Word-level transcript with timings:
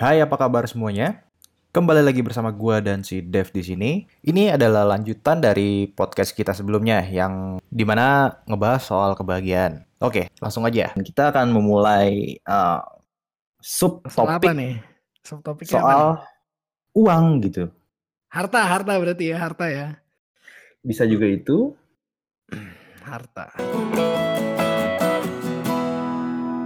Hai, 0.00 0.16
apa 0.16 0.32
kabar 0.40 0.64
semuanya? 0.64 1.20
Kembali 1.76 2.00
lagi 2.00 2.24
bersama 2.24 2.48
gua 2.48 2.80
dan 2.80 3.04
si 3.04 3.20
Dev 3.20 3.52
di 3.52 3.60
sini. 3.60 4.08
Ini 4.24 4.56
adalah 4.56 4.96
lanjutan 4.96 5.44
dari 5.44 5.92
podcast 5.92 6.32
kita 6.32 6.56
sebelumnya 6.56 7.04
yang 7.04 7.60
di 7.68 7.84
mana 7.84 8.32
ngebahas 8.48 8.80
soal 8.80 9.12
kebahagiaan. 9.12 9.84
Oke, 10.00 10.32
langsung 10.40 10.64
aja. 10.64 10.96
Kita 10.96 11.28
akan 11.28 11.52
memulai 11.52 12.40
uh, 12.48 12.80
Soal 13.60 14.00
apa 14.00 14.40
subtopik 14.40 14.56
nih? 14.56 14.74
Subtopiknya 15.20 15.68
apa 15.68 15.84
soal 15.84 16.04
nih? 16.08 16.24
uang 16.96 17.24
gitu. 17.44 17.64
Harta, 18.32 18.60
harta 18.64 18.96
berarti 18.96 19.24
ya, 19.28 19.36
harta 19.36 19.68
ya. 19.68 20.00
Bisa 20.80 21.04
juga 21.04 21.28
itu. 21.28 21.76
Harta. 23.04 23.52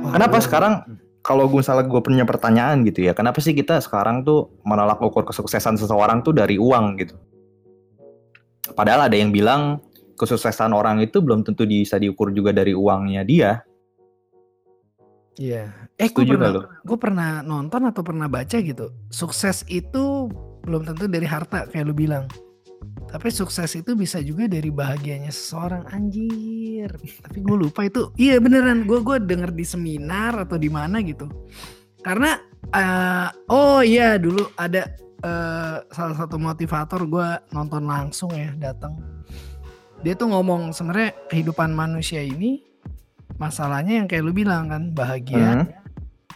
Kenapa 0.07 0.39
sekarang 0.39 1.03
kalau 1.25 1.49
gue 1.49 1.65
salah 1.65 1.81
gue 1.81 2.01
punya 2.05 2.29
pertanyaan 2.29 2.85
gitu 2.85 3.09
ya, 3.09 3.17
kenapa 3.17 3.41
sih 3.41 3.57
kita 3.57 3.81
sekarang 3.81 4.29
tuh 4.29 4.53
menolak 4.69 5.01
ukur 5.01 5.25
kesuksesan 5.25 5.81
seseorang 5.81 6.21
tuh 6.21 6.37
dari 6.37 6.61
uang 6.61 7.01
gitu? 7.01 7.17
Padahal 8.77 9.09
ada 9.09 9.17
yang 9.17 9.33
bilang 9.33 9.81
kesuksesan 10.21 10.77
orang 10.77 11.01
itu 11.01 11.25
belum 11.25 11.41
tentu 11.41 11.65
bisa 11.65 11.97
diukur 11.97 12.29
juga 12.29 12.53
dari 12.53 12.77
uangnya 12.77 13.25
dia. 13.25 13.65
Iya. 15.41 15.73
Eh, 15.97 16.13
gue 16.13 16.29
pernah, 16.29 16.53
gue 16.85 16.99
pernah 17.01 17.31
nonton 17.41 17.89
atau 17.89 18.05
pernah 18.05 18.29
baca 18.29 18.61
gitu. 18.61 18.93
Sukses 19.09 19.65
itu 19.73 20.29
belum 20.69 20.85
tentu 20.85 21.09
dari 21.09 21.25
harta 21.25 21.67
kayak 21.73 21.89
lu 21.89 21.97
bilang. 21.97 22.29
Tapi 23.05 23.31
sukses 23.31 23.71
itu 23.73 23.95
bisa 23.95 24.19
juga 24.19 24.51
dari 24.51 24.69
bahagianya 24.69 25.31
seseorang 25.31 25.87
anjir. 25.87 26.91
Tapi 27.23 27.39
gue 27.39 27.57
lupa 27.57 27.87
itu. 27.87 28.11
Iya 28.19 28.43
beneran. 28.43 28.85
Gue 28.85 29.01
gue 29.01 29.23
denger 29.23 29.55
di 29.55 29.63
seminar 29.63 30.35
atau 30.43 30.59
di 30.59 30.67
mana 30.67 30.99
gitu. 30.99 31.31
Karena 32.03 32.35
eh, 32.69 33.29
oh 33.49 33.81
iya 33.81 34.19
dulu 34.19 34.51
ada 34.59 34.91
eh, 35.23 35.77
salah 35.89 36.17
satu 36.19 36.37
motivator 36.37 37.07
gue 37.07 37.29
nonton 37.55 37.87
langsung 37.87 38.35
ya 38.35 38.51
datang. 38.59 38.99
Dia 40.03 40.13
tuh 40.13 40.35
ngomong 40.35 40.75
sebenarnya 40.75 41.15
kehidupan 41.31 41.71
manusia 41.71 42.19
ini 42.21 42.61
masalahnya 43.35 44.03
yang 44.03 44.07
kayak 44.07 44.23
lu 44.23 44.33
bilang 44.35 44.69
kan 44.69 44.91
bahagia 44.91 45.65
Hmm. 45.65 45.67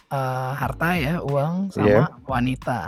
eh, 0.09 0.51
harta 0.55 0.89
ya 0.95 1.13
uang 1.21 1.69
sama 1.69 1.85
Iya. 1.85 2.03
wanita. 2.25 2.79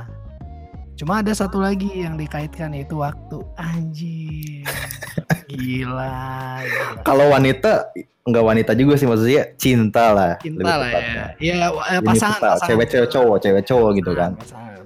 Cuma 1.02 1.26
ada 1.26 1.34
satu 1.34 1.58
lagi 1.58 2.06
yang 2.06 2.14
dikaitkan 2.14 2.78
yaitu 2.78 3.02
waktu. 3.02 3.42
Anjir. 3.58 4.70
gila, 5.50 6.62
gila. 6.62 7.02
Kalau 7.02 7.26
wanita 7.34 7.90
nggak 8.22 8.46
wanita 8.46 8.78
juga 8.78 9.02
sih 9.02 9.10
maksudnya 9.10 9.50
cinta 9.58 10.14
lah. 10.14 10.38
Cinta 10.38 10.78
lah 10.78 10.86
ya. 10.86 10.94
tepatnya. 10.94 11.26
Ya 11.42 11.54
eh, 11.74 11.98
Ini 11.98 12.06
pasangan, 12.06 12.62
cewek 12.70 12.88
cewek 12.94 13.10
cowok 13.10 13.38
cewek 13.42 13.64
cowok 13.66 13.90
gitu 13.98 14.12
kan. 14.14 14.38
pasangan. 14.38 14.82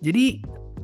Jadi 0.00 0.24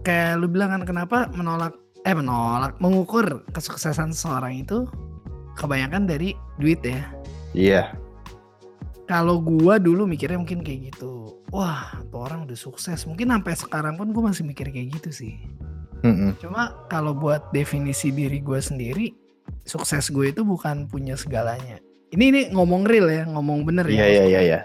kayak 0.04 0.36
lu 0.36 0.52
bilang 0.52 0.77
kan 0.77 0.82
kenapa 0.84 1.32
menolak 1.32 1.72
eh 2.05 2.12
menolak 2.12 2.77
mengukur 2.77 3.24
kesuksesan 3.56 4.12
seseorang 4.12 4.60
itu 4.60 4.84
kebanyakan 5.56 6.05
dari 6.05 6.36
duit 6.60 6.84
ya. 6.84 7.00
Iya. 7.56 7.82
Kalau 9.11 9.42
gua 9.42 9.83
dulu 9.83 10.06
mikirnya 10.06 10.39
mungkin 10.39 10.62
kayak 10.62 10.94
gitu. 10.94 11.42
Wah, 11.50 11.98
tuh 12.14 12.22
orang 12.22 12.47
udah 12.47 12.55
sukses. 12.55 13.03
Mungkin 13.11 13.34
sampai 13.34 13.58
sekarang 13.58 13.98
pun 13.98 14.14
gua 14.14 14.30
masih 14.30 14.47
mikir 14.47 14.70
kayak 14.70 15.02
gitu 15.02 15.11
sih. 15.11 15.34
Mm-mm. 16.06 16.39
Cuma 16.39 16.86
kalau 16.86 17.11
buat 17.12 17.50
definisi 17.50 18.08
diri 18.08 18.41
gue 18.41 18.56
sendiri, 18.56 19.12
sukses 19.69 20.08
gue 20.08 20.33
itu 20.33 20.47
bukan 20.47 20.89
punya 20.89 21.12
segalanya. 21.12 21.77
Ini 22.08 22.25
ini 22.25 22.41
ngomong 22.56 22.89
real 22.89 23.11
ya, 23.12 23.28
ngomong 23.28 23.69
bener 23.69 23.84
Iya 23.84 23.98
ya. 24.00 24.06
iya 24.08 24.25
iya 24.25 24.41
iya. 24.41 24.61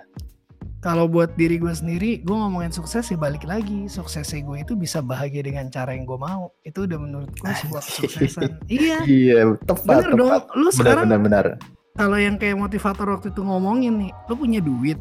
Kalau 0.79 1.09
buat 1.09 1.33
diri 1.33 1.57
gue 1.57 1.73
sendiri, 1.73 2.21
gue 2.21 2.35
ngomongin 2.37 2.69
sukses 2.69 3.09
ya 3.09 3.17
balik 3.17 3.41
lagi. 3.43 3.89
Suksesnya 3.89 4.45
gue 4.45 4.61
itu 4.61 4.77
bisa 4.77 5.01
bahagia 5.01 5.41
dengan 5.41 5.65
cara 5.67 5.97
yang 5.97 6.05
gue 6.05 6.15
mau. 6.15 6.53
Itu 6.61 6.85
udah 6.85 6.99
menurut 7.01 7.33
gue 7.33 7.51
sebuah 7.51 7.81
kesuksesan. 7.83 8.61
iya, 8.69 9.01
Iya 9.03 9.57
tepat 9.65 10.05
bener 10.05 10.11
dong. 10.13 10.29
tepat. 10.29 10.43
Lu 10.53 10.69
Benar 10.69 10.77
sekarang 10.77 11.03
benar 11.09 11.19
benar. 11.19 11.45
Kalau 11.95 12.17
yang 12.17 12.35
kayak 12.35 12.59
motivator 12.59 13.07
waktu 13.09 13.31
itu 13.31 13.41
ngomongin 13.41 13.95
nih, 13.97 14.11
lu 14.27 14.35
punya 14.35 14.59
duit, 14.59 14.99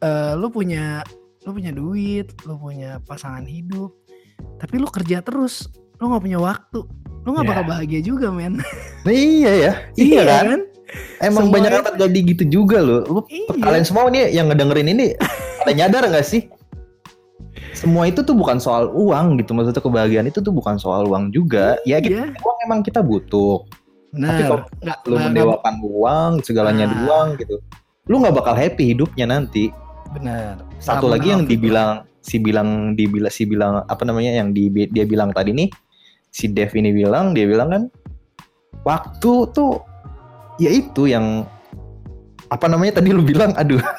eh 0.00 0.32
lu 0.34 0.48
punya 0.48 1.02
lu 1.42 1.50
punya 1.50 1.70
duit, 1.70 2.26
lu 2.42 2.54
punya 2.56 2.98
pasangan 3.02 3.42
hidup, 3.42 3.94
tapi 4.58 4.78
lu 4.78 4.86
kerja 4.86 5.18
terus, 5.20 5.66
lu 5.98 6.10
nggak 6.10 6.22
punya 6.22 6.38
waktu, 6.38 6.82
lu 7.22 7.28
nggak 7.28 7.46
Ya. 7.46 7.50
bakal 7.50 7.64
bahagia 7.66 8.00
juga 8.00 8.30
men. 8.30 8.58
Nah, 9.02 9.14
iya 9.14 9.52
ya. 9.52 9.72
Iya, 9.98 10.22
kan? 10.22 10.60
Emang 11.18 11.50
Semua 11.50 11.54
banyak 11.54 11.70
itu- 11.70 11.76
yang 11.76 11.86
terjadi 11.90 12.18
gitu 12.30 12.44
juga 12.52 12.78
loh. 12.78 13.02
Lu 13.04 13.20
Iya. 13.26 13.50
kalian 13.58 13.84
semua 13.84 14.06
nih 14.06 14.30
yang 14.30 14.46
ngedengerin 14.46 14.88
ini 14.88 15.06
ada 15.62 15.72
nyadar 15.72 16.02
nggak 16.06 16.22
sih? 16.24 16.46
Semua 17.72 18.08
itu 18.08 18.22
tuh 18.22 18.32
bukan 18.32 18.56
soal 18.56 18.88
uang 18.88 19.38
gitu. 19.38 19.52
Maksudnya 19.52 19.78
kebahagiaan 19.78 20.26
itu 20.26 20.40
tuh 20.40 20.50
bukan 20.50 20.78
soal 20.78 21.04
uang 21.06 21.30
juga. 21.30 21.76
Ya 21.84 21.98
kita, 21.98 22.26
Iya. 22.26 22.38
uang 22.38 22.58
emang 22.64 22.80
kita 22.82 23.02
butuh. 23.02 23.62
Tapi 24.10 24.42
kalau 24.42 24.62
Benar. 24.62 24.78
Nggak 24.78 24.98
Lu 25.00 25.10
nggak- 25.10 25.24
mendewakan 25.28 25.74
uang, 25.80 26.32
segalanya 26.40 26.86
Nah. 26.86 26.98
uang 27.02 27.26
gitu. 27.36 27.56
Lu 28.06 28.14
nggak 28.18 28.34
bakal 28.34 28.54
happy 28.54 28.92
hidupnya 28.92 29.26
nanti. 29.26 29.70
benar. 30.08 30.62
Satu 30.78 31.06
lagi 31.06 31.28
yang 31.28 31.44
dibilang 31.44 32.06
si 32.18 32.38
bilang 32.38 32.94
dibilang 32.94 33.28
si 33.28 33.42
bilang 33.44 33.84
apa 33.84 34.02
namanya 34.02 34.32
yang 34.34 34.50
di, 34.50 34.66
dia 34.70 35.02
bilang 35.02 35.30
tadi 35.30 35.50
nih 35.52 35.68
si 36.26 36.46
Dev 36.46 36.72
ini 36.72 36.90
bilang 36.90 37.30
dia 37.30 37.44
bilang 37.44 37.68
kan 37.68 37.82
waktu 38.82 39.32
tuh 39.50 39.82
ya 40.56 40.70
itu 40.70 41.06
yang 41.06 41.44
apa 42.46 42.66
namanya 42.66 42.98
tadi 42.98 43.10
lu 43.10 43.20
bilang 43.20 43.52
aduh 43.52 43.78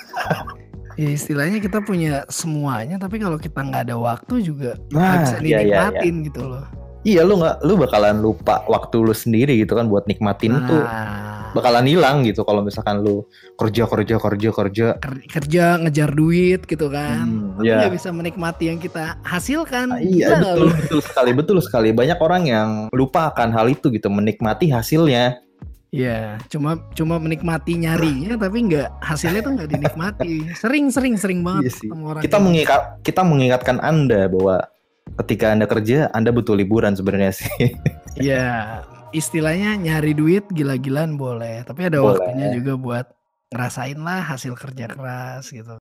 Ya 0.98 1.14
istilahnya 1.14 1.62
kita 1.62 1.78
punya 1.80 2.26
semuanya, 2.26 2.98
tapi 2.98 3.22
kalau 3.22 3.38
kita 3.38 3.62
nggak 3.62 3.86
ada 3.86 3.96
waktu 3.96 4.42
juga 4.42 4.74
nggak 4.90 4.98
nah 4.98 5.22
bisa 5.22 5.38
iya 5.38 5.46
iya 5.46 5.62
iya 5.62 5.62
dinikmatin 5.62 6.16
gitu 6.26 6.42
loh. 6.42 6.66
Iya 7.08 7.24
lu 7.24 7.40
nggak 7.40 7.64
lu 7.64 7.80
bakalan 7.80 8.20
lupa 8.20 8.68
waktu 8.68 9.00
lu 9.00 9.16
sendiri 9.16 9.56
gitu 9.58 9.74
kan 9.74 9.88
buat 9.88 10.04
nikmatin 10.06 10.60
tuh 10.68 10.84
Nah, 10.84 11.56
bakalan 11.56 11.88
hilang 11.88 12.22
gitu 12.22 12.44
kalau 12.44 12.60
misalkan 12.60 13.00
lu 13.00 13.24
kerja 13.56 13.88
kerja 13.88 14.20
kerja 14.20 14.50
kerja 14.52 14.88
ker- 15.00 15.26
kerja 15.32 15.80
ngejar 15.80 16.12
duit 16.12 16.62
gitu 16.62 16.92
kan, 16.92 17.24
Hmm, 17.24 17.64
iya. 17.64 17.80
nggak 17.80 17.96
bisa 17.96 18.12
menikmati 18.12 18.68
yang 18.68 18.78
kita 18.78 19.16
hasilkan. 19.24 19.90
Ah, 19.90 19.98
iya 19.98 20.36
Gila 20.36 20.44
betul 20.44 20.68
betul 20.76 21.00
sekali 21.02 21.32
betul 21.32 21.58
sekali 21.60 21.90
banyak 21.92 22.20
orang 22.20 22.44
yang 22.46 22.70
lupa 22.92 23.32
akan 23.32 23.50
hal 23.50 23.68
itu 23.68 23.88
gitu 23.90 24.12
menikmati 24.12 24.68
hasilnya 24.68 25.40
Iya, 25.88 26.36
cuma 26.46 26.76
cuma 26.92 27.16
menikmati 27.16 27.80
nyarinya, 27.80 28.36
tapi 28.36 28.60
nggak 28.62 29.00
hasilnya 29.00 29.40
tuh 29.40 29.56
nggak 29.56 29.70
dinikmati. 29.72 30.52
Sering 30.54 30.92
sering 30.92 31.16
sering 31.16 31.40
Iya 31.40 31.48
banget 31.48 31.72
sih. 31.74 31.88
ketemu 31.88 32.04
orang. 32.06 32.22
kita 32.22 32.38
gitu. 32.38 32.44
mengingat 32.44 32.82
kita 33.02 33.22
mengingatkan 33.24 33.78
anda 33.80 34.28
bahwa 34.28 34.68
ketika 35.16 35.50
anda 35.50 35.66
kerja 35.66 36.12
anda 36.12 36.30
butuh 36.30 36.54
liburan 36.54 36.94
sebenarnya 36.94 37.32
sih 37.34 37.50
Iya, 38.18 38.82
istilahnya 39.12 39.78
nyari 39.78 40.12
duit 40.12 40.50
gila-gilaan 40.50 41.16
boleh, 41.16 41.62
tapi 41.62 41.86
ada 41.86 42.02
Boleh. 42.02 42.18
waktunya 42.18 42.50
juga 42.52 42.74
buat 42.74 43.06
ngerasain 43.48 43.94
lah 43.96 44.26
hasil 44.26 44.52
kerja 44.54 44.90
keras 44.90 45.48
gitu. 45.48 45.78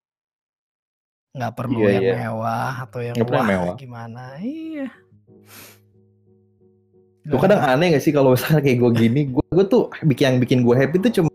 Nggak 1.32 1.52
perlu 1.54 1.80
Iya, 1.80 1.90
yang 1.90 2.04
iya. 2.04 2.14
mewah 2.22 2.74
atau 2.78 3.00
yang 3.00 3.16
Nggak 3.16 3.30
wah 3.30 3.40
mewah. 3.42 3.74
gimana. 3.74 4.36
Iya. 4.36 4.92
lu 7.24 7.40
kadang 7.40 7.58
aneh 7.58 7.90
gak 7.90 8.00
sih 8.00 8.12
kalau 8.12 8.30
misalnya 8.30 8.60
kayak 8.60 8.78
gue 8.78 8.90
gini 8.94 9.20
gue 9.26 9.42
gue 9.50 9.64
tuh 9.66 9.90
bikin 10.00 10.24
yang 10.28 10.38
bikin 10.38 10.58
gue 10.60 10.70
happy 10.72 10.96
tuh 11.00 11.10
cuma 11.10 11.30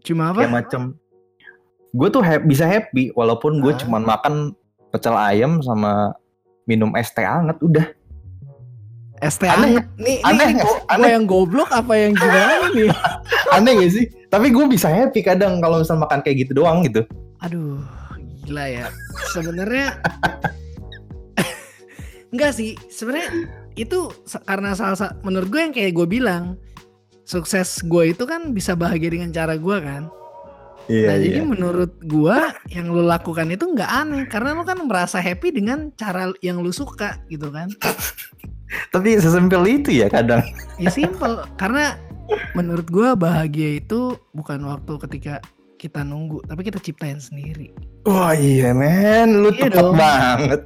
cuma 0.00 0.24
apa? 0.30 0.40
kayak 0.40 0.54
macam 0.54 0.82
gue 1.90 2.08
tuh 2.08 2.22
hap- 2.22 2.44
bisa 2.44 2.64
happy 2.64 3.12
walaupun 3.12 3.58
gue 3.58 3.68
Ah. 3.68 3.76
cuman 3.76 4.02
makan 4.02 4.34
pecel 4.94 5.10
ayam 5.12 5.58
sama 5.58 6.14
minum 6.64 6.94
es 6.94 7.10
teh 7.10 7.26
anget 7.26 7.58
udah 7.58 7.86
ST 9.20 9.42
aneh- 9.42 9.80
anget. 9.80 9.86
Nih, 9.96 10.18
aneh 10.22 10.48
nih 10.54 10.64
Aneh. 10.86 11.08
yang 11.10 11.24
goblok 11.24 11.70
apa 11.70 11.96
yang 11.96 12.12
gimana 12.12 12.70
nih? 12.70 12.90
aneh 13.56 13.72
gak 13.74 13.90
sih 13.90 14.04
tapi 14.26 14.50
gue 14.50 14.64
bisa 14.66 14.86
happy 14.86 15.20
kadang 15.20 15.58
kalau 15.58 15.80
misal 15.80 15.96
makan 15.96 16.20
kayak 16.20 16.44
gitu 16.44 16.60
doang 16.60 16.82
gitu 16.82 17.02
Aduh, 17.40 17.76
gila 18.42 18.64
ya. 18.64 18.86
Sebenarnya 19.30 20.00
enggak 22.32 22.52
sih. 22.52 22.72
Sebenarnya 22.88 23.28
itu 23.74 24.08
karena 24.42 24.72
salah 24.72 24.96
satu 24.96 25.20
menurut 25.22 25.48
gue 25.48 25.60
yang 25.60 25.74
kayak 25.74 25.92
gue 25.92 26.06
bilang 26.08 26.56
sukses 27.22 27.80
gue 27.82 28.10
itu 28.10 28.24
kan 28.24 28.50
bisa 28.50 28.72
bahagia 28.72 29.12
dengan 29.12 29.30
cara 29.30 29.54
gue 29.54 29.76
kan. 29.78 30.08
Iya 30.86 31.06
nah 31.06 31.16
jadi 31.16 31.40
menurut 31.42 31.92
gue 31.98 32.38
yang 32.68 32.86
lu 32.86 33.02
lakukan 33.02 33.48
itu 33.48 33.64
nggak 33.66 33.90
aneh 33.90 34.24
karena 34.24 34.52
lu 34.52 34.62
kan 34.62 34.78
merasa 34.80 35.18
happy 35.18 35.50
dengan 35.50 35.88
cara 35.92 36.32
yang 36.38 36.58
lu 36.58 36.70
suka 36.70 37.18
gitu 37.26 37.48
kan. 37.48 37.68
tapi 38.90 39.14
sesimpel 39.16 39.62
itu 39.66 39.90
ya 39.94 40.08
kadang 40.08 40.42
Ya 40.82 40.90
simple 40.90 41.46
karena 41.54 41.94
menurut 42.52 42.86
gue 42.86 43.08
bahagia 43.14 43.78
itu 43.78 44.16
bukan 44.32 44.64
waktu 44.64 44.98
ketika 45.00 45.38
kita 45.76 46.00
nunggu 46.00 46.40
tapi 46.42 46.62
kita 46.62 46.78
ciptain 46.78 47.18
sendiri. 47.18 47.70
wah 48.02 48.32
iya 48.32 48.72
men 48.72 49.38
lu 49.38 49.50
Iya 49.50 49.68
tepat 49.68 49.78
dong. 49.78 49.94
banget 49.94 50.60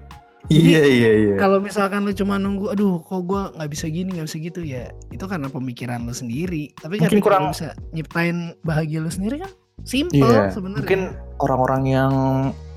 Jadi, 0.49 0.65
iya 0.65 0.83
iya 0.83 1.11
iya 1.13 1.35
Kalau 1.37 1.59
misalkan 1.59 2.03
lu 2.03 2.13
cuma 2.13 2.35
nunggu, 2.37 2.73
aduh 2.73 2.99
kok 2.99 3.21
gua 3.23 3.53
nggak 3.53 3.69
bisa 3.69 3.85
gini 3.87 4.17
nggak 4.17 4.27
bisa 4.27 4.39
gitu 4.41 4.61
ya, 4.63 4.89
itu 5.09 5.21
karena 5.23 5.45
pemikiran 5.47 6.01
lu 6.01 6.15
sendiri. 6.15 6.73
Tapi 6.73 6.97
Mungkin 6.97 7.11
ketika 7.13 7.27
kurang- 7.29 7.53
bisa 7.53 7.69
nyiptain 7.93 8.37
bahagia 8.63 8.99
lu 8.99 9.11
sendiri 9.11 9.45
kan, 9.45 9.53
Simple 9.85 10.19
Iya, 10.23 10.51
sebenarnya. 10.51 10.81
mungkin 10.83 11.01
orang-orang 11.39 11.83
yang 11.87 12.13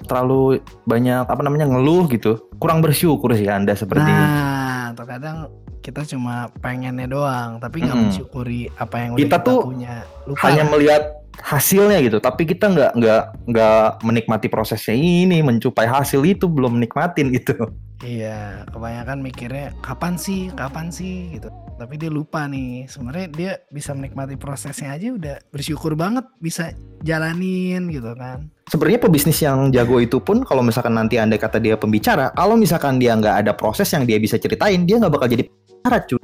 terlalu 0.06 0.60
banyak 0.84 1.24
apa 1.26 1.42
namanya 1.42 1.70
ngeluh 1.70 2.10
gitu, 2.10 2.50
kurang 2.58 2.82
bersyukur 2.82 3.32
sih 3.34 3.48
Anda 3.48 3.78
seperti. 3.78 4.06
Nah, 4.06 4.92
terkadang 4.94 5.48
kita 5.82 6.06
cuma 6.06 6.50
pengennya 6.62 7.10
doang, 7.10 7.58
tapi 7.58 7.82
nggak 7.82 7.96
Mm-mm. 7.96 8.08
mensyukuri 8.14 8.70
apa 8.78 8.96
yang 9.02 9.12
udah 9.18 9.22
Kita 9.26 9.38
kita, 9.42 9.48
tuh 9.48 9.60
punya. 9.66 9.94
Lupa 10.30 10.44
Hanya 10.46 10.64
lah. 10.66 10.72
melihat 10.78 11.04
hasilnya 11.42 11.98
gitu, 12.06 12.18
tapi 12.22 12.44
kita 12.46 12.70
nggak 12.70 12.92
nggak 13.02 13.24
nggak 13.50 13.82
menikmati 14.06 14.48
prosesnya 14.52 14.94
ini, 14.94 15.42
mencupai 15.42 15.88
hasil 15.90 16.22
itu 16.22 16.46
belum 16.46 16.78
menikmatin 16.78 17.34
gitu. 17.34 17.56
Iya, 18.02 18.66
kebanyakan 18.74 19.22
mikirnya 19.22 19.78
kapan 19.86 20.18
sih, 20.18 20.50
kapan 20.58 20.90
sih 20.90 21.38
gitu. 21.38 21.54
Tapi 21.78 22.02
dia 22.02 22.10
lupa 22.10 22.50
nih, 22.50 22.90
sebenarnya 22.90 23.28
dia 23.30 23.52
bisa 23.70 23.94
menikmati 23.94 24.42
prosesnya 24.42 24.98
aja 24.98 25.14
udah 25.14 25.38
bersyukur 25.54 25.94
banget 25.94 26.26
bisa 26.42 26.74
jalanin 27.06 27.94
gitu 27.94 28.10
kan. 28.18 28.50
Sebenarnya 28.74 29.06
pebisnis 29.06 29.38
yang 29.46 29.70
jago 29.70 30.02
itu 30.02 30.18
pun 30.18 30.42
kalau 30.42 30.66
misalkan 30.66 30.98
nanti 30.98 31.22
anda 31.22 31.38
kata 31.38 31.62
dia 31.62 31.78
pembicara, 31.78 32.34
kalau 32.34 32.58
misalkan 32.58 32.98
dia 32.98 33.14
nggak 33.14 33.46
ada 33.46 33.54
proses 33.54 33.86
yang 33.94 34.10
dia 34.10 34.18
bisa 34.18 34.42
ceritain, 34.42 34.82
dia 34.82 34.98
nggak 34.98 35.14
bakal 35.14 35.30
jadi 35.30 35.46
pembicara 35.46 35.98
cuy. 36.10 36.22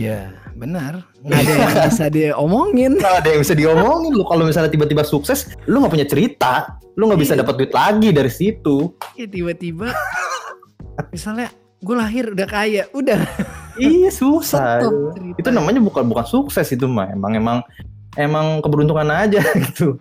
Iya, 0.00 0.32
benar. 0.56 1.04
Nggak 1.20 1.40
ada 1.44 1.52
yang 1.52 1.72
bisa 1.92 2.04
dia 2.08 2.30
omongin. 2.40 2.96
Nggak 2.96 3.16
ada 3.20 3.28
yang 3.36 3.40
bisa 3.44 3.54
diomongin 3.58 4.12
lu 4.16 4.24
kalau 4.24 4.48
misalnya 4.48 4.72
tiba-tiba 4.72 5.04
sukses, 5.04 5.50
lu 5.68 5.84
nggak 5.84 5.92
punya 5.92 6.06
cerita, 6.08 6.78
lu 6.96 7.04
nggak 7.10 7.20
bisa 7.20 7.34
Iya. 7.36 7.44
dapat 7.44 7.54
duit 7.60 7.72
lagi 7.74 8.08
dari 8.16 8.32
situ. 8.32 8.96
Ya 9.18 9.26
tiba-tiba 9.28 9.92
misalnya 11.08 11.48
gue 11.80 11.96
lahir 11.96 12.28
udah 12.30 12.44
kaya, 12.44 12.84
udah 12.92 13.20
iya 13.76 14.08
susah. 14.08 14.84
Itu 15.34 15.48
namanya 15.48 15.80
bukan 15.80 16.04
bukan 16.04 16.24
sukses 16.24 16.68
itu 16.68 16.84
mah, 16.84 17.08
emang 17.08 17.32
emang 17.34 17.58
emang 18.14 18.60
keberuntungan 18.60 19.08
aja 19.08 19.40
gitu. 19.64 19.96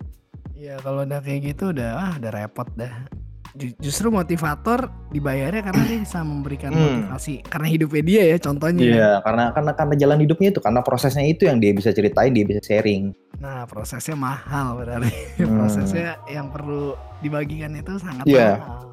Iya, 0.54 0.76
kalau 0.80 1.08
udah 1.08 1.20
kayak 1.20 1.56
gitu 1.56 1.72
udah 1.72 1.90
ah 1.96 2.14
udah 2.20 2.32
repot 2.36 2.68
dah. 2.76 3.08
Ju- 3.50 3.74
Justru 3.80 4.12
motivator 4.12 4.92
dibayarnya 5.10 5.64
karena 5.64 5.82
dia 5.82 6.00
bisa 6.00 6.20
memberikan 6.22 6.70
Hmm. 6.70 7.08
motivasi 7.10 7.42
karena 7.42 7.68
hidupnya 7.68 8.04
dia 8.04 8.24
ya 8.28 8.38
contohnya. 8.38 8.84
Iya, 8.84 9.12
karena 9.24 9.44
karena 9.50 9.72
karena 9.74 9.96
jalan 9.96 10.20
hidupnya 10.20 10.50
itu, 10.52 10.60
karena 10.60 10.84
prosesnya 10.84 11.24
itu 11.24 11.48
yang 11.48 11.58
dia 11.58 11.72
bisa 11.72 11.90
ceritain, 11.90 12.30
dia 12.30 12.46
bisa 12.46 12.60
sharing. 12.62 13.10
Nah, 13.40 13.64
prosesnya 13.66 14.14
mahal 14.14 14.78
berarti. 14.78 15.16
Hmm. 15.40 15.56
Prosesnya 15.56 16.20
yang 16.28 16.52
perlu 16.52 16.94
dibagikan 17.24 17.72
itu 17.74 17.96
sangat 17.98 18.28
Iya. 18.28 18.60
mahal. 18.60 18.89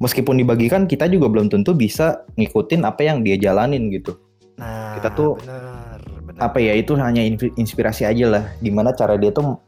Meskipun 0.00 0.40
dibagikan, 0.40 0.88
kita 0.88 1.04
juga 1.06 1.28
belum 1.28 1.52
tentu 1.52 1.76
bisa 1.76 2.24
ngikutin 2.40 2.88
apa 2.88 3.04
yang 3.04 3.20
dia 3.20 3.36
jalanin 3.36 3.92
gitu. 3.92 4.16
Nah, 4.56 4.96
Kita 4.96 5.12
tuh- 5.12 5.36
bener, 5.36 6.00
bener. 6.24 6.40
Apa 6.40 6.56
ya 6.56 6.72
itu 6.72 6.96
hanya 6.96 7.20
in- 7.20 7.52
inspirasi 7.54 8.08
aja 8.08 8.26
lah, 8.26 8.44
gimana 8.58 8.96
cara 8.96 9.20
dia 9.20 9.28
tuh 9.28 9.60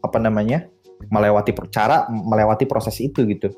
apa 0.00 0.16
namanya 0.16 0.64
melewati 1.12 1.52
cara 1.68 2.08
melewati 2.08 2.64
proses 2.64 2.96
itu 2.98 3.28
gitu. 3.28 3.52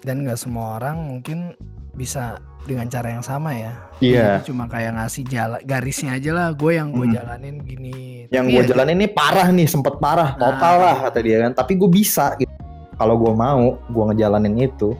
Dan 0.00 0.24
nggak 0.24 0.40
semua 0.40 0.80
orang 0.80 0.96
mungkin 1.04 1.52
bisa 1.92 2.40
dengan 2.64 2.88
cara 2.88 3.12
yang 3.12 3.20
sama 3.20 3.52
ya. 3.52 3.72
Iya. 4.00 4.40
Jadi 4.40 4.52
cuma 4.52 4.64
kayak 4.68 4.96
ngasih 4.96 5.24
jalan 5.28 5.60
garisnya 5.64 6.16
aja 6.16 6.30
lah. 6.32 6.48
Gue 6.56 6.80
yang 6.80 6.96
gue 6.96 7.12
Hmm. 7.12 7.16
jalanin 7.20 7.60
gini. 7.60 8.24
Yang 8.32 8.44
gue 8.48 8.62
ya, 8.64 8.68
jalanin 8.72 8.96
ini 9.04 9.08
parah 9.12 9.48
nih, 9.52 9.68
sempet 9.68 10.00
parah, 10.00 10.32
Nah. 10.36 10.56
total 10.56 10.74
lah 10.80 10.96
kata 11.08 11.18
dia 11.20 11.36
kan. 11.44 11.52
Tapi 11.52 11.76
gue 11.76 11.90
bisa 11.92 12.32
gitu. 12.40 12.48
Kalau 12.96 13.16
gue 13.16 13.32
mau, 13.32 13.76
gue 13.84 14.04
ngejalanin 14.12 14.56
itu. 14.64 14.96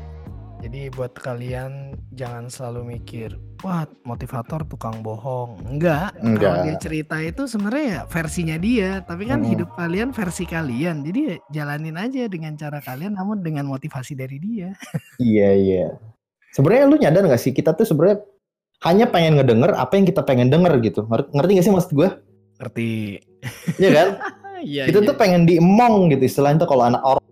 Jadi 0.61 0.93
buat 0.93 1.17
kalian 1.17 1.97
jangan 2.13 2.53
selalu 2.53 2.97
mikir, 2.97 3.33
wah 3.65 3.89
motivator 4.05 4.61
tukang 4.69 5.01
bohong. 5.01 5.57
Enggak. 5.65 6.13
Kalau 6.21 6.37
Enggak. 6.37 6.57
dia 6.69 6.77
cerita 6.77 7.17
itu 7.17 7.49
sebenarnya 7.49 7.85
ya 7.89 8.01
versinya 8.05 8.57
dia, 8.61 9.01
tapi 9.01 9.25
kan 9.25 9.41
Mm-mm. 9.41 9.53
hidup 9.57 9.73
kalian 9.73 10.13
versi 10.13 10.45
kalian. 10.45 11.01
Jadi 11.01 11.21
ya 11.25 11.37
jalanin 11.49 11.97
aja 11.97 12.29
dengan 12.29 12.61
cara 12.61 12.77
kalian, 12.85 13.17
namun 13.17 13.41
dengan 13.41 13.65
motivasi 13.73 14.13
dari 14.13 14.37
dia. 14.37 14.77
Iya 15.17 15.51
iya. 15.57 15.87
Sebenarnya 16.53 16.85
lu 16.93 16.97
nyadar 17.01 17.25
gak 17.25 17.41
sih 17.41 17.57
kita 17.57 17.73
tuh 17.73 17.89
sebenarnya 17.89 18.21
hanya 18.85 19.09
pengen 19.09 19.41
ngedenger 19.41 19.73
apa 19.73 19.97
yang 19.97 20.05
kita 20.05 20.21
pengen 20.29 20.53
denger 20.53 20.77
gitu. 20.85 21.09
Ngerti, 21.09 21.29
ngerti 21.33 21.51
gak 21.57 21.65
sih 21.65 21.73
maksud 21.73 21.93
gue? 21.97 22.09
Ngerti? 22.61 22.91
Iya 23.81 23.91
kan? 23.97 24.09
Iya. 24.61 24.85
kita 24.93 25.01
iya. 25.01 25.09
tuh 25.09 25.17
pengen 25.17 25.49
diemong 25.49 26.13
gitu 26.13 26.29
istilahnya 26.29 26.61
tuh 26.61 26.69
kalau 26.69 26.85
anak 26.93 27.01
orang 27.01 27.30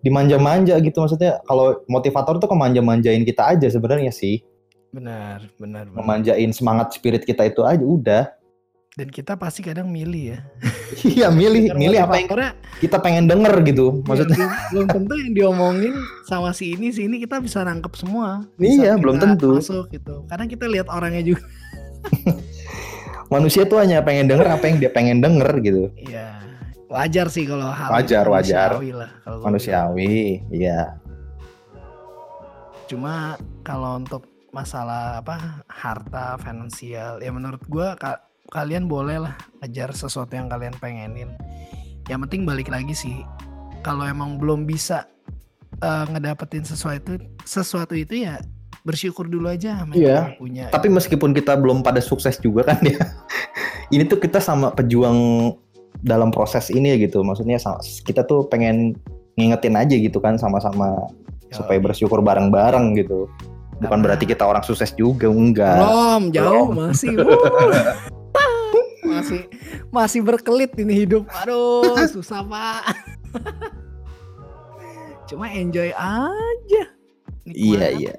dimanja-manja 0.00 0.76
gitu 0.80 0.96
maksudnya 1.00 1.40
kalau 1.44 1.80
motivator 1.86 2.40
tuh 2.40 2.48
kemanja-manjain 2.48 3.22
kita 3.24 3.56
aja 3.56 3.68
sebenarnya 3.68 4.12
sih 4.12 4.40
benar, 4.90 5.44
benar, 5.60 5.86
benar. 5.86 5.96
memanjain 6.00 6.50
semangat 6.50 6.96
spirit 6.96 7.22
kita 7.22 7.46
itu 7.46 7.62
aja 7.64 7.84
udah 7.84 8.24
Dan 8.98 9.06
kita 9.06 9.38
pasti 9.38 9.62
kadang 9.62 9.86
milih 9.86 10.34
ya. 10.34 10.38
iya 11.14 11.26
milih 11.30 11.70
Karena 11.70 11.78
milih 11.78 11.98
apa 12.02 12.14
yang 12.18 12.28
kita 12.82 12.98
pengen 12.98 13.30
denger 13.30 13.54
gitu 13.62 13.86
Iya, 13.96 14.02
maksudnya 14.02 14.34
belum, 14.36 14.50
belum 14.74 14.86
tentu 14.90 15.12
yang 15.14 15.32
diomongin 15.32 15.94
sama 16.26 16.50
si 16.50 16.74
ini 16.74 16.90
si 16.90 17.06
ini 17.06 17.22
kita 17.22 17.38
bisa 17.38 17.62
nangkep 17.62 17.94
semua. 17.94 18.42
Iya, 18.58 18.98
Bisa 18.98 19.00
belum 19.00 19.14
kita 19.16 19.24
tentu. 19.30 19.50
Masuk 19.62 19.94
gitu. 19.94 20.26
Kadang 20.26 20.50
kita 20.50 20.66
lihat 20.66 20.90
orangnya 20.90 21.22
juga. 21.22 21.46
manusia 23.30 23.62
tuh 23.62 23.78
hanya 23.78 24.02
pengen 24.02 24.26
denger 24.26 24.46
apa 24.50 24.64
yang 24.66 24.76
dia 24.82 24.90
pengen 24.90 25.22
denger 25.22 25.50
gitu 25.62 25.82
Iya. 25.94 26.39
Wajar 26.90 27.30
sih 27.30 27.46
kalau 27.46 27.70
hal 27.70 27.86
Wajar, 27.88 28.26
wajar. 28.26 28.70
manusiawi 28.74 28.90
lah 28.92 29.10
kalau 29.22 29.38
manusiawi 29.40 30.14
iya. 30.50 30.98
Cuma 32.86 33.34
kalau 33.62 33.96
untuk 33.96 34.26
masalah 34.50 35.22
apa 35.22 35.62
harta 35.64 36.34
finansial 36.36 37.22
ya 37.22 37.30
menurut 37.30 37.62
gua 37.64 37.94
ka- 37.94 38.18
kalian 38.50 38.90
boleh 38.90 39.22
lah 39.22 39.38
ngejar 39.62 39.94
sesuatu 39.94 40.34
yang 40.34 40.50
kalian 40.50 40.74
pengenin. 40.76 41.30
Yang 42.04 42.26
penting 42.26 42.42
balik 42.42 42.66
lagi 42.66 42.90
sih 42.90 43.22
kalau 43.80 44.02
emang 44.02 44.34
belum 44.36 44.66
bisa 44.66 45.06
eh, 45.78 46.04
ngedapetin 46.08 46.66
sesuatu 46.66 47.14
sesuatu 47.40 47.94
itu 47.94 48.26
ya 48.26 48.42
bersyukur 48.80 49.24
dulu 49.24 49.46
aja 49.46 49.78
sama 49.78 49.92
yang 49.92 50.02
Iya. 50.02 50.18
kalian 50.18 50.36
punya. 50.36 50.64
tapi 50.70 50.88
meskipun 50.88 51.30
kita 51.30 51.52
belum 51.54 51.80
pada 51.80 52.00
sukses 52.00 52.34
juga 52.36 52.64
kan 52.66 52.80
ya 52.82 52.96
ini 53.94 54.02
tuh 54.02 54.16
kita 54.16 54.40
sama 54.40 54.72
pejuang 54.72 55.52
dalam 56.00 56.32
proses 56.32 56.68
ini 56.68 56.96
gitu 56.96 57.20
maksudnya 57.20 57.60
kita 58.04 58.24
tuh 58.24 58.48
pengen 58.48 58.96
ngingetin 59.36 59.76
aja 59.76 59.94
gitu 59.94 60.18
kan 60.20 60.36
sama-sama 60.36 61.08
supaya 61.50 61.78
Yoi. 61.78 61.84
bersyukur 61.86 62.20
bareng-bareng 62.20 62.96
gitu 62.96 63.26
bukan 63.80 63.88
Karena- 63.88 64.04
berarti 64.04 64.24
kita 64.28 64.44
orang 64.44 64.60
sukses 64.62 64.92
juga 64.92 65.28
enggak 65.28 65.80
Belum, 65.80 66.22
jauh 66.30 66.68
Belum. 66.72 66.88
masih. 66.88 67.10
Masih 69.00 69.42
masih 69.90 70.20
berkelit 70.22 70.70
ini 70.78 71.02
hidup. 71.02 71.26
Aduh, 71.42 71.82
susah, 72.14 72.46
Pak. 72.46 72.94
Cuma 75.28 75.50
enjoy 75.50 75.90
aja. 75.90 76.82
Iya, 77.42 77.86
iya. 77.92 78.12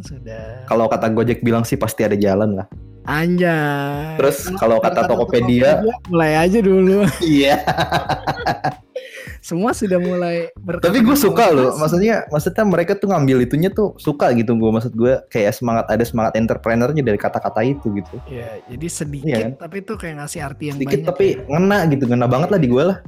Sudah. 0.00 0.64
kalau 0.64 0.86
kata 0.86 1.08
Gojek 1.08 1.40
bilang 1.40 1.62
sih 1.62 1.76
pasti 1.76 2.02
ada 2.02 2.14
jalan 2.14 2.56
lah 2.56 2.66
Anjay. 3.02 4.14
Terus 4.14 4.46
kalau 4.54 4.78
kata 4.78 5.02
Tokopedia- 5.04 5.82
mulai 6.06 6.38
aja 6.38 6.62
dulu. 6.62 7.02
iya 7.20 7.58
Semua 9.42 9.74
sudah 9.74 9.98
mulai 9.98 10.54
tapi 10.78 11.02
gue 11.02 11.16
suka 11.16 11.50
loh 11.50 11.74
maksudnya 11.74 12.22
maksudnya 12.30 12.62
mereka 12.62 12.94
tuh 12.94 13.10
ngambil 13.10 13.42
itunya 13.42 13.68
tuh 13.68 13.98
suka 13.98 14.30
gitu 14.32 14.54
gue 14.54 14.70
maksud 14.70 14.94
gue 14.94 15.18
kayak 15.26 15.50
semangat 15.50 15.90
ada 15.90 16.04
semangat 16.06 16.38
entrepreneurnya 16.38 17.02
dari 17.02 17.18
kata-kata 17.18 17.58
itu 17.64 17.90
gitu 17.92 18.22
Ya, 18.28 18.62
jadi 18.70 18.86
sedikit 18.86 19.26
Iya 19.26 19.38
kan? 19.42 19.52
tapi 19.58 19.82
tuh 19.82 19.98
kayak 19.98 20.22
ngasih 20.22 20.40
arti 20.40 20.64
yang 20.64 20.76
sedikit 20.78 20.98
banyak. 21.00 21.08
tapi 21.10 21.26
ya. 21.34 21.42
ngena 21.50 21.78
gitu 21.90 22.04
ngena 22.06 22.26
banget 22.26 22.48
lah 22.48 22.60
di 22.60 22.68
gue 22.70 22.84
lah 22.86 22.98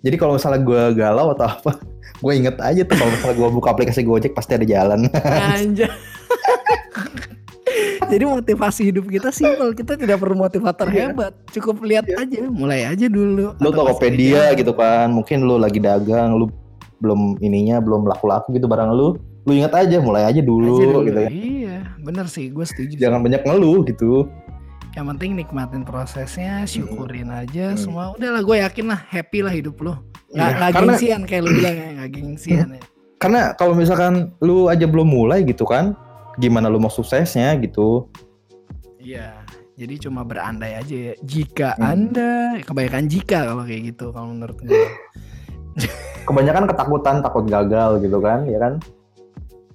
jadi 0.00 0.16
kalau 0.16 0.32
misalnya 0.34 0.60
gue 0.62 0.82
galau 0.96 1.26
atau 1.30 1.46
apa 1.52 1.72
gue 2.22 2.32
inget 2.32 2.54
aja 2.56 2.82
tuh 2.82 2.94
kalau 2.94 3.10
misalnya 3.10 3.36
gue 3.36 3.48
buka 3.50 3.68
aplikasi 3.70 4.00
Gojek 4.00 4.32
pasti 4.32 4.54
ada 4.54 4.62
jalan 4.64 5.10
Anjay. 5.10 5.90
Jadi 8.04 8.24
motivasi 8.24 8.82
hidup 8.84 9.08
kita 9.08 9.32
simpel, 9.32 9.72
kita 9.72 9.96
tidak 9.96 10.20
perlu 10.20 10.36
motivator 10.36 10.84
Iya. 10.86 11.10
hebat, 11.10 11.32
cukup 11.48 11.80
lihat 11.80 12.04
aja, 12.06 12.44
mulai 12.44 12.84
aja 12.84 13.08
dulu. 13.08 13.56
lu 13.56 13.68
Tokopedia 13.68 14.52
gitu 14.52 14.70
kan 14.70 15.08
mungkin 15.08 15.42
lu 15.42 15.56
lagi 15.56 15.80
dagang 15.80 16.36
lu 16.36 16.52
belum 17.00 17.40
ininya 17.40 17.80
belum 17.80 18.04
laku-laku 18.04 18.52
gitu 18.52 18.68
barang 18.68 18.92
lu 18.92 19.16
lu 19.42 19.50
ingat 19.50 19.74
aja 19.76 19.96
mulai 19.98 20.22
aja 20.22 20.34
aja 20.34 20.40
dulu, 20.40 20.76
dulu. 20.76 20.98
gitu 21.02 21.18
ya 21.18 21.30
Iya, 21.32 21.76
bener 21.98 22.26
sih, 22.28 22.46
gue 22.46 22.62
setuju. 22.62 22.94
sih. 22.94 23.00
jangan 23.00 23.18
banyak 23.18 23.42
ngeluh 23.42 23.82
gitu 23.84 24.28
Yang 24.92 25.06
penting 25.08 25.30
nikmatin 25.34 25.82
prosesnya, 25.82 26.62
syukurin 26.62 27.32
aja, 27.32 27.72
Hmm. 27.72 27.80
semua. 27.80 28.04
Udahlah, 28.12 28.44
gue 28.44 28.56
yakin 28.60 28.86
lah, 28.86 29.00
happy 29.02 29.40
lah 29.40 29.48
hidup 29.48 29.80
lo. 29.80 29.96
Nggak, 30.32 30.40
Iya, 30.42 30.56
nggak 30.56 30.70
karena- 30.72 30.86
gengsian 30.90 31.20
kayak 31.22 31.42
lu 31.42 31.50
bilang 31.58 31.76
ya, 31.76 31.88
nggak 31.92 32.10
gengsian 32.10 32.68
ya. 32.70 32.82
karena 33.16 33.40
kalau 33.52 33.72
misalkan 33.72 34.14
lu 34.38 34.66
aja 34.66 34.82
belum 34.82 35.06
mulai 35.06 35.40
gitu 35.42 35.62
kan 35.62 35.94
gimana 36.34 36.66
lu 36.66 36.76
mau 36.76 36.88
suksesnya 36.88 37.54
gitu 37.56 38.08
Iya, 38.96 39.42
jadi 39.74 39.98
cuma 40.00 40.22
berandai 40.22 40.74
aja 40.74 40.94
ya. 41.10 41.14
Jika 41.20 41.74
Hmm. 41.74 41.82
anda, 41.84 42.32
kebanyakan 42.60 43.04
jika 43.04 43.44
kalau 43.44 43.62
kayak 43.62 43.90
gitu, 43.90 44.10
kalau 44.10 44.30
menurut 44.30 44.54
gue. 44.56 44.70
kebanyakan 46.22 46.64
ketakutan 46.66 47.16
takut 47.18 47.44
gagal 47.44 47.98
gitu 47.98 48.18
kan 48.18 48.44
ya 48.44 48.58
kan 48.58 48.74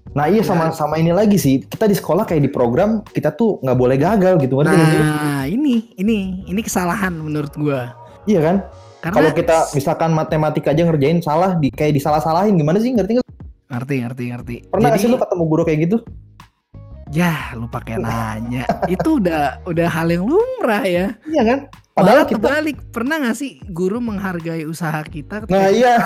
nah 0.10 0.26
iya 0.26 0.40
sama 0.40 0.72
sama 0.72 0.96
ini 0.96 1.12
lagi 1.12 1.36
sih 1.36 1.60
kita 1.62 1.86
di 1.86 1.94
sekolah 1.94 2.24
kayak 2.24 2.40
di 2.40 2.48
program 2.48 3.04
kita 3.04 3.30
tuh 3.30 3.60
nggak 3.60 3.76
boleh 3.76 3.98
gagal 3.98 4.40
gitu 4.40 4.56
sih? 4.58 4.66
Nah, 4.66 5.44
ini, 5.46 5.92
ini, 5.94 6.18
ini 6.44 6.62
kesalahan 6.62 7.14
menurut 7.14 7.52
gua. 7.54 7.94
iya 8.24 8.40
kan 8.40 8.56
Kalau 9.12 9.32
Karena 9.32 9.40
kita 9.40 9.58
misalkan 9.74 10.10
matematika 10.14 10.72
aja 10.72 10.84
ngerjain 10.84 11.20
salah 11.24 11.56
di 11.56 11.72
kayak 11.72 11.96
disalah-salahin 11.96 12.56
gimana 12.56 12.78
sih 12.82 12.92
ngerti 12.94 13.20
nggak? 13.20 13.28
ngerti 13.68 13.96
ngerti 14.04 14.24
ngerti. 14.32 14.56
Pernah 14.72 14.90
Jadi 14.96 15.00
sih 15.04 15.08
lu 15.12 15.18
ketemu 15.20 15.44
guru 15.48 15.62
kayak 15.68 15.80
gitu? 15.88 15.98
ya 17.12 17.56
lu 17.56 17.72
pakai 17.72 18.04
nanya. 18.04 18.68
itu 18.92 19.20
udah 19.20 19.64
udah 19.64 19.88
hal 19.88 20.08
yang 20.12 20.28
lumrah 20.28 20.84
ya. 20.84 21.16
Iya 21.24 21.44
kan? 21.44 21.60
Padahal 21.98 22.22
Padahal 22.22 22.24
kita 22.30 22.38
terbalik, 22.38 22.78
pernah 22.94 23.16
gak 23.26 23.38
sih 23.42 23.58
guru 23.74 23.98
menghargai 23.98 24.70
usaha 24.70 25.02
kita? 25.02 25.50
Nah, 25.50 25.74
iya. 25.74 25.98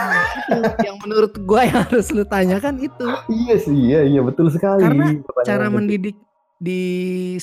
Itu 0.47 0.71
yang 0.87 0.97
menurut 1.03 1.35
gua 1.43 1.67
yang 1.67 1.83
harus 1.83 2.15
lu 2.15 2.23
tanyakan 2.23 2.79
itu. 2.79 3.07
iya 3.27 3.55
sih, 3.59 3.75
iya 3.75 4.01
iya 4.07 4.21
betul 4.23 4.47
sekali. 4.47 4.79
Karena 4.79 5.11
Pertanyaan 5.19 5.47
Cara 5.51 5.65
yang 5.67 5.75
mendidik 5.75 6.15
di 6.61 6.83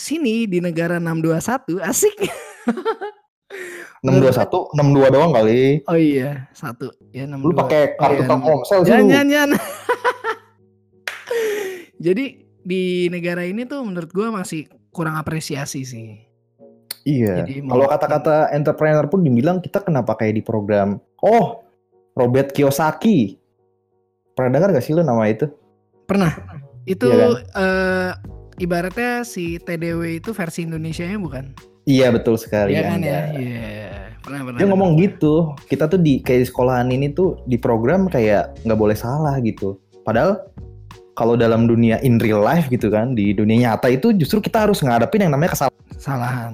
sini 0.00 0.48
di 0.48 0.64
negara 0.64 0.96
621 0.96 1.82
asik. 1.82 2.16
621, 4.04 4.78
62 4.78 5.14
doang 5.14 5.32
kali. 5.34 5.82
Oh 5.90 5.98
iya, 5.98 6.46
satu 6.54 6.94
ya 7.10 7.26
62. 7.26 7.50
Lu 7.50 7.54
pakai 7.56 7.82
Oh 7.94 7.98
kartu 7.98 8.22
iya, 8.22 8.28
Telkomsel 8.30 8.80
sih 8.86 8.90
jangan, 8.94 9.26
jangan. 9.26 9.58
Jadi 12.06 12.24
di 12.62 13.10
negara 13.10 13.42
ini 13.42 13.66
tuh 13.66 13.82
menurut 13.82 14.10
gua 14.14 14.30
masih 14.30 14.70
kurang 14.94 15.18
apresiasi 15.18 15.82
sih. 15.82 16.28
Iya. 17.08 17.42
Jadi 17.42 17.64
Kalau 17.64 17.86
kata-kata 17.88 18.52
entrepreneur 18.52 19.06
pun 19.08 19.24
dibilang 19.24 19.58
kita 19.64 19.82
kenapa 19.82 20.14
kayak 20.14 20.38
di 20.38 20.42
program. 20.44 21.00
Oh, 21.24 21.64
Robert 22.14 22.52
Kiyosaki. 22.52 23.40
Pernah 24.36 24.50
dengar 24.54 24.76
gak 24.76 24.84
sih 24.84 24.94
lu 24.94 25.02
nama 25.02 25.26
itu? 25.26 25.48
Pernah. 26.06 26.36
Itu 26.84 27.10
Iya 27.10 27.42
eh, 27.42 28.10
ibaratnya 28.60 29.24
si 29.24 29.58
TDW 29.58 30.22
itu 30.22 30.30
versi 30.36 30.68
Indonesianya 30.68 31.18
bukan? 31.18 31.56
Iya 31.88 32.12
betul 32.12 32.36
sekali. 32.36 32.76
Iya 32.76 32.82
kan 32.84 33.00
ya? 33.00 33.20
Iya. 33.32 33.87
Pernah, 34.24 34.40
pernah. 34.44 34.58
Dia 34.60 34.66
ngomong 34.68 34.90
gitu. 34.98 35.54
Kita 35.66 35.86
tuh 35.86 36.00
di 36.00 36.20
kayak 36.20 36.40
di 36.42 36.46
sekolahan 36.46 36.88
ini 36.90 37.12
tuh 37.12 37.40
di 37.44 37.56
program 37.56 38.06
kayak 38.06 38.60
nggak 38.64 38.78
boleh 38.78 38.96
salah 38.98 39.38
gitu. 39.40 39.78
Padahal 40.04 40.40
kalau 41.14 41.34
dalam 41.34 41.66
dunia 41.66 41.98
in 42.06 42.22
real 42.22 42.38
life 42.40 42.70
gitu 42.70 42.88
kan, 42.88 43.14
di 43.16 43.34
dunia 43.34 43.74
nyata 43.74 43.90
itu 43.90 44.14
justru 44.14 44.38
kita 44.38 44.68
harus 44.68 44.80
ngadepin 44.84 45.26
yang 45.26 45.32
namanya 45.34 45.54
kesalahan. 45.56 45.82
Kesalahan. 45.94 46.52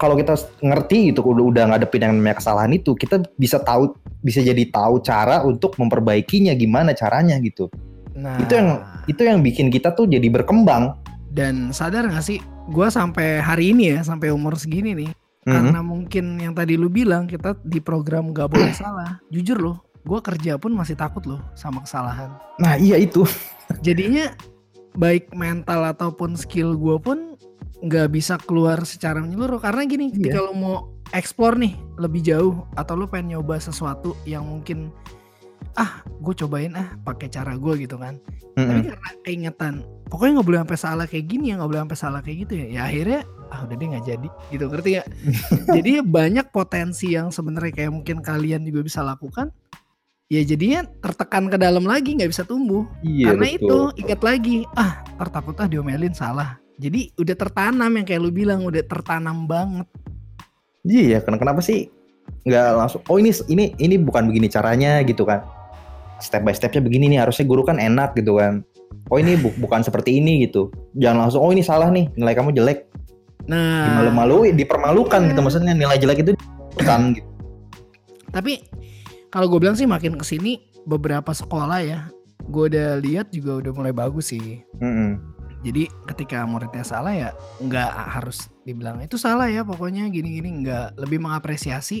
Kalau 0.00 0.16
kita 0.16 0.32
ngerti 0.64 1.12
gitu 1.12 1.20
udah 1.20 1.44
udah 1.44 1.64
ngadepin 1.76 2.00
yang 2.00 2.14
namanya 2.16 2.40
kesalahan 2.40 2.72
itu, 2.72 2.96
kita 2.96 3.20
bisa 3.36 3.60
tahu 3.60 3.92
bisa 4.24 4.40
jadi 4.40 4.64
tahu 4.72 5.04
cara 5.04 5.44
untuk 5.44 5.76
memperbaikinya 5.76 6.56
gimana 6.56 6.96
caranya 6.96 7.36
gitu. 7.44 7.68
Nah, 8.16 8.40
Itu 8.40 8.52
yang- 8.56 8.80
Itu 9.08 9.22
yang 9.26 9.40
bikin 9.44 9.68
kita 9.68 9.92
tuh 9.92 10.08
jadi 10.08 10.28
berkembang. 10.28 10.96
dan 11.30 11.70
sadar 11.70 12.10
gak 12.10 12.26
sih, 12.26 12.42
gua 12.74 12.90
sampai 12.90 13.38
hari 13.38 13.70
ini 13.70 13.94
ya, 13.94 14.02
sampai 14.02 14.34
umur 14.34 14.58
segini 14.58 14.98
nih, 14.98 15.10
Mhm. 15.40 15.52
karena 15.52 15.80
mungkin 15.80 16.24
yang 16.36 16.52
tadi 16.52 16.76
lu 16.76 16.86
bilang 16.86 17.24
kita 17.24 17.56
di 17.64 17.80
program 17.80 18.30
gak 18.30 18.52
boleh 18.52 18.70
salah. 18.76 19.16
Jujur 19.28 19.56
loh, 19.56 19.76
gua 20.02 20.20
kerja 20.20 20.56
pun 20.56 20.72
masih 20.72 20.94
takut 20.94 21.24
loh 21.24 21.40
sama 21.54 21.80
kesalahan. 21.80 22.36
Nah 22.58 22.76
iya 22.76 22.96
itu. 22.96 23.24
Jadinya 23.86 24.28
baik 24.92 25.32
mental 25.32 25.86
ataupun 25.86 26.34
skill 26.34 26.74
gua 26.74 26.98
pun 26.98 27.38
nggak 27.80 28.12
bisa 28.12 28.36
keluar 28.36 28.84
secara 28.84 29.24
menyeluruh 29.24 29.56
karena 29.56 29.88
gini, 29.88 30.12
Iya. 30.12 30.36
ketika 30.36 30.40
lu 30.44 30.52
mau 30.52 30.76
explore 31.10 31.56
nih 31.56 31.72
lebih 31.96 32.20
jauh 32.20 32.68
atau 32.74 32.92
lu 32.94 33.08
pengen 33.08 33.34
nyoba 33.34 33.56
sesuatu 33.56 34.12
yang 34.22 34.44
mungkin 34.44 34.92
ah 35.72 36.02
gue 36.20 36.34
cobain 36.36 36.74
ah 36.74 36.92
pakai 37.00 37.26
cara 37.26 37.54
gue 37.54 37.74
gitu 37.80 37.94
kan 37.94 38.18
tapi 38.52 38.68
Mhm. 38.68 38.86
karena 38.90 39.10
keingetan 39.22 39.74
pokoknya 40.06 40.32
nggak 40.36 40.46
boleh 40.46 40.60
sampai 40.60 40.78
salah 40.78 41.06
kayak 41.06 41.26
gini 41.26 41.44
ya 41.50 41.54
nggak 41.56 41.70
boleh 41.70 41.82
sampai 41.86 41.98
salah 41.98 42.20
kayak 42.20 42.38
gitu 42.44 42.52
ya 42.58 42.66
ya 42.68 42.80
akhirnya 42.84 43.20
ah 43.50 43.66
udah 43.66 43.74
deh 43.74 43.86
nggak 43.90 44.06
jadi 44.06 44.28
gitu 44.48 44.64
ngerti 44.66 44.90
ya 44.96 45.02
jadi 45.68 46.00
banyak 46.00 46.48
potensi 46.48 47.12
yang 47.12 47.28
sebenarnya 47.28 47.72
kayak 47.74 47.92
mungkin 47.92 48.22
kalian 48.22 48.62
juga 48.62 48.80
bisa 48.80 49.00
lakukan 49.02 49.50
ya 50.26 50.40
jadinya 50.40 50.86
tertekan 51.02 51.50
ke 51.50 51.58
dalam 51.58 51.82
lagi 51.82 52.14
nggak 52.14 52.30
bisa 52.30 52.42
tumbuh 52.42 52.86
Iya 53.02 53.34
karena 53.34 53.46
betul. 53.50 53.58
itu 53.58 53.78
ingat 54.00 54.20
lagi 54.22 54.56
ah 54.72 54.92
tertakut 55.18 55.58
ah 55.58 55.66
diomelin 55.66 56.14
salah 56.14 56.56
jadi 56.78 57.10
udah 57.18 57.36
tertanam 57.36 57.90
yang 57.92 58.06
kayak 58.06 58.22
lu 58.22 58.30
bilang 58.30 58.62
udah 58.62 58.80
tertanam 58.80 59.44
banget 59.44 59.86
Iya, 60.80 61.20
ken- 61.20 61.36
kenapa 61.36 61.60
sih 61.60 61.92
nggak 62.48 62.68
langsung? 62.72 63.04
Oh 63.04 63.20
ini 63.20 63.36
ini 63.52 63.76
ini 63.76 64.00
bukan 64.00 64.32
begini 64.32 64.48
caranya 64.48 65.04
gitu 65.04 65.28
kan? 65.28 65.44
Step 66.16 66.40
by 66.40 66.56
stepnya 66.56 66.80
begini 66.80 67.04
nih. 67.12 67.20
Harusnya 67.20 67.44
guru 67.44 67.68
kan 67.68 67.76
enak 67.76 68.16
gitu 68.16 68.40
kan? 68.40 68.64
Oh 69.12 69.20
ini 69.20 69.36
bu- 69.36 69.52
bukan 69.60 69.84
seperti 69.84 70.16
ini 70.16 70.48
gitu. 70.48 70.72
Jangan 70.96 71.28
langsung. 71.28 71.44
Oh 71.44 71.52
ini 71.52 71.60
salah 71.60 71.92
nih. 71.92 72.08
Nilai 72.16 72.32
kamu 72.32 72.56
jelek. 72.56 72.88
Nah 73.48 74.02
Dimalu-maluin, 74.04 74.54
dipermalukan 74.58 75.20
gitu. 75.32 75.40
Iya. 75.40 75.44
Maksudnya 75.44 75.72
nilai 75.76 75.96
jelek 75.96 76.18
itu 76.26 76.32
kan 76.80 77.12
gitu. 77.12 77.26
tapi 78.30 78.62
kalau 79.30 79.50
gue 79.50 79.58
bilang 79.62 79.74
sih 79.76 79.86
makin 79.86 80.14
ke 80.16 80.24
sini 80.24 80.64
beberapa 80.86 81.30
sekolah 81.34 81.80
ya 81.82 82.08
gue 82.46 82.64
udah 82.72 82.98
lihat 82.98 83.30
juga 83.30 83.60
udah 83.62 83.72
mulai 83.74 83.92
bagus 83.94 84.32
sih 84.34 84.62
Mm-mm. 84.80 85.18
Jadi 85.60 85.92
ketika 86.08 86.48
muridnya 86.48 86.80
salah 86.80 87.12
ya 87.12 87.30
nggak 87.60 87.90
harus 88.16 88.48
dibilang 88.64 88.96
itu 89.04 89.20
salah 89.20 89.44
ya 89.44 89.60
pokoknya 89.60 90.08
gini-gini 90.08 90.64
nggak 90.64 90.96
lebih 90.96 91.20
mengapresiasi 91.20 92.00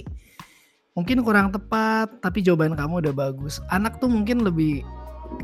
mungkin 0.96 1.20
kurang 1.20 1.52
tepat 1.52 2.08
tapi 2.24 2.40
jawaban 2.40 2.72
kamu 2.72 3.04
udah 3.04 3.14
bagus 3.14 3.60
anak 3.68 4.00
tuh 4.00 4.08
mungkin 4.08 4.40
lebih 4.48 4.80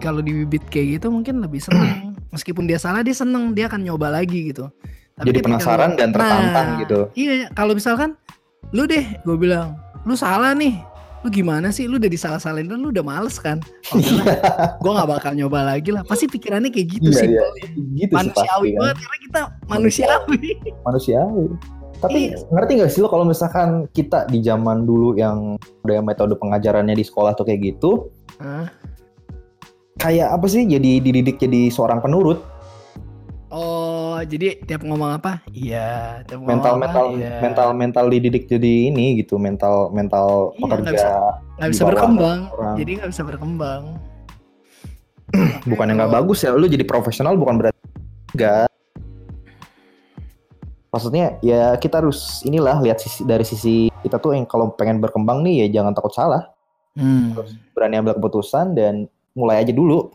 kalau 0.01 0.25
dibibit 0.25 0.65
kayak 0.73 0.97
gitu 0.97 1.13
mungkin 1.13 1.45
lebih 1.45 1.61
seneng 1.61 2.17
meskipun 2.35 2.65
dia 2.65 2.81
salah 2.81 3.05
dia 3.05 3.13
seneng 3.13 3.53
dia 3.53 3.69
akan 3.69 3.85
nyoba 3.85 4.09
lagi 4.09 4.49
gitu 4.49 4.73
Jadi 5.19 5.29
ketika 5.35 5.47
penasaran 5.49 5.91
lu- 5.91 5.99
dan 5.99 6.09
tertantang 6.11 6.69
Nah, 6.69 6.79
gitu. 6.79 6.99
iya 7.15 7.49
kalau 7.51 7.73
misalkan 7.73 8.13
lu 8.71 8.85
deh 8.85 9.01
gue 9.19 9.37
bilang 9.37 9.73
lu 10.03 10.13
salah 10.13 10.53
nih 10.53 10.77
lu 11.23 11.33
gimana 11.33 11.71
sih 11.71 11.85
lu 11.85 11.97
udah 11.97 12.07
disalah-salahin 12.07 12.69
dan 12.69 12.77
lu 12.77 12.93
udah 12.93 13.01
males 13.01 13.35
kan 13.37 13.59
oh, 13.91 13.99
gue 14.77 14.91
nggak 14.93 15.09
bakal 15.09 15.33
nyoba 15.33 15.65
lagi 15.67 15.89
lah 15.89 16.03
pasti 16.03 16.27
pikirannya 16.27 16.69
kayak 16.69 16.87
gitu 16.93 17.09
Iya, 17.09 17.17
sih 17.17 17.29
iya. 17.31 17.45
gitu 17.97 18.13
sih 18.13 18.15
manusiawi 18.15 18.37
pasti 18.37 18.69
kan. 18.69 18.79
banget 18.79 18.97
karena 18.99 19.19
kita 19.19 19.41
manusiawi. 19.67 20.37
Manusiawi. 20.83 21.45
Tapi 21.97 22.19
Iya. 22.29 22.37
ngerti 22.47 22.73
gak 22.77 22.91
sih 22.93 23.01
lo 23.01 23.09
kalau 23.09 23.25
misalkan 23.25 23.69
kita 23.91 24.27
di 24.27 24.39
zaman 24.39 24.85
dulu 24.85 25.17
yang 25.17 25.57
ada 25.81 25.99
metode 25.99 26.37
pengajarannya 26.37 26.93
di 26.93 27.01
sekolah 27.01 27.33
tuh 27.33 27.43
kayak 27.43 27.61
gitu, 27.67 28.13
Hah? 28.37 28.69
kayak 29.97 30.29
apa 30.31 30.45
sih 30.45 30.63
jadi 30.63 31.01
dididik 31.01 31.41
jadi 31.41 31.67
seorang 31.67 31.99
penurut 31.99 32.45
Oh, 34.17 34.25
jadi 34.25 34.57
tiap 34.65 34.81
ngomong 34.81 35.13
apa? 35.13 35.45
Iya, 35.53 36.25
tiap 36.25 36.41
ngomong 36.41 36.49
mental 36.57 36.73
apa? 36.73 36.81
mental 36.81 37.05
Iya. 37.13 37.37
mental 37.39 37.69
mental 37.77 38.05
dididik 38.09 38.49
jadi 38.49 38.89
ini 38.89 39.21
gitu 39.21 39.37
mental 39.37 39.93
mental 39.93 40.57
Iya, 40.57 40.61
pekerja 40.63 40.89
nggak 40.89 41.33
nggak 41.53 41.69
di 41.69 41.73
bisa 41.77 41.85
berkembang. 41.85 42.39
orang. 42.49 42.75
Jadi 42.75 42.91
nggak 42.97 43.11
bisa 43.13 43.23
berkembang. 43.23 43.83
bukan 45.69 45.85
yang 45.85 45.99
nggak 45.99 46.15
bagus 46.15 46.39
ya 46.41 46.55
lu 46.55 46.65
jadi 46.65 46.81
profesional 46.83 47.37
bukan 47.37 47.61
berarti 47.61 47.77
enggak 48.33 48.71
maksudnya 50.89 51.37
ya 51.43 51.75
kita 51.75 52.01
harus 52.01 52.41
inilah 52.41 52.81
lihat 52.81 52.97
sisi 52.97 53.21
dari 53.21 53.45
sisi 53.45 53.75
kita 54.01 54.17
tuh 54.17 54.33
yang 54.33 54.47
kalau 54.47 54.73
pengen 54.73 54.97
berkembang 54.97 55.43
nih 55.43 55.67
ya 55.67 55.77
jangan 55.77 55.93
takut 55.93 56.15
salah 56.15 56.49
Hmm. 56.95 57.37
berani 57.77 58.01
ambil 58.01 58.17
keputusan 58.17 58.73
dan 58.73 59.05
mulai 59.35 59.61
aja 59.61 59.69
dulu 59.69 60.09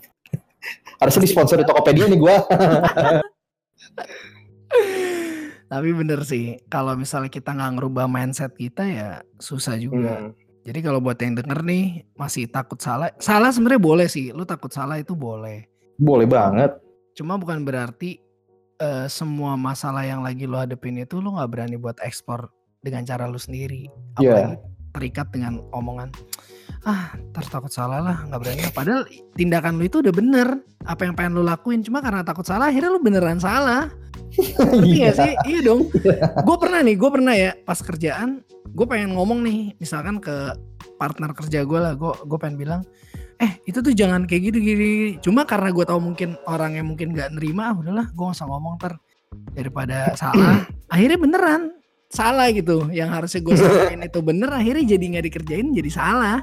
harusnya 0.97 1.21
disponsor 1.21 1.61
di 1.61 1.67
Tokopedia 1.67 2.09
nih 2.09 2.17
gua 2.17 2.41
Tapi 5.71 5.89
bener 5.95 6.23
sih, 6.27 6.59
kalau 6.67 6.95
misalnya 6.99 7.31
kita 7.31 7.55
nggak 7.55 7.79
ngerubah 7.79 8.05
mindset 8.07 8.55
kita 8.55 8.83
ya 8.83 9.09
susah 9.39 9.79
juga. 9.79 10.27
Hmm. 10.27 10.35
Jadi 10.61 10.79
kalau 10.83 11.01
buat 11.01 11.17
yang 11.17 11.33
denger 11.39 11.63
nih 11.65 12.05
masih 12.13 12.45
takut 12.51 12.77
salah, 12.77 13.09
salah 13.17 13.49
sebenarnya 13.49 13.81
boleh 13.81 14.07
sih. 14.11 14.29
Lu 14.35 14.45
takut 14.45 14.69
salah 14.69 14.99
itu 15.01 15.15
boleh. 15.17 15.65
boleh 16.01 16.25
banget 16.25 16.73
Cuma 17.15 17.35
bukan 17.35 17.63
berarti 17.67 18.19
eh, 18.79 19.07
semua 19.11 19.59
masalah 19.59 20.07
yang 20.07 20.23
lagi 20.23 20.47
lu 20.47 20.55
hadepin 20.55 20.97
itu 21.03 21.19
lu 21.19 21.35
nggak 21.35 21.51
berani 21.51 21.75
buat 21.75 21.99
ekspor 21.99 22.49
dengan 22.81 23.03
cara 23.03 23.27
lu 23.27 23.37
sendiri. 23.37 23.91
Iya. 24.17 24.31
Apalagi 24.47 24.55
terikat 24.91 25.27
dengan 25.31 25.63
omongan 25.71 26.11
ah 26.81 27.13
ntar 27.29 27.45
takut 27.45 27.69
salah 27.69 28.01
lah 28.01 28.17
nggak 28.25 28.39
berani. 28.41 28.61
Lah." 28.65 28.73
padahal 28.73 29.01
tindakan 29.37 29.77
lu 29.77 29.85
itu 29.85 30.01
udah 30.01 30.13
bener 30.13 30.47
apa 30.85 31.01
yang 31.05 31.13
pengen 31.13 31.37
lu 31.37 31.43
lakuin. 31.45 31.85
Cuma 31.85 32.01
karena 32.01 32.25
takut 32.25 32.45
salah 32.45 32.73
akhirnya 32.73 32.89
lu 32.89 33.01
beneran 33.01 33.37
salah. 33.37 33.89
Iya. 34.79 35.11
sih? 35.11 35.33
Iya 35.43 35.59
dong. 35.67 35.91
Gue 36.47 36.57
pernah 36.57 36.79
nih 36.79 36.95
gue 36.95 37.09
pernah 37.11 37.35
ya 37.35 37.51
pas 37.67 37.75
kerjaan 37.83 38.39
gue 38.71 38.85
pengen 38.87 39.19
ngomong 39.19 39.43
nih 39.43 39.75
misalkan 39.75 40.23
ke 40.23 40.55
partner 40.95 41.35
kerja 41.35 41.67
gue 41.67 41.79
lah. 41.79 41.93
Gue 41.99 42.15
gue 42.15 42.37
pengen 42.39 42.57
bilang 42.57 42.81
eh 43.41 43.57
itu 43.65 43.81
tuh 43.81 43.91
jangan 43.91 44.29
kayak 44.29 44.53
gitu 44.53 44.57
gini 44.61 45.17
cuma 45.17 45.49
karena 45.49 45.73
gue 45.73 45.81
tahu 45.81 45.97
mungkin 45.97 46.37
orang 46.45 46.77
yang 46.77 46.93
mungkin 46.93 47.09
nggak 47.09 47.33
nerima 47.33 47.73
ah 47.73 47.75
udahlah 47.75 48.05
gue 48.13 48.21
gak 48.21 48.37
usah 48.37 48.45
ngomong 48.45 48.77
ter 48.77 48.93
daripada 49.57 50.13
salah. 50.13 50.61
Akhirnya 50.93 51.17
beneran 51.17 51.80
salah 52.11 52.51
gitu 52.51 52.91
yang 52.91 53.09
harusnya 53.09 53.39
gue 53.39 53.55
samain 53.55 54.03
itu 54.03 54.19
bener 54.19 54.51
akhirnya 54.51 54.83
jadi 54.83 55.05
nggak 55.17 55.25
dikerjain 55.31 55.67
jadi 55.71 55.91
salah. 55.91 56.39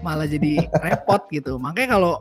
Malah 0.00 0.26
jadi 0.26 0.64
repot 0.84 1.28
gitu. 1.28 1.60
Makanya 1.60 2.00
kalau 2.00 2.14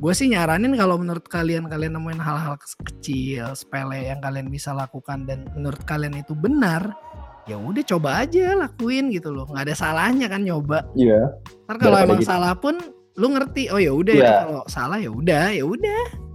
gue 0.00 0.12
sih 0.16 0.26
nyaranin 0.32 0.74
kalau 0.74 0.98
menurut 0.98 1.24
kalian 1.30 1.70
kalian 1.70 1.94
nemuin 1.94 2.20
hal-hal 2.20 2.56
kecil 2.82 3.52
sepele 3.54 4.10
yang 4.10 4.18
kalian 4.18 4.48
bisa 4.48 4.72
lakukan 4.74 5.28
dan 5.28 5.46
menurut 5.52 5.80
kalian 5.84 6.16
itu 6.16 6.32
benar 6.32 6.96
ya 7.44 7.60
udah 7.60 7.84
coba 7.84 8.24
aja 8.26 8.58
lakuin 8.58 9.14
gitu 9.14 9.30
loh. 9.30 9.46
Nggak 9.46 9.70
ada 9.70 9.74
salahnya 9.76 10.26
kan 10.26 10.42
nyoba. 10.42 10.84
Iya. 10.98 11.30
ntar 11.70 11.76
kalau 11.78 11.98
emang 12.02 12.20
gitu. 12.20 12.30
salah 12.30 12.52
pun 12.58 12.76
lu 13.18 13.26
ngerti 13.36 13.68
oh 13.70 13.78
ya 13.78 13.92
udah 13.92 14.14
ini 14.16 14.32
kalau 14.48 14.62
salah 14.66 14.98
ya 14.98 15.10
udah 15.12 15.52
ya 15.52 15.64
udah 15.66 16.29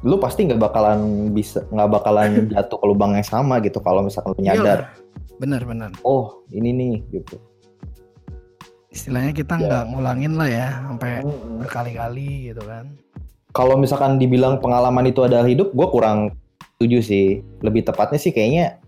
Lu 0.00 0.16
pasti 0.16 0.44
nggak 0.44 0.60
bakalan 0.60 0.98
bisa 1.30 1.66
nggak 1.68 1.90
bakalan 1.90 2.30
jatuh 2.52 2.76
ke 2.76 2.86
lubang 2.86 3.12
yang 3.12 3.24
sama 3.24 3.58
gitu 3.58 3.78
kalau 3.78 4.00
misalkan 4.00 4.32
lu 4.32 4.40
nyadar. 4.40 4.94
bener 5.36 5.62
bener 5.62 5.90
Oh 6.02 6.42
ini 6.48 6.70
nih 6.70 6.94
gitu. 7.12 7.38
istilahnya 8.88 9.30
kita 9.30 9.54
Ya. 9.54 9.62
nggak 9.62 9.84
ngulangin 9.88 10.34
lah 10.34 10.48
ya 10.48 10.66
sampai 10.82 11.22
Mm-mm. 11.22 11.62
berkali-kali 11.62 12.28
gitu 12.48 12.62
kan 12.62 12.90
Kalau 13.48 13.74
misalkan 13.74 14.16
dibilang 14.16 14.58
pengalaman 14.58 15.04
itu 15.04 15.22
adalah 15.22 15.42
hidup, 15.42 15.72
gue 15.72 15.88
kurang 15.88 16.36
setuju 16.74 16.98
sih. 17.00 17.26
Lebih 17.58 17.80
tepatnya 17.82 18.16
sih 18.16 18.30
kayaknya 18.30 18.78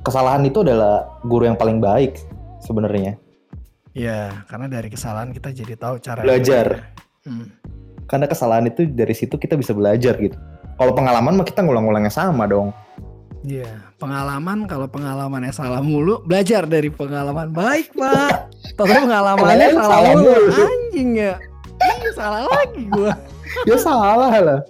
kesalahan 0.00 0.40
itu 0.42 0.60
adalah 0.60 1.18
guru 1.22 1.44
yang 1.44 1.56
paling 1.56 1.78
baik 1.78 2.16
sebenarnya. 2.58 3.18
ya 3.90 4.30
karena 4.46 4.70
dari 4.70 4.88
kesalahan 4.88 5.30
kita 5.30 5.50
jadi 5.50 5.74
tahu 5.74 5.98
cara 5.98 6.22
Belajar. 6.22 6.94
Hmm. 7.22 7.50
Karena 8.08 8.24
kesalahan 8.24 8.66
itu 8.66 8.88
dari 8.88 9.12
situ 9.12 9.36
kita 9.36 9.54
bisa 9.54 9.76
belajar 9.76 10.16
gitu. 10.16 10.34
Kalau 10.80 10.92
pengalaman 10.96 11.36
mah 11.36 11.46
kita 11.46 11.60
ngulang-ngulangnya 11.60 12.10
sama 12.10 12.48
dong. 12.48 12.72
Iya, 13.46 13.70
pengalaman 14.02 14.66
kalau 14.66 14.90
pengalamannya 14.90 15.54
salah 15.54 15.78
mulu, 15.78 16.18
belajar 16.26 16.66
dari 16.66 16.90
pengalaman 16.90 17.54
baik, 17.54 17.94
Pak. 17.94 18.50
Tahu 18.74 18.86
pengalamannya 18.86 19.78
Pengalaman 19.78 19.78
salah 19.78 19.94
salah 19.94 20.10
mulu, 20.18 20.32
mulu. 20.34 20.52
anjing 20.66 21.10
ya. 21.14 21.34
Ih, 21.78 22.00
salah 22.18 22.42
lagi 22.50 22.82
gua. 22.90 23.12
ya 23.62 23.76
salah 23.78 24.32
lah. 24.42 24.60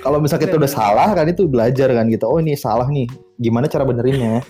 Kalau 0.00 0.18
misalnya 0.22 0.48
kita 0.48 0.56
udah 0.56 0.70
salah 0.72 1.08
kan 1.12 1.28
itu 1.28 1.44
belajar 1.44 1.92
kan 1.92 2.08
gitu. 2.08 2.24
Oh 2.24 2.40
ini 2.40 2.56
salah 2.56 2.88
nih. 2.88 3.04
Gimana 3.36 3.68
cara 3.68 3.84
benerinnya? 3.84 4.40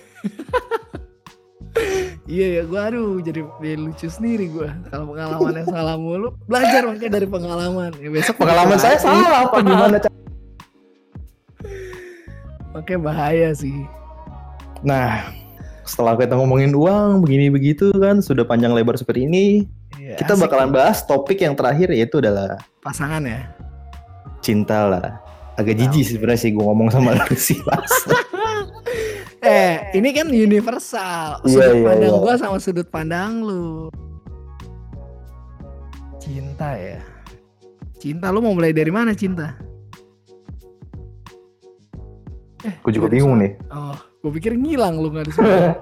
Iya 2.27 2.59
ya, 2.59 2.63
gua 2.67 2.91
aduh 2.91 3.23
jadi, 3.23 3.39
jadi 3.63 3.77
lucu 3.79 4.07
sendiri 4.11 4.51
gua. 4.51 4.75
Kalau 4.91 5.07
pengalamannya 5.07 5.63
salah 5.63 5.95
mulu, 5.95 6.35
belajar 6.43 6.83
makanya 6.83 7.11
dari 7.15 7.27
pengalaman. 7.27 7.91
Ya 8.03 8.09
besok 8.11 8.35
Pengalaman 8.35 8.75
saya 8.75 8.99
salah 8.99 9.47
apa 9.47 9.57
gimana? 9.63 9.97
Makanya 12.75 12.99
bahaya 12.99 13.49
sih. 13.55 13.87
Nah, 14.83 15.31
setelah 15.81 16.19
kita 16.19 16.35
ngomongin 16.35 16.75
uang 16.75 17.23
begini 17.23 17.47
begitu 17.47 17.89
kan 17.95 18.19
sudah 18.19 18.43
panjang 18.43 18.75
lebar 18.75 18.99
seperti 18.99 19.23
ini, 19.23 19.45
Iya, 19.95 20.19
kita 20.19 20.35
bakalan 20.35 20.69
bahas 20.69 21.01
topik 21.01 21.39
yang 21.39 21.55
terakhir 21.55 21.89
yaitu 21.89 22.19
adalah 22.19 22.59
pasangan 22.83 23.23
ya. 23.23 23.47
cinta 24.43 24.83
lah. 24.85 25.23
Agak 25.57 25.73
jijik 25.73 26.03
sih 26.05 26.13
sebenarnya 26.19 26.39
sih 26.43 26.51
gue 26.53 26.61
ngomong 26.61 26.91
sama 26.91 27.15
lu 27.17 27.33
sih 27.33 27.57
Mas. 27.63 27.89
Eh, 29.41 29.75
ini 29.93 30.09
kan 30.17 30.27
universal. 30.33 31.45
Iya, 31.45 31.53
Sudut 31.53 31.75
iya, 31.77 31.85
pandang 31.85 32.13
iya. 32.13 32.21
gua 32.23 32.33
sama 32.41 32.57
sudut 32.57 32.87
pandang 32.89 33.45
lu. 33.45 33.93
Cinta 36.17 36.73
ya. 36.73 36.99
Cinta 38.01 38.33
lu 38.33 38.41
mau 38.41 38.53
mulai 38.53 38.73
dari 38.73 38.89
mana 38.89 39.13
cinta? 39.13 39.53
Eh, 42.65 42.73
Gue 42.81 42.91
juga 42.91 43.05
nggak 43.07 43.13
bingung 43.13 43.37
nih. 43.37 43.53
Oh, 43.69 43.95
gue 44.25 44.31
pikir 44.41 44.57
ngilang 44.57 44.97
lu 44.97 45.13
gak 45.13 45.29
ada. 45.29 45.33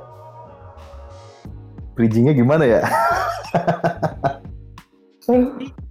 Bridgingnya 1.96 2.36
gimana 2.36 2.68
ya? 2.68 2.82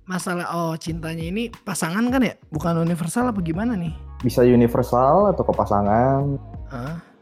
Masalah 0.05 0.47
oh 0.53 0.77
cintanya 0.77 1.25
ini 1.25 1.49
pasangan 1.65 2.05
kan 2.13 2.21
ya? 2.21 2.37
Bukan 2.53 2.77
universal 2.85 3.33
apa 3.33 3.41
gimana 3.41 3.73
nih? 3.73 3.97
Bisa 4.21 4.45
universal 4.45 5.33
atau 5.33 5.43
ke 5.49 5.53
pasangan? 5.57 6.37
Hah? 6.69 7.14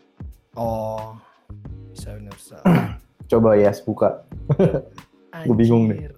Oh, 0.53 1.17
bisa 1.89 2.13
universal. 2.13 2.61
Coba 3.31 3.57
ya 3.57 3.73
buka. 3.89 4.21
Gua 5.49 5.57
bingung 5.57 5.89
nih. 5.89 6.13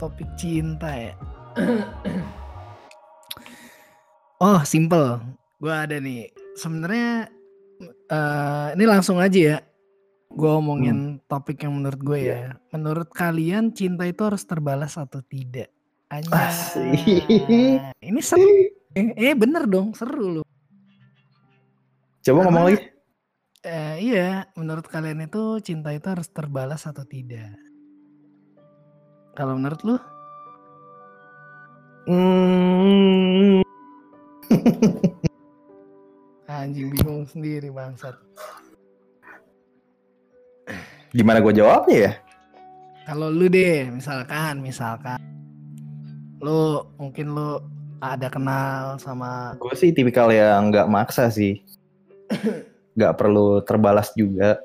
Topik 0.00 0.28
cinta 0.40 0.88
ya. 0.88 1.12
oh, 4.44 4.60
simple. 4.64 5.20
Gua 5.60 5.84
ada 5.84 6.00
nih. 6.00 6.32
Sebenarnya 6.56 7.28
eh 8.08 8.68
ini 8.72 8.84
langsung 8.88 9.20
aja 9.20 9.36
ya. 9.36 9.58
Gua 10.32 10.56
omongin 10.56 11.20
topik 11.28 11.60
yang 11.60 11.76
menurut 11.76 12.00
gue 12.00 12.20
ya. 12.32 12.56
Menurut 12.72 13.12
kalian 13.12 13.76
cinta 13.76 14.08
itu 14.08 14.24
harus 14.24 14.44
terbalas 14.44 14.96
atau 14.96 15.20
tidak? 15.20 15.68
Asik. 16.08 17.28
Ini 18.00 18.20
seru. 18.24 18.48
Eh, 18.96 19.12
eh, 19.12 19.36
bener 19.36 19.68
dong, 19.68 19.92
seru 19.92 20.40
loh. 20.40 20.46
Coba 22.24 22.48
ngomong 22.48 22.72
Karena- 22.72 22.80
lagi. 22.80 22.95
Eh, 23.66 23.98
iya, 23.98 24.46
menurut 24.54 24.86
kalian 24.86 25.26
itu 25.26 25.58
cinta 25.58 25.90
itu 25.90 26.06
harus 26.06 26.30
terbalas 26.30 26.86
atau 26.86 27.02
tidak? 27.02 27.50
Kalau 29.34 29.58
menurut 29.58 29.82
lu? 29.82 29.98
Hmm, 32.06 33.66
Anjing 36.46 36.94
bingung 36.94 37.26
sendiri 37.26 37.74
bangsat. 37.74 38.14
gimana 41.10 41.42
gue 41.42 41.58
jawabnya 41.58 41.96
ya? 42.06 42.12
Kalau 43.02 43.34
lu 43.34 43.50
deh, 43.50 43.90
misalkan, 43.90 44.62
misalkan 44.62 45.18
lu 46.38 46.86
mungkin 47.02 47.34
lu 47.34 47.58
ada 47.98 48.30
kenal 48.30 48.94
sama 49.02 49.58
Gue 49.58 49.74
sih 49.74 49.90
tipikal 49.90 50.30
yang 50.30 50.70
nggak 50.70 50.86
maksa 50.86 51.26
sih. 51.34 51.66
Nggak 52.96 53.14
perlu 53.20 53.60
terbalas 53.62 54.10
juga. 54.16 54.58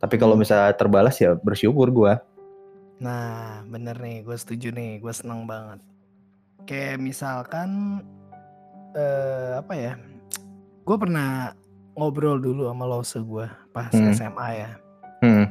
Tapi 0.00 0.16
kalau 0.16 0.34
misalnya 0.36 0.72
terbalas 0.76 1.16
ya 1.20 1.36
bersyukur 1.36 1.88
gue. 1.92 2.12
Nah, 3.00 3.60
bener 3.68 3.96
nih, 4.00 4.24
gue 4.24 4.36
setuju 4.36 4.72
nih, 4.72 5.00
gue 5.00 5.12
seneng 5.12 5.44
banget. 5.44 5.80
Kayak 6.64 7.00
misalkan, 7.00 8.00
eh 8.96 9.60
apa 9.60 9.72
ya? 9.76 9.92
Gue 10.84 10.96
pernah 10.96 11.52
ngobrol 11.96 12.40
dulu 12.42 12.68
sama 12.68 12.84
lose 12.88 13.18
gue 13.20 13.46
pas 13.72 13.90
Hmm. 13.92 14.12
SMA 14.12 14.48
ya. 14.56 14.70
Hmm. 15.24 15.46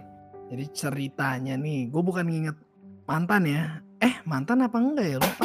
Jadi 0.53 0.65
ceritanya 0.69 1.57
nih, 1.57 1.89
gue 1.89 2.01
bukan 2.01 2.25
nginget 2.29 2.57
mantan 3.09 3.49
ya. 3.49 3.81
Eh, 4.03 4.21
mantan 4.27 4.61
apa 4.61 4.77
enggak 4.77 5.07
ya? 5.07 5.17
Lupa. 5.17 5.43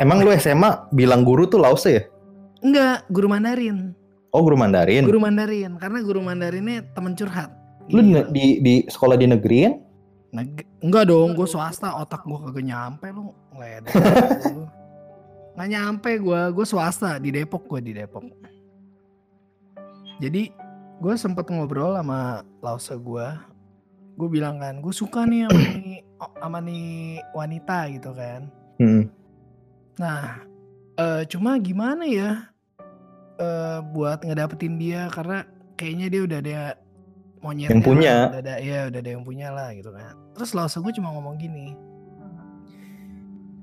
Emang 0.00 0.24
lu 0.24 0.32
SMA 0.32 0.90
bilang 0.90 1.22
guru 1.22 1.44
tuh 1.44 1.60
lause 1.60 1.86
ya? 1.92 2.02
Enggak, 2.64 3.04
guru 3.12 3.28
Mandarin. 3.28 3.92
Oh 4.30 4.46
guru 4.46 4.54
Mandarin. 4.54 5.02
Guru 5.10 5.18
Mandarin, 5.18 5.74
karena 5.74 5.98
guru 6.06 6.22
Mandarinnya 6.22 6.86
temen 6.94 7.18
curhat. 7.18 7.50
Lu 7.90 7.98
Gila. 7.98 8.30
di, 8.30 8.62
di, 8.62 8.74
sekolah 8.86 9.18
di 9.18 9.26
negeri 9.26 9.58
kan? 9.66 9.74
Neg- 10.30 10.70
enggak 10.78 11.10
dong, 11.10 11.34
gue 11.34 11.46
swasta, 11.50 11.98
otak 11.98 12.22
gue 12.22 12.38
kagak 12.38 12.62
nyampe 12.62 13.10
lu. 13.10 13.34
Ngeledek. 13.58 13.90
Nggak 15.58 15.68
nyampe 15.74 16.10
gue, 16.22 16.40
gue 16.54 16.66
swasta 16.66 17.18
di 17.18 17.34
Depok 17.34 17.66
gue 17.66 17.80
di 17.82 17.92
Depok. 17.98 18.22
Jadi 20.22 20.54
gue 21.02 21.14
sempet 21.18 21.50
ngobrol 21.50 21.98
sama 21.98 22.46
lause 22.62 22.94
gue. 22.94 23.26
Gue 24.14 24.28
bilang 24.30 24.62
kan, 24.62 24.78
gue 24.78 24.94
suka 24.94 25.26
nih 25.26 25.50
sama 25.50 25.58
nih, 25.58 25.98
sama 26.46 26.58
nih 26.62 26.88
wanita 27.34 27.78
gitu 27.90 28.10
kan. 28.14 28.46
Hmm. 28.78 29.10
Nah, 29.98 30.46
eh, 30.94 31.22
cuma 31.26 31.58
gimana 31.58 32.06
ya 32.06 32.46
eh 33.40 33.78
buat 33.90 34.20
ngedapetin 34.20 34.76
dia 34.76 35.08
karena 35.08 35.48
kayaknya 35.74 36.06
dia 36.06 36.20
udah 36.28 36.38
ada 36.38 36.58
monyetnya 37.40 37.72
Yang 37.72 37.84
punya. 37.88 38.12
lah, 38.12 38.28
udah 38.28 38.40
ada 38.44 38.54
ya 38.60 38.78
udah 38.86 39.00
ada 39.00 39.10
yang 39.10 39.24
punya 39.24 39.48
lah 39.48 39.68
gitu 39.72 39.90
kan. 39.90 40.12
Terus 40.36 40.50
langsung 40.52 40.84
gue 40.84 40.92
cuma 40.92 41.08
ngomong 41.10 41.40
gini. 41.40 41.72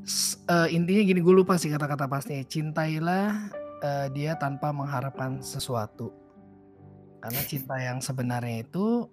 S- 0.01 0.39
eh, 0.43 0.73
intinya 0.73 1.03
gini 1.03 1.19
gue 1.21 1.35
lupa 1.35 1.59
sih 1.59 1.69
kata-kata 1.69 2.09
pastinya. 2.09 2.41
Cintailah 2.41 3.53
eh, 3.83 4.07
dia 4.11 4.33
tanpa 4.33 4.73
mengharapkan 4.73 5.43
sesuatu. 5.45 6.09
Karena 7.21 7.41
cinta 7.43 7.75
yang 7.77 8.01
sebenarnya 8.01 8.65
itu 8.65 9.05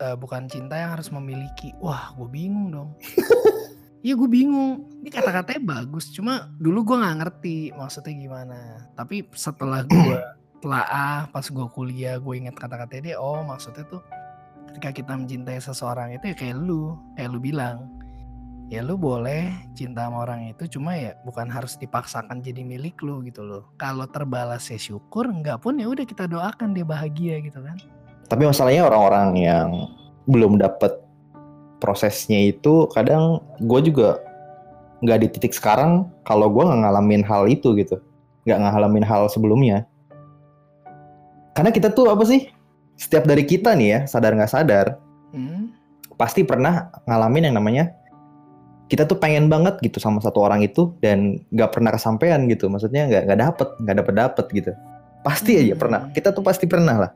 eh, 0.00 0.16
bukan 0.18 0.50
cinta 0.50 0.74
yang 0.74 0.96
harus 0.96 1.12
memiliki. 1.12 1.70
Wah, 1.78 2.10
gue 2.16 2.26
bingung 2.26 2.72
dong. 2.72 2.90
Iya 4.00 4.16
gue 4.16 4.28
bingung. 4.32 4.88
Ini 5.04 5.08
kata-katanya 5.12 5.60
bagus, 5.60 6.08
cuma 6.12 6.48
dulu 6.56 6.92
gue 6.92 6.96
nggak 7.04 7.16
ngerti 7.20 7.58
maksudnya 7.76 8.14
gimana. 8.16 8.58
Tapi 8.96 9.28
setelah 9.36 9.84
gue 9.84 10.16
telaah 10.60 11.28
pas 11.28 11.44
gue 11.44 11.66
kuliah 11.72 12.16
gue 12.16 12.34
inget 12.36 12.56
kata-katanya 12.56 13.02
dia, 13.12 13.16
oh 13.20 13.44
maksudnya 13.44 13.84
tuh 13.88 14.00
ketika 14.72 14.92
kita 14.92 15.12
mencintai 15.16 15.60
seseorang 15.60 16.16
itu 16.16 16.32
ya 16.32 16.36
kayak 16.36 16.56
lu, 16.56 16.96
kayak 17.16 17.28
lu 17.32 17.38
bilang, 17.40 17.92
ya 18.72 18.80
lu 18.80 18.96
boleh 18.96 19.52
cinta 19.76 20.08
sama 20.08 20.24
orang 20.24 20.52
itu, 20.52 20.78
cuma 20.78 20.96
ya 20.96 21.16
bukan 21.24 21.48
harus 21.48 21.76
dipaksakan 21.76 22.40
jadi 22.40 22.64
milik 22.64 23.00
lu 23.04 23.20
gitu 23.24 23.44
loh. 23.44 23.72
Kalau 23.76 24.08
terbalas 24.08 24.68
ya 24.68 24.80
syukur, 24.80 25.28
enggak 25.28 25.60
pun 25.60 25.76
ya 25.76 25.88
udah 25.88 26.06
kita 26.08 26.24
doakan 26.24 26.72
dia 26.72 26.86
bahagia 26.88 27.40
gitu 27.44 27.60
kan. 27.60 27.76
Tapi 28.30 28.46
masalahnya 28.46 28.86
orang-orang 28.86 29.28
yang 29.36 29.68
belum 30.30 30.56
dapet 30.56 30.92
prosesnya 31.80 32.38
itu 32.38 32.86
kadang 32.92 33.40
gue 33.58 33.80
juga 33.82 34.20
nggak 35.00 35.18
di 35.24 35.28
titik 35.32 35.56
sekarang 35.56 36.06
kalau 36.28 36.52
gue 36.52 36.60
nggak 36.60 36.80
ngalamin 36.84 37.24
hal 37.24 37.48
itu 37.48 37.72
gitu. 37.74 37.96
Nggak 38.44 38.58
ngalamin 38.60 39.04
hal 39.04 39.26
sebelumnya. 39.32 39.88
Karena 41.56 41.72
kita 41.72 41.90
tuh 41.90 42.12
apa 42.12 42.22
sih? 42.24 42.46
Setiap 43.00 43.24
dari 43.24 43.48
kita 43.48 43.72
nih 43.72 43.88
ya 43.88 44.00
sadar 44.04 44.36
nggak 44.36 44.52
sadar 44.52 44.86
Hmm. 45.30 45.70
pasti 46.18 46.42
pernah 46.42 46.90
ngalamin 47.06 47.48
yang 47.48 47.56
namanya 47.56 47.94
kita 48.90 49.06
tuh 49.06 49.14
pengen 49.14 49.46
banget 49.46 49.78
gitu 49.78 50.02
sama 50.02 50.18
satu 50.18 50.42
orang 50.42 50.58
itu 50.60 50.90
dan 50.98 51.38
nggak 51.54 51.70
pernah 51.70 51.94
kesampaian 51.94 52.44
gitu. 52.50 52.66
Maksudnya 52.66 53.06
nggak 53.06 53.22
nggak 53.30 53.40
dapet 53.40 53.68
nggak 53.80 53.96
dapet 54.02 54.14
dapet 54.18 54.46
gitu. 54.52 54.72
Pasti 55.22 55.56
aja 55.56 55.72
Hmm. 55.72 55.80
pernah. 55.80 56.00
Kita 56.12 56.34
tuh 56.34 56.42
pasti 56.42 56.66
pernah 56.66 57.08
lah. 57.08 57.10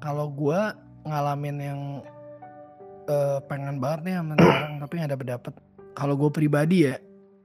Kalau 0.00 0.28
gua 0.28 0.76
ngalamin 1.02 1.56
yang 1.58 1.80
eh, 3.10 3.38
pengen 3.50 3.82
banget 3.82 4.00
nih 4.06 4.14
sama 4.22 4.38
orang 4.38 4.72
tapi 4.78 4.92
nggak 5.02 5.12
dapet 5.18 5.26
dapet. 5.26 5.54
Kalau 5.98 6.14
gue 6.14 6.30
pribadi 6.30 6.86
ya, 6.86 6.96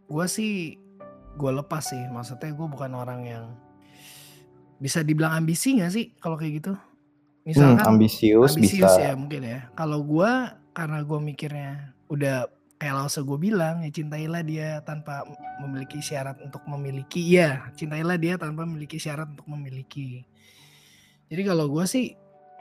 gua 0.05 0.29
sih 0.29 0.77
gue 1.35 1.51
lepas 1.51 1.81
sih. 1.81 2.03
Maksudnya 2.13 2.53
gue 2.53 2.67
bukan 2.69 2.91
orang 2.93 3.21
yang 3.25 3.45
bisa 4.77 5.01
dibilang 5.01 5.41
ambisi 5.41 5.81
nggak 5.81 5.91
sih 5.91 6.05
kalau 6.21 6.37
kayak 6.37 6.61
gitu? 6.61 6.73
Hmm, 6.77 7.49
Misalkan 7.49 7.97
ambisius, 7.97 8.53
ambisius 8.53 8.85
bisa 8.85 9.01
ya 9.01 9.13
mungkin 9.17 9.41
ya. 9.41 9.59
Kalau 9.73 10.05
gua 10.05 10.61
karena 10.75 11.01
gue 11.01 11.19
mikirnya 11.19 11.95
udah 12.11 12.45
kayak 12.75 12.95
Lause 13.01 13.23
gue 13.23 13.39
bilang 13.39 13.81
ya 13.81 13.89
cintailah 13.89 14.43
dia 14.43 14.83
tanpa 14.83 15.23
memiliki 15.63 16.03
syarat 16.03 16.37
untuk 16.43 16.61
memiliki. 16.67 17.23
Iya, 17.23 17.71
cintailah 17.73 18.19
dia 18.19 18.35
tanpa 18.35 18.67
memiliki 18.67 18.99
syarat 18.99 19.31
untuk 19.31 19.47
memiliki. 19.47 20.27
Jadi 21.31 21.41
kalau 21.41 21.65
gue 21.71 21.85
sih 21.89 22.13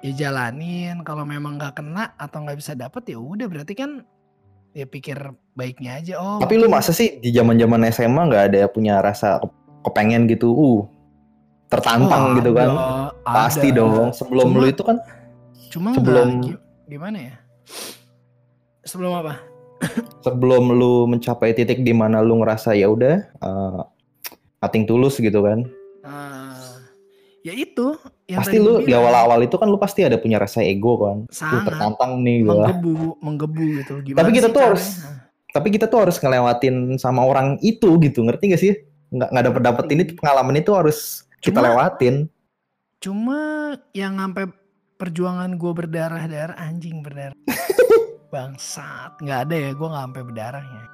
ya 0.05 0.12
jalanin. 0.14 1.01
Kalau 1.01 1.25
memang 1.25 1.57
nggak 1.57 1.75
kena 1.75 2.12
atau 2.14 2.45
nggak 2.45 2.61
bisa 2.61 2.77
dapet 2.77 3.09
ya 3.09 3.17
udah 3.17 3.49
berarti 3.49 3.73
kan 3.73 4.05
ya 4.71 4.85
pikir 4.85 5.17
baiknya 5.53 5.97
aja. 5.97 6.14
Oh, 6.17 6.37
tapi 6.37 6.55
lu 6.55 6.69
masa 6.69 6.90
sih 6.90 7.17
di 7.17 7.31
zaman 7.31 7.57
zaman 7.57 7.81
SMA 7.88 8.23
nggak 8.23 8.45
ada 8.51 8.61
punya 8.67 9.01
rasa 9.01 9.38
ke- 9.38 9.55
kepengen 9.83 10.27
gitu 10.27 10.51
uh 10.51 10.81
tertantang 11.67 12.25
Oh, 12.31 12.37
gitu 12.37 12.51
kan 12.53 12.71
ada, 12.71 13.11
pasti 13.25 13.69
ada. 13.69 13.79
dong 13.81 14.12
sebelum 14.12 14.47
Cuma- 14.49 14.61
lu 14.61 14.67
itu 14.69 14.83
kan 14.83 14.97
Cuma 15.69 15.88
sebelum- 15.90 16.43
gi- 16.45 16.61
gimana 16.87 17.19
ya? 17.25 17.35
Sebelum 18.85 19.12
apa? 19.17 19.40
sebelum 20.25 20.71
lu 20.71 21.07
mencapai 21.07 21.51
titik 21.53 21.81
di 21.81 21.90
mana 21.90 22.19
lu 22.19 22.38
ngerasa 22.38 22.75
ya 22.75 22.87
udah 22.87 23.17
uh, 23.40 23.83
nothing 24.61 24.85
tulus 24.85 25.19
gitu 25.19 25.40
kan 25.40 25.67
Ah, 26.01 26.34
ya 27.44 27.52
itu 27.52 27.92
yang 28.24 28.40
pasti 28.40 28.57
lu 28.57 28.80
di 28.80 28.90
awal-awal 28.90 29.44
itu 29.44 29.54
kan 29.54 29.68
lu 29.68 29.76
pasti 29.76 30.00
ada 30.00 30.16
punya 30.16 30.40
rasa 30.40 30.64
ego 30.64 30.96
kan. 30.98 31.16
Lu 31.22 31.30
Sangat. 31.30 31.68
tertantang 31.68 32.24
nih 32.24 32.42
gua. 32.42 32.72
menggebu 32.72 32.92
menggebu 33.20 33.62
gitu. 33.78 33.94
Gimana 34.02 34.18
Tapi 34.18 34.30
kita 34.33 34.48
sih 34.48 34.54
tuh 34.57 34.61
caranya? 34.61 34.68
harus- 34.72 34.92
tapi 35.52 35.68
kita 35.70 35.87
tuh 35.87 35.98
harus 36.02 36.16
ngelewatin 36.18 36.76
sama 36.96 37.22
orang 37.22 37.61
itu 37.61 37.87
gitu 38.00 38.24
ngerti 38.24 38.44
gak 38.50 38.59
sih? 38.59 38.72
Nggak 39.12 39.28
nggak 39.30 39.44
dapet 39.46 39.62
dapet 39.62 39.85
ini 39.92 40.02
pengalaman 40.11 40.57
itu 40.57 40.72
harus 40.72 40.98
kita 41.38 41.61
Cuma- 41.61 41.68
lewatin. 41.70 42.14
cuma 42.98 43.38
yang 43.92 44.16
sampai 44.16 44.48
perjuangan 44.96 45.54
gue 45.54 45.72
berdarah-darah 45.76 46.57
anjing 46.57 47.04
berdarah. 47.04 47.37
Bangsat 48.33 49.20
nggak 49.20 49.40
ada 49.46 49.54
ya 49.54 49.70
gue 49.70 49.87
nggak 49.87 50.04
sampai 50.09 50.22
berdarahnya 50.24 50.85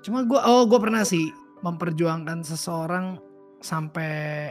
cuma 0.00 0.24
gue 0.24 0.40
oh 0.40 0.64
gue 0.64 0.80
pernah 0.80 1.04
sih 1.04 1.28
memperjuangkan 1.60 2.40
seseorang 2.40 3.20
sampai 3.60 4.48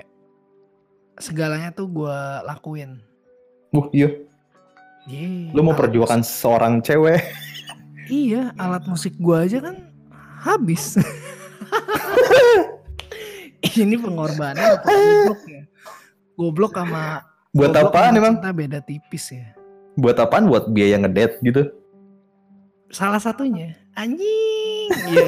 segalanya 1.20 1.70
tuh 1.70 1.86
gue 1.86 2.18
lakuin. 2.48 3.04
Wuh, 3.70 3.88
iya. 3.92 4.10
Yeay, 5.06 5.50
lu 5.52 5.62
mau 5.62 5.74
perjuangkan 5.74 6.22
seorang 6.22 6.82
cewek? 6.82 7.18
Musik- 7.24 8.10
iya 8.10 8.54
alat 8.56 8.84
musik 8.86 9.14
gue 9.18 9.36
aja 9.38 9.58
kan 9.62 9.76
habis. 10.42 10.98
Ini 13.60 13.96
pengorbanan 14.00 14.80
apa 14.80 14.88
goblok 14.88 15.42
ya? 15.46 15.62
Goblok 16.36 16.74
sama 16.74 17.04
buat 17.52 17.74
goblok 17.74 17.92
apaan 17.92 18.14
emang? 18.16 18.34
cinta 18.40 18.52
beda 18.54 18.80
tipis 18.80 19.26
ya. 19.34 19.52
Buat 20.00 20.18
apaan? 20.22 20.48
Buat 20.48 20.72
biaya 20.72 20.96
ngedate 20.96 21.44
gitu? 21.44 21.64
Salah 22.90 23.20
satunya 23.20 23.76
anjing 23.94 24.79
iya. 24.89 25.25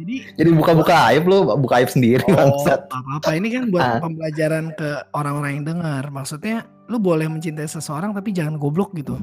Jadi 0.00 0.14
jadi 0.34 0.50
buka-buka 0.54 0.94
aib 1.12 1.26
lu 1.26 1.50
buka 1.58 1.82
aib 1.82 1.90
sendiri 1.90 2.22
oh 2.24 2.32
bangsat. 2.32 2.86
apa 2.88 3.10
apa 3.20 3.30
ini 3.36 3.48
kan 3.52 3.68
buat 3.68 3.82
Ah. 3.82 3.98
pembelajaran 4.00 4.72
ke 4.74 4.88
orang-orang 5.12 5.50
yang 5.60 5.64
dengar. 5.76 6.02
Maksudnya 6.08 6.64
lu 6.86 6.96
boleh 6.96 7.26
mencintai 7.26 7.66
seseorang 7.66 8.10
tapi 8.10 8.30
jangan 8.30 8.56
goblok 8.56 8.94
gitu. 8.94 9.18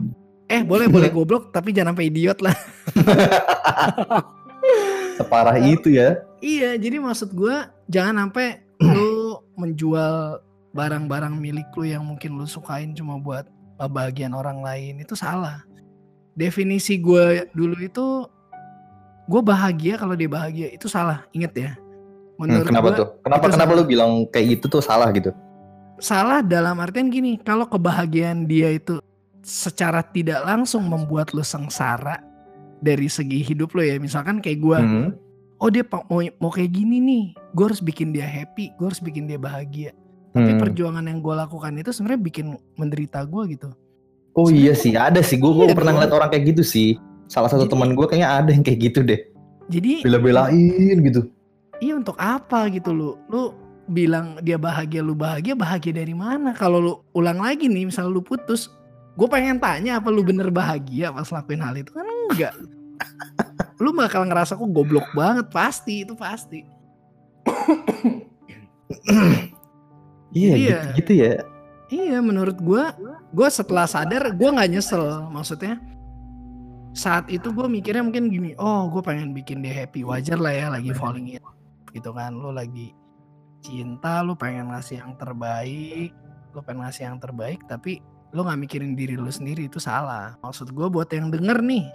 Eh 0.47 0.61
boleh 0.61 0.87
boleh 0.87 1.09
goblok 1.15 1.49
tapi 1.49 1.71
jangan 1.71 1.95
sampai 1.95 2.07
idiot 2.07 2.39
lah. 2.39 2.55
Separah 5.17 5.57
itu 5.57 5.89
ya. 5.89 6.21
Iya 6.39 6.77
jadi 6.77 7.01
maksud 7.01 7.33
gua 7.33 7.73
jangan 7.89 8.29
sampai 8.29 8.61
lu 8.79 9.41
menjual 9.61 10.39
barang-barang 10.71 11.33
milik 11.33 11.73
lu 11.73 11.89
yang 11.89 12.05
mungkin 12.05 12.37
lu 12.37 12.45
sukain 12.45 12.93
cuma 12.93 13.17
buat 13.17 13.49
bagian 13.89 14.37
orang 14.37 14.61
lain. 14.61 15.01
Itu 15.01 15.17
salah. 15.17 15.65
Definisi 16.37 17.01
gue 17.01 17.49
dulu 17.57 17.73
itu 17.81 18.29
gue 19.27 19.41
bahagia 19.41 19.93
kalau 19.95 20.15
dia 20.15 20.25
bahagia 20.25 20.67
itu 20.71 20.87
salah 20.87 21.27
inget 21.31 21.53
ya 21.53 21.71
Hmm, 22.37 22.45
menurut 22.45 22.69
kenapa 22.69 22.85
gua 22.85 22.93
tuh 22.95 23.07
kenapa 23.19 23.45
kenapa 23.49 23.71
salah. 23.73 23.81
lu 23.81 23.89
bilang 23.89 24.11
kayak 24.29 24.45
gitu 24.53 24.65
tuh 24.69 24.77
salah 24.79 25.09
gitu 25.09 25.33
salah 25.97 26.39
dalam 26.39 26.77
artian 26.77 27.09
gini 27.09 27.35
kalau 27.37 27.65
kebahagiaan 27.65 28.45
dia 28.45 28.69
itu 28.69 29.01
secara 29.41 30.05
tidak 30.05 30.45
langsung 30.45 30.85
membuat 30.85 31.33
lu 31.33 31.41
sengsara 31.41 32.21
dari 32.77 33.09
segi 33.09 33.41
hidup 33.41 33.73
lo 33.73 33.81
ya 33.81 33.97
misalkan 33.97 34.37
kayak 34.37 34.59
gue 34.59 34.77
Hmm. 34.77 35.09
oh 35.57 35.69
dia 35.73 35.81
mau 35.89 36.21
mau 36.37 36.51
kayak 36.53 36.69
gini 36.69 37.01
nih 37.01 37.25
gue 37.51 37.65
harus 37.65 37.81
bikin 37.81 38.13
dia 38.13 38.23
happy 38.23 38.69
gue 38.71 38.85
harus 38.85 39.01
bikin 39.01 39.25
dia 39.25 39.41
bahagia 39.41 39.97
tapi 40.29 40.53
Hmm. 40.53 40.61
perjuangan 40.61 41.01
yang 41.01 41.17
gue 41.17 41.33
lakukan 41.33 41.73
itu 41.73 41.89
sebenarnya 41.89 42.21
bikin 42.21 42.45
menderita 42.75 43.25
gue 43.25 43.43
gitu 43.49 43.69
Oh 44.35 44.53
iya 44.53 44.77
sih, 44.77 44.93
ada 44.93 45.17
sih. 45.19 45.33
Gue 45.33 45.49
Iya 45.65 45.73
pernah 45.73 45.97
ngeliat 45.97 46.13
orang 46.13 46.29
kayak 46.29 46.53
gitu 46.53 46.61
sih. 46.61 46.93
Salah 47.27 47.47
satu 47.47 47.67
teman 47.67 47.91
gue 47.91 48.05
kayaknya 48.05 48.29
ada 48.33 48.49
yang 48.49 48.63
kayak 48.63 48.79
gitu 48.81 48.99
deh. 49.03 49.19
jadi 49.67 49.99
Bela-belain 49.99 50.95
gitu. 51.03 51.27
iya 51.77 51.93
untuk 51.93 52.15
apa 52.17 52.71
gitu 52.71 52.89
lu 52.89 53.09
lu 53.27 53.51
bilang 53.85 54.39
dia 54.41 54.55
bahagia 54.55 54.99
lu 54.99 55.11
bahagia 55.11 55.53
bahagia 55.53 55.91
dari 55.93 56.11
mana 56.11 56.51
kalau 56.51 56.79
lu 56.79 56.93
ulang 57.13 57.37
lagi 57.37 57.67
nih 57.67 57.85
misal 57.85 58.07
lu 58.07 58.19
putus 58.19 58.71
gue 59.13 59.27
pengen 59.27 59.59
tanya 59.59 59.99
apa 59.99 60.07
lu 60.07 60.23
bener 60.23 60.47
bahagia 60.49 61.11
pas 61.11 61.27
lakuin 61.27 61.59
hal 61.59 61.75
itu 61.75 61.91
kan 61.91 62.07
enggak 62.31 62.53
lu 63.83 63.91
bakal 63.91 64.23
ngerasa 64.23 64.55
kok 64.55 64.71
goblok 64.71 65.05
banget 65.13 65.47
pasti 65.51 66.01
itu 66.01 66.15
pasti 66.15 66.63
Iya, 70.31 70.53
Iya. 70.53 70.79
gitu, 70.93 70.95
gitu 70.97 71.11
ya. 71.17 71.33
Iya 71.87 72.19
menurut 72.19 72.59
gua, 72.59 72.91
gua 73.31 73.47
setelah 73.47 73.87
sadar 73.87 74.35
gua 74.35 74.51
nggak 74.53 74.69
nyesel. 74.69 75.03
Maksudnya 75.31 75.79
saat 76.97 77.29
itu 77.29 77.53
gue 77.53 77.69
mikirnya 77.69 78.01
mungkin 78.01 78.33
gini, 78.33 78.57
oh 78.57 78.89
gue 78.89 79.05
pengen 79.05 79.31
bikin 79.31 79.61
dia 79.61 79.85
happy, 79.85 80.01
wajar 80.01 80.41
lah 80.41 80.49
ya 80.49 80.67
lagi 80.73 80.89
falling 80.97 81.37
in, 81.37 81.43
gitu 81.93 82.09
kan. 82.09 82.33
Lu 82.33 82.49
lagi 82.49 82.91
cinta, 83.61 84.25
lu 84.25 84.33
pengen 84.33 84.73
ngasih 84.73 85.05
yang 85.05 85.13
terbaik, 85.13 86.11
lu 86.57 86.59
pengen 86.65 86.89
ngasih 86.89 87.03
yang 87.05 87.21
terbaik, 87.21 87.61
tapi 87.69 88.01
lu 88.33 88.41
nggak 88.41 88.59
mikirin 88.59 88.97
diri 88.97 89.13
lu 89.13 89.29
sendiri 89.29 89.69
itu 89.69 89.77
salah. 89.77 90.33
Maksud 90.41 90.73
gue 90.73 90.87
buat 90.89 91.07
yang 91.13 91.29
denger 91.29 91.61
nih, 91.61 91.85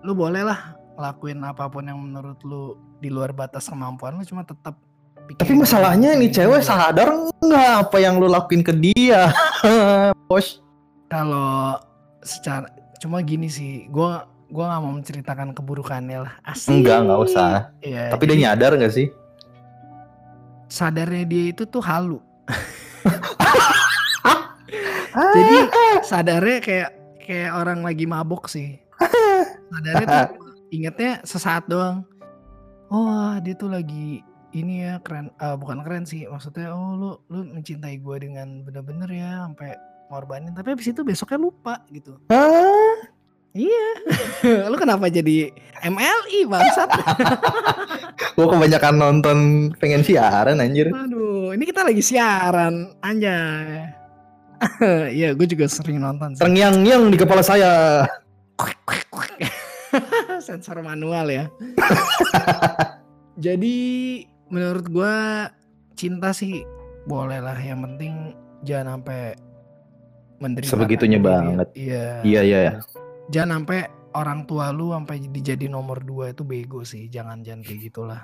lu 0.00 0.16
boleh 0.16 0.42
lah 0.42 0.72
lakuin 0.96 1.44
apa 1.44 1.68
pun 1.68 1.84
yang 1.84 2.00
menurut 2.00 2.40
lu 2.40 2.80
di 3.04 3.12
luar 3.12 3.36
batas 3.36 3.68
kemampuan 3.68 4.16
lu, 4.16 4.24
cuma 4.24 4.48
tetap. 4.48 4.80
Tapi 5.26 5.52
masalahnya 5.58 6.14
nih 6.16 6.30
cewek 6.30 6.62
sadar 6.62 7.12
nggak 7.42 7.68
apa 7.84 7.96
yang 8.00 8.16
lu 8.16 8.32
lakuin 8.32 8.64
ke 8.64 8.72
dia? 8.72 9.28
Bos. 10.30 10.64
kalau 11.06 11.78
secara 12.26 12.66
cuma 13.06 13.22
gini 13.22 13.46
sih 13.46 13.86
gua 13.86 14.26
gua 14.50 14.74
nggak 14.74 14.82
mau 14.82 14.92
menceritakan 14.98 15.48
keburukannya 15.54 16.26
lah. 16.26 16.34
Asik. 16.42 16.82
Enggak, 16.82 17.06
nggak 17.06 17.20
usah. 17.22 17.70
Iya, 17.80 18.10
Tapi 18.10 18.22
dia 18.26 18.34
jadi 18.34 18.42
nyadar 18.42 18.72
nggak 18.74 18.94
sih? 18.94 19.08
sadarnya 20.66 21.22
dia 21.22 21.54
itu 21.54 21.62
tuh 21.62 21.78
halu. 21.78 22.18
Jadi 25.16 25.56
sadarnya 26.04 26.58
kayak 26.60 26.90
kayak 27.24 27.50
orang 27.56 27.80
lagi 27.80 28.04
mabok 28.04 28.50
sih. 28.50 28.76
Sadarnya 29.72 30.04
tuh 30.04 30.26
ingetnya 30.74 31.22
sesaat 31.24 31.64
doang. 31.70 32.04
Oh 32.90 33.38
dia 33.40 33.54
tuh 33.56 33.72
lagi 33.72 34.20
ini 34.54 34.86
ya 34.86 35.00
keren 35.02 35.32
eh, 35.42 35.56
bukan 35.58 35.82
keren 35.84 36.04
sih 36.06 36.24
maksudnya 36.30 36.72
oh 36.72 36.96
lu 36.96 37.10
lu 37.28 37.44
mencintai 37.50 38.00
gue 38.00 38.16
dengan 38.16 38.64
bener-bener 38.64 39.10
ya 39.10 39.44
sampai 39.44 39.76
ngorbanin 40.08 40.54
tapi 40.54 40.74
habis 40.74 40.88
itu 40.90 41.02
besoknya 41.02 41.38
lupa 41.40 41.82
gitu 41.90 42.18
Hah? 42.30 43.16
Iya. 43.56 43.88
Lu 44.70 44.76
kenapa 44.76 45.08
jadi 45.08 45.48
MLI 45.80 46.44
bangsat? 46.44 46.90
Gue 48.36 48.46
kebanyakan 48.52 48.94
nonton 49.00 49.38
pengen 49.80 50.04
siaran 50.04 50.60
anjir. 50.60 50.92
Aduh, 50.92 51.56
ini 51.56 51.64
kita 51.64 51.88
lagi 51.88 52.04
siaran 52.04 52.92
anjay. 53.00 53.88
Iya, 55.12 55.36
gue 55.36 55.44
juga 55.44 55.68
sering 55.68 56.00
nonton 56.00 56.32
sih. 56.32 56.40
Terngiang-ngiang 56.40 57.12
di 57.12 57.20
kepala 57.20 57.44
saya. 57.44 58.04
Sensor 60.40 60.80
manual 60.80 61.28
ya. 61.28 61.44
Jadi 63.36 63.76
menurut 64.48 64.88
gue 64.88 65.14
cinta 65.92 66.32
sih 66.32 66.64
boleh 67.04 67.36
lah. 67.36 67.60
Yang 67.60 67.80
penting 67.84 68.12
jangan 68.64 68.96
sampai 68.96 69.36
menderita 70.38 70.72
Sebegitunya 70.72 71.20
banget. 71.20 71.68
Iya. 71.76 72.20
Iya 72.22 72.40
iya. 72.42 72.58
iya. 72.62 72.72
Jangan 73.32 73.62
sampai 73.62 73.80
orang 74.16 74.48
tua 74.48 74.72
lu 74.72 74.96
sampai 74.96 75.20
dijadi 75.28 75.68
nomor 75.68 76.00
dua 76.00 76.32
itu 76.32 76.42
bego 76.42 76.82
sih. 76.82 77.06
Jangan 77.12 77.44
jangan 77.44 77.60
kayak 77.62 77.80
gitulah. 77.92 78.22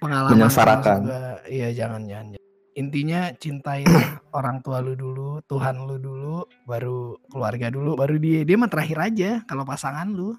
Pengalaman 0.00 0.48
juga. 0.48 1.44
Iya 1.46 1.68
jangan 1.76 2.02
jangan. 2.08 2.40
Intinya 2.78 3.20
cintain 3.36 3.84
orang 4.38 4.64
tua 4.64 4.80
lu 4.80 4.96
dulu, 4.96 5.42
Tuhan 5.44 5.84
lu 5.84 6.00
dulu, 6.00 6.46
baru 6.64 7.18
keluarga 7.28 7.68
dulu, 7.68 7.98
baru 7.98 8.16
dia. 8.16 8.46
Dia 8.46 8.56
mah 8.56 8.70
terakhir 8.70 8.98
aja 9.12 9.30
kalau 9.44 9.66
pasangan 9.68 10.08
lu. 10.08 10.32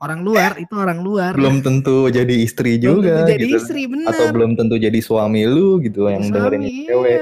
Orang 0.00 0.24
luar 0.24 0.56
itu 0.56 0.72
orang 0.80 1.04
luar. 1.04 1.36
Belum 1.36 1.60
tentu 1.60 2.08
jadi 2.08 2.32
istri 2.32 2.80
Belum 2.80 3.04
juga 3.04 3.20
tentu 3.20 3.32
jadi 3.36 3.44
gitu. 3.44 3.58
istri 3.60 3.82
bener. 3.84 4.08
Atau 4.08 4.32
belum 4.32 4.56
tentu 4.56 4.80
jadi 4.80 4.96
suami 4.96 5.44
lu 5.44 5.76
gitu 5.84 6.08
yang 6.08 6.24
Suami, 6.24 6.32
dengerin 6.32 6.62
iya. 6.64 6.86
cewek. 6.88 7.20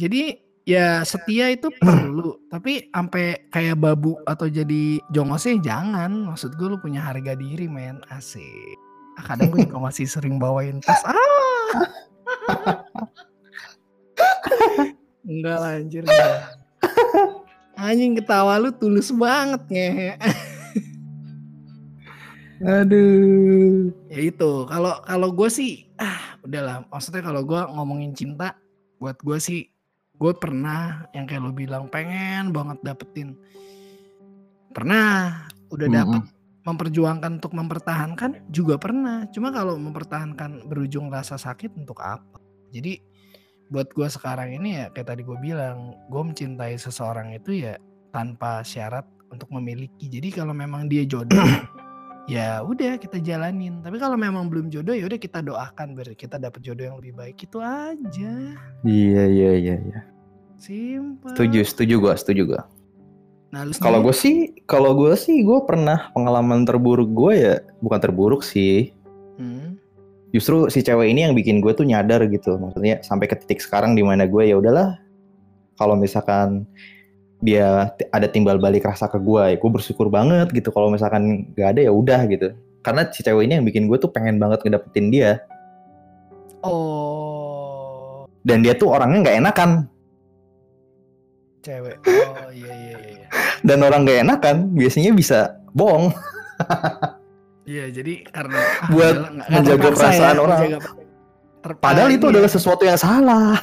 Jadi 0.00 0.22
ya 0.66 1.06
setia 1.06 1.54
itu 1.54 1.70
perlu, 1.78 2.42
tapi 2.50 2.90
sampai 2.90 3.46
kayak 3.54 3.78
babu 3.78 4.18
atau 4.26 4.50
jadi 4.50 4.98
jongosnya 5.14 5.62
jangan. 5.62 6.26
Maksud 6.26 6.58
gue 6.58 6.74
lu 6.74 6.78
punya 6.82 7.06
harga 7.06 7.38
diri, 7.38 7.70
men. 7.70 8.02
Asik. 8.10 8.74
Ah, 9.16 9.32
kadang 9.32 9.48
gue 9.54 9.64
juga 9.64 9.80
masih 9.80 10.04
sering 10.04 10.36
bawain 10.36 10.82
tas. 10.82 11.00
Ah. 11.06 11.16
Enggak 15.26 15.56
lah 15.58 15.78
anjir. 15.78 16.02
enggak. 16.06 16.38
Anjing 17.76 18.16
ketawa 18.16 18.56
lu 18.62 18.70
tulus 18.72 19.12
banget 19.12 19.62
ngehe. 19.68 20.10
Aduh. 22.56 23.92
ya 24.08 24.32
itu 24.32 24.52
kalau 24.64 24.96
kalau 25.04 25.28
gue 25.28 25.44
sih 25.52 25.92
ah 26.00 26.40
udahlah 26.40 26.88
maksudnya 26.88 27.20
kalau 27.20 27.44
gue 27.44 27.60
ngomongin 27.68 28.16
cinta 28.16 28.56
buat 28.96 29.20
gue 29.20 29.36
sih 29.36 29.68
gue 30.16 30.32
pernah 30.36 31.04
yang 31.12 31.28
kayak 31.28 31.42
lo 31.44 31.52
bilang 31.52 31.88
pengen 31.92 32.50
banget 32.52 32.80
dapetin. 32.82 33.36
Pernah. 34.72 35.48
Udah 35.72 35.88
dapet 35.90 36.36
memperjuangkan 36.66 37.38
untuk 37.38 37.54
mempertahankan? 37.54 38.50
Juga 38.50 38.74
pernah. 38.76 39.24
Cuma 39.30 39.54
kalau 39.54 39.78
mempertahankan 39.78 40.66
berujung 40.66 41.08
rasa 41.14 41.38
sakit 41.38 41.78
untuk 41.78 42.02
apa? 42.02 42.42
Jadi 42.74 42.98
buat 43.70 43.86
gue 43.94 44.06
sekarang 44.10 44.58
ini 44.58 44.82
ya 44.82 44.86
kayak 44.90 45.14
tadi 45.14 45.22
gue 45.22 45.38
bilang 45.38 45.94
gue 46.10 46.22
mencintai 46.22 46.74
seseorang 46.78 47.34
itu 47.34 47.62
ya 47.62 47.78
tanpa 48.10 48.66
syarat 48.66 49.06
untuk 49.30 49.46
memiliki. 49.54 50.10
Jadi 50.10 50.34
kalau 50.34 50.54
memang 50.54 50.90
dia 50.90 51.06
jodoh 51.06 51.38
ya 52.26 52.58
udah 52.66 52.98
kita 52.98 53.22
jalanin 53.22 53.78
tapi 53.86 54.02
kalau 54.02 54.18
memang 54.18 54.50
belum 54.50 54.66
jodoh 54.66 54.92
ya 54.92 55.06
udah 55.06 55.18
kita 55.18 55.38
doakan 55.46 55.94
biar 55.94 56.18
kita 56.18 56.42
dapat 56.42 56.58
jodoh 56.58 56.82
yang 56.82 56.96
lebih 56.98 57.14
baik 57.14 57.38
itu 57.38 57.62
aja 57.62 58.34
Iya 58.82 59.24
iya 59.30 59.50
iya 59.54 59.76
iya. 59.78 60.00
simple 60.58 61.30
Setuju, 61.34 61.60
setuju 61.62 61.94
gua, 62.02 62.14
setuju 62.18 62.42
gua. 62.50 62.62
nah 63.54 63.62
Kalau 63.78 64.02
gue 64.02 64.10
sih, 64.10 64.58
kalau 64.66 64.92
gue 64.98 65.14
sih, 65.14 65.46
gue 65.46 65.62
pernah 65.64 66.10
pengalaman 66.12 66.66
terburuk 66.66 67.08
gue 67.14 67.32
ya, 67.38 67.54
bukan 67.78 67.98
terburuk 68.02 68.42
sih. 68.42 68.90
Hmm, 69.38 69.78
Justru 70.34 70.66
si 70.68 70.82
cewek 70.82 71.08
ini 71.14 71.24
yang 71.24 71.32
bikin 71.32 71.62
gue 71.62 71.72
tuh 71.72 71.86
nyadar 71.86 72.26
gitu, 72.26 72.58
maksudnya 72.58 73.00
sampai 73.06 73.30
ke 73.30 73.38
titik 73.38 73.62
sekarang 73.62 73.94
di 73.94 74.02
mana 74.02 74.26
gue 74.26 74.50
ya 74.50 74.58
udahlah. 74.58 74.98
Kalau 75.78 75.94
misalkan 75.94 76.66
dia 77.38 77.92
ada 78.08 78.26
timbal 78.26 78.56
balik 78.56 78.82
rasa 78.82 79.06
ke 79.06 79.16
gue, 79.16 79.42
ya 79.52 79.56
gue 79.56 79.70
bersyukur 79.70 80.08
banget 80.08 80.48
gitu. 80.50 80.70
Kalau 80.70 80.88
misalkan 80.88 81.52
gak 81.52 81.76
ada 81.76 81.80
ya 81.84 81.92
udah 81.92 82.20
gitu. 82.26 82.52
Karena 82.80 83.04
si 83.10 83.20
cewek 83.20 83.44
ini 83.44 83.58
yang 83.58 83.66
bikin 83.66 83.86
gue 83.86 83.96
tuh 83.96 84.08
pengen 84.08 84.38
banget 84.38 84.62
ngedapetin 84.62 85.10
dia. 85.10 85.42
oh 86.62 88.24
Dan 88.40 88.62
dia 88.62 88.72
tuh 88.72 88.90
orangnya 88.90 89.18
nggak 89.22 89.38
enakan. 89.42 89.70
cewek 91.60 91.98
oh 91.98 92.46
iya 92.54 92.70
iya 92.70 92.94
iya 92.94 93.10
iya. 93.18 93.28
Dan 93.66 93.82
orang 93.82 94.06
gak 94.06 94.22
enakan 94.22 94.56
biasanya 94.72 95.10
bisa 95.12 95.38
bohong. 95.72 96.14
iya 97.66 97.90
jadi 97.90 98.22
karena 98.24 98.54
ah, 98.62 98.88
Buat 98.88 99.14
nggak- 99.14 99.32
nggak 99.34 99.48
menjaga 99.50 99.88
perasaan 99.90 100.36
orang. 100.38 100.60
menjaga- 100.62 100.94
Padahal 101.82 102.10
ah, 102.10 102.14
itu 102.14 102.26
adalah 102.30 102.46
ya, 102.46 102.54
sesuatu 102.54 102.82
yang 102.86 102.94
salah. 102.94 103.58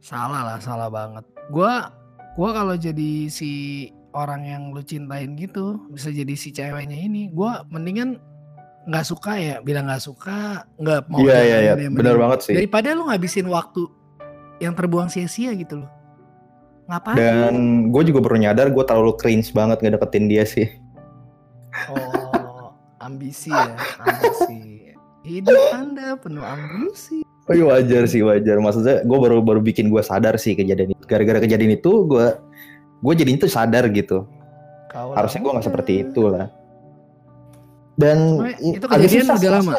salah 0.00 0.40
lah 0.46 0.56
salah 0.56 0.88
banget 0.88 1.20
gua 1.50 1.92
gua 2.36 2.52
kalau 2.52 2.76
jadi 2.76 3.32
si 3.32 3.50
orang 4.12 4.44
yang 4.44 4.62
lu 4.76 4.84
cintain 4.84 5.32
gitu 5.36 5.80
bisa 5.88 6.12
jadi 6.12 6.32
si 6.36 6.52
ceweknya 6.52 6.96
ini 6.96 7.32
gua 7.32 7.64
mendingan 7.72 8.20
nggak 8.86 9.02
suka 9.02 9.34
ya 9.34 9.58
bilang 9.64 9.90
nggak 9.90 10.04
suka 10.04 10.62
nggak 10.78 11.10
mau 11.10 11.18
Iya 11.18 11.38
iya 11.42 11.58
iya, 11.58 11.72
ya, 11.74 11.90
benar 11.90 12.14
banget 12.20 12.38
sih. 12.46 12.54
daripada 12.54 12.94
lu 12.94 13.10
ngabisin 13.10 13.50
waktu 13.50 13.82
yang 14.62 14.72
terbuang 14.78 15.10
sia-sia 15.10 15.52
gitu 15.52 15.84
loh. 15.84 15.90
Ngapain? 16.86 17.18
Dan 17.18 17.54
gue 17.90 18.02
juga 18.08 18.22
baru 18.22 18.38
nyadar 18.38 18.70
gue 18.70 18.84
terlalu 18.86 19.18
cringe 19.18 19.50
banget 19.50 19.82
ngedeketin 19.82 20.30
dia 20.30 20.46
sih. 20.46 20.70
oh 21.90 22.72
ambisi 23.02 23.50
ya 23.50 23.74
ambisi. 24.00 24.94
Hidup 25.26 25.58
anda 25.74 26.14
penuh 26.14 26.46
ambisi 26.46 27.26
Oh 27.46 27.54
iya 27.54 27.64
wajar 27.64 28.02
sih 28.10 28.26
wajar. 28.26 28.58
Maksudnya 28.58 29.06
gue 29.06 29.18
baru 29.18 29.38
baru 29.38 29.62
bikin 29.62 29.86
gue 29.86 30.02
sadar 30.02 30.34
sih 30.34 30.58
kejadian 30.58 30.92
itu. 30.92 31.02
Gara-gara 31.06 31.38
kejadian 31.38 31.78
itu 31.78 32.02
gue 32.04 32.26
gue 33.00 33.12
jadi 33.14 33.30
itu 33.38 33.46
sadar 33.46 33.86
gitu. 33.94 34.26
Kau 34.90 35.14
Harusnya 35.14 35.46
gue 35.46 35.52
nggak 35.54 35.66
seperti 35.66 35.92
itu 36.02 36.26
lah. 36.26 36.50
Dan 37.96 38.42
itu 38.60 38.82
kejadian 38.84 39.24
susah 39.24 39.38
udah 39.38 39.52
lama? 39.54 39.72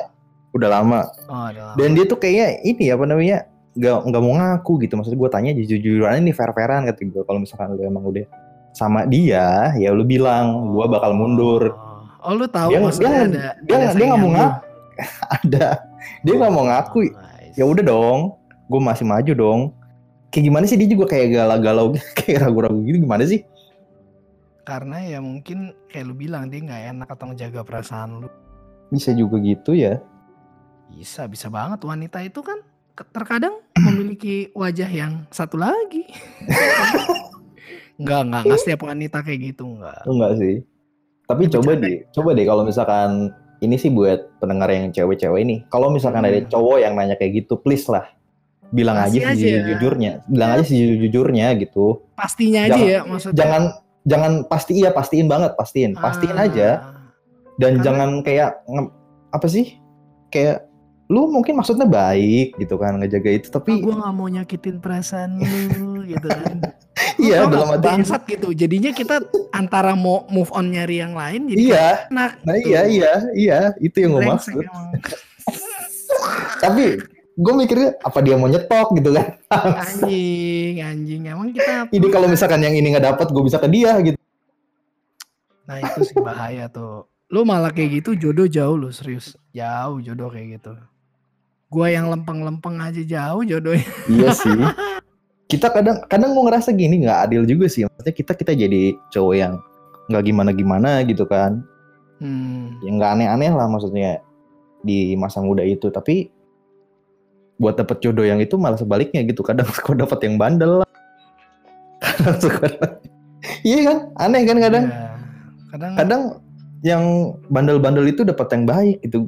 Udah 0.55 0.69
lama. 0.71 0.99
oh 1.27 1.43
ada 1.51 1.75
Dan 1.75 1.93
dia 1.93 2.07
tuh 2.07 2.17
kayaknya 2.17 2.47
ini 2.63 2.89
apa 2.89 3.03
namanya 3.03 3.37
nggak 3.75 3.97
nggak 4.09 4.21
mau 4.23 4.33
ngaku 4.39 4.73
gitu. 4.81 4.93
Maksud 4.95 5.13
gue 5.13 5.29
tanya 5.29 5.51
jujur-jujuran 5.53 6.23
ini 6.23 6.31
fair-fairan 6.31 6.87
kata 6.87 7.03
gue. 7.03 7.21
Kalau 7.21 7.39
misalkan 7.43 7.75
lu 7.75 7.83
emang 7.83 8.07
udah 8.07 8.25
sama 8.71 9.03
dia, 9.03 9.73
ya 9.75 9.89
lu 9.91 10.05
bilang 10.05 10.71
gue 10.71 10.85
bakal 10.87 11.11
mundur. 11.11 11.73
oh 12.17 12.33
lu 12.33 12.47
tahu 12.47 12.71
Dia- 12.73 12.81
maksudnya 12.81 13.11
dia- 13.11 13.21
ada 13.21 13.43
dia- 13.59 13.77
ada 13.83 13.93
dia 13.93 14.05
nggak 14.07 14.19
mau 14.19 14.31
ngaku. 14.31 14.57
Ada. 15.27 15.67
Dia 16.23 16.33
nggak 16.33 16.53
mau 16.53 16.63
ngaku. 16.65 16.99
Ya 17.57 17.65
udah 17.65 17.81
dong 17.81 18.37
gue 18.69 18.81
masih 18.81 19.03
maju 19.09 19.33
dong. 19.33 19.61
Kayak 20.29 20.43
gimana 20.53 20.63
sih 20.69 20.77
dia 20.77 20.85
juga 20.85 21.09
kayak 21.09 21.33
galau-galau 21.33 21.97
kayak 22.21 22.45
ragu-ragu 22.45 22.79
gitu 22.85 23.01
gimana 23.01 23.25
sih? 23.25 23.41
Karena 24.61 25.01
ya 25.01 25.17
mungkin 25.23 25.73
kayak 25.89 26.05
lu 26.05 26.13
bilang 26.13 26.53
dia 26.53 26.61
nggak 26.61 26.83
enak 26.93 27.09
atau 27.09 27.33
ngejaga 27.33 27.65
perasaan 27.65 28.21
lu. 28.21 28.29
Bisa 28.93 29.09
juga 29.17 29.41
gitu 29.41 29.73
ya. 29.73 29.97
Bisa 30.93 31.25
bisa 31.25 31.49
banget 31.49 31.81
wanita 31.81 32.21
itu 32.21 32.45
kan 32.45 32.61
terkadang 33.09 33.57
memiliki 33.89 34.53
wajah 34.53 34.89
yang 34.93 35.25
satu 35.33 35.57
lagi. 35.57 36.05
Nggak 37.97 38.29
nggak 38.29 38.41
nggak 38.45 38.59
setiap 38.61 38.85
wanita 38.85 39.25
kayak 39.25 39.39
gitu 39.41 39.65
nggak. 39.73 40.05
Enggak 40.05 40.37
sih. 40.37 40.61
Tapi 41.25 41.49
coba 41.49 41.71
deh 41.81 42.05
coba 42.13 42.29
deh 42.37 42.45
kalau 42.45 42.61
misalkan 42.61 43.33
ini 43.59 43.75
sih 43.75 43.89
buat 43.89 44.37
pendengar 44.37 44.69
yang 44.69 44.89
cewek-cewek 44.89 45.39
ini. 45.39 45.55
Kalau 45.67 45.89
misalkan 45.89 46.21
ada 46.21 46.37
Hmm. 46.37 46.47
cowok 46.47 46.77
yang 46.79 46.93
nanya 46.93 47.15
kayak 47.15 47.41
gitu 47.41 47.55
please 47.55 47.85
lah. 47.85 48.05
Bilang 48.67 48.99
Kasih 48.99 49.23
aja 49.23 49.31
aja. 49.31 49.47
sejujurnya 49.63 50.11
bilang 50.25 50.49
aja 50.53 50.63
sejujurnya 50.63 51.47
gitu. 51.57 52.03
Pastinya 52.13 52.59
aja 52.61 52.73
Jangan- 52.73 52.83
ya 52.85 52.99
maksudnya. 53.03 53.37
jangan 53.37 53.63
jangan 54.03 54.31
pasti 54.43 54.71
iya 54.75 54.89
pastiin 54.91 55.27
banget 55.27 55.51
pastiin. 55.53 55.91
Pastiin 55.93 56.35
Ah, 56.35 56.45
aja. 56.45 56.69
Dan 57.55 57.71
Karena- 57.73 57.83
jangan 57.83 58.09
kayak 58.21 58.49
apa 59.29 59.47
sih? 59.47 59.79
Kayak 60.27 60.67
lu 61.07 61.23
mungkin 61.25 61.55
maksudnya 61.55 61.87
baik 61.87 62.59
gitu 62.59 62.75
kan 62.75 62.99
ngejaga 62.99 63.31
itu 63.31 63.47
tapi 63.47 63.79
gue 63.79 63.95
nggak 63.95 64.11
mau 64.11 64.27
nyakitin 64.27 64.77
perasaan 64.77 65.39
lu 65.79 65.86
gitu 66.07 66.27
kan. 66.31 66.63
Iya 67.17 67.49
dalam 67.49 67.73
arti 67.73 67.81
bangsat 67.81 68.21
gitu. 68.29 68.53
Jadinya 68.53 68.93
kita 68.93 69.25
antara 69.49 69.97
mau 69.97 70.29
move 70.29 70.53
on 70.53 70.69
nyari 70.69 71.01
yang 71.01 71.17
lain 71.17 71.49
jadi 71.49 71.61
iya. 71.61 71.87
enak 72.13 72.31
nah 72.45 72.55
gitu. 72.57 72.69
iya 72.69 72.81
iya 72.85 73.13
iya. 73.33 73.59
Itu 73.81 73.97
yang 74.05 74.11
gue 74.17 74.25
maksud. 74.25 74.61
tapi 76.63 77.01
gue 77.37 77.53
mikirnya 77.53 77.89
apa 78.01 78.19
dia 78.21 78.35
mau 78.37 78.49
nyetok 78.49 78.87
gitu 79.01 79.09
kan? 79.17 79.27
Anjing 79.49 80.75
anjing. 80.81 81.21
Emang 81.25 81.49
kita 81.53 81.85
ini 81.97 82.07
kalau 82.13 82.27
misalkan 82.29 82.61
yang 82.61 82.77
ini 82.77 82.93
nggak 82.93 83.17
dapat 83.17 83.27
gue 83.33 83.43
bisa 83.45 83.57
ke 83.57 83.69
dia 83.69 83.97
gitu. 84.01 84.17
Nah 85.65 85.77
itu 85.81 85.99
sih 86.05 86.17
bahaya 86.21 86.69
tuh. 86.69 87.09
Lu 87.33 87.43
malah 87.43 87.73
kayak 87.73 88.05
gitu 88.05 88.29
jodoh 88.29 88.45
jauh 88.45 88.77
lu 88.77 88.93
serius. 88.93 89.33
Jauh 89.57 89.97
jodoh 90.05 90.29
kayak 90.29 90.61
gitu. 90.61 90.73
Gua 91.67 91.91
yang 91.91 92.07
lempeng-lempeng 92.07 92.79
aja 92.79 93.03
jauh 93.03 93.43
jodohnya. 93.43 93.83
Iya 94.07 94.31
sih 94.31 94.55
kita 95.47 95.71
kadang 95.71 96.03
kadang 96.11 96.35
mau 96.35 96.43
ngerasa 96.43 96.75
gini 96.75 97.07
nggak 97.07 97.31
adil 97.31 97.47
juga 97.47 97.71
sih. 97.71 97.87
Maksudnya 97.87 98.13
kita 98.13 98.31
kita 98.35 98.51
jadi 98.51 98.95
cowok 99.15 99.35
yang 99.35 99.53
nggak 100.11 100.23
gimana 100.27 100.51
gimana 100.51 100.89
gitu 101.07 101.23
kan. 101.27 101.63
Hmm. 102.17 102.73
yang 102.81 102.97
nggak 102.97 103.13
aneh-aneh 103.13 103.53
lah 103.53 103.69
maksudnya 103.69 104.25
di 104.81 105.15
masa 105.15 105.39
muda 105.39 105.63
itu. 105.63 105.87
Tapi 105.87 106.27
buat 107.57 107.77
dapet 107.77 108.01
jodoh 108.01 108.25
yang 108.25 108.43
itu 108.43 108.59
malah 108.59 108.75
sebaliknya 108.75 109.23
gitu. 109.23 109.39
Kadang 109.41 109.71
suka 109.75 109.95
dapet 109.95 110.19
yang 110.27 110.35
bandel 110.35 110.83
lah. 110.83 110.89
Kadang 112.03 112.37
suka 112.43 112.67
iya 113.63 113.79
kan? 113.87 113.97
Aneh 114.19 114.43
kan 114.43 114.57
kadang? 114.59 114.85
Ya, 114.91 115.07
kadang 115.71 115.93
kadang 115.95 116.21
yang 116.85 117.03
bandel-bandel 117.47 118.05
itu 118.11 118.21
dapat 118.27 118.47
yang 118.53 118.63
baik 118.69 118.97
gitu 119.01 119.25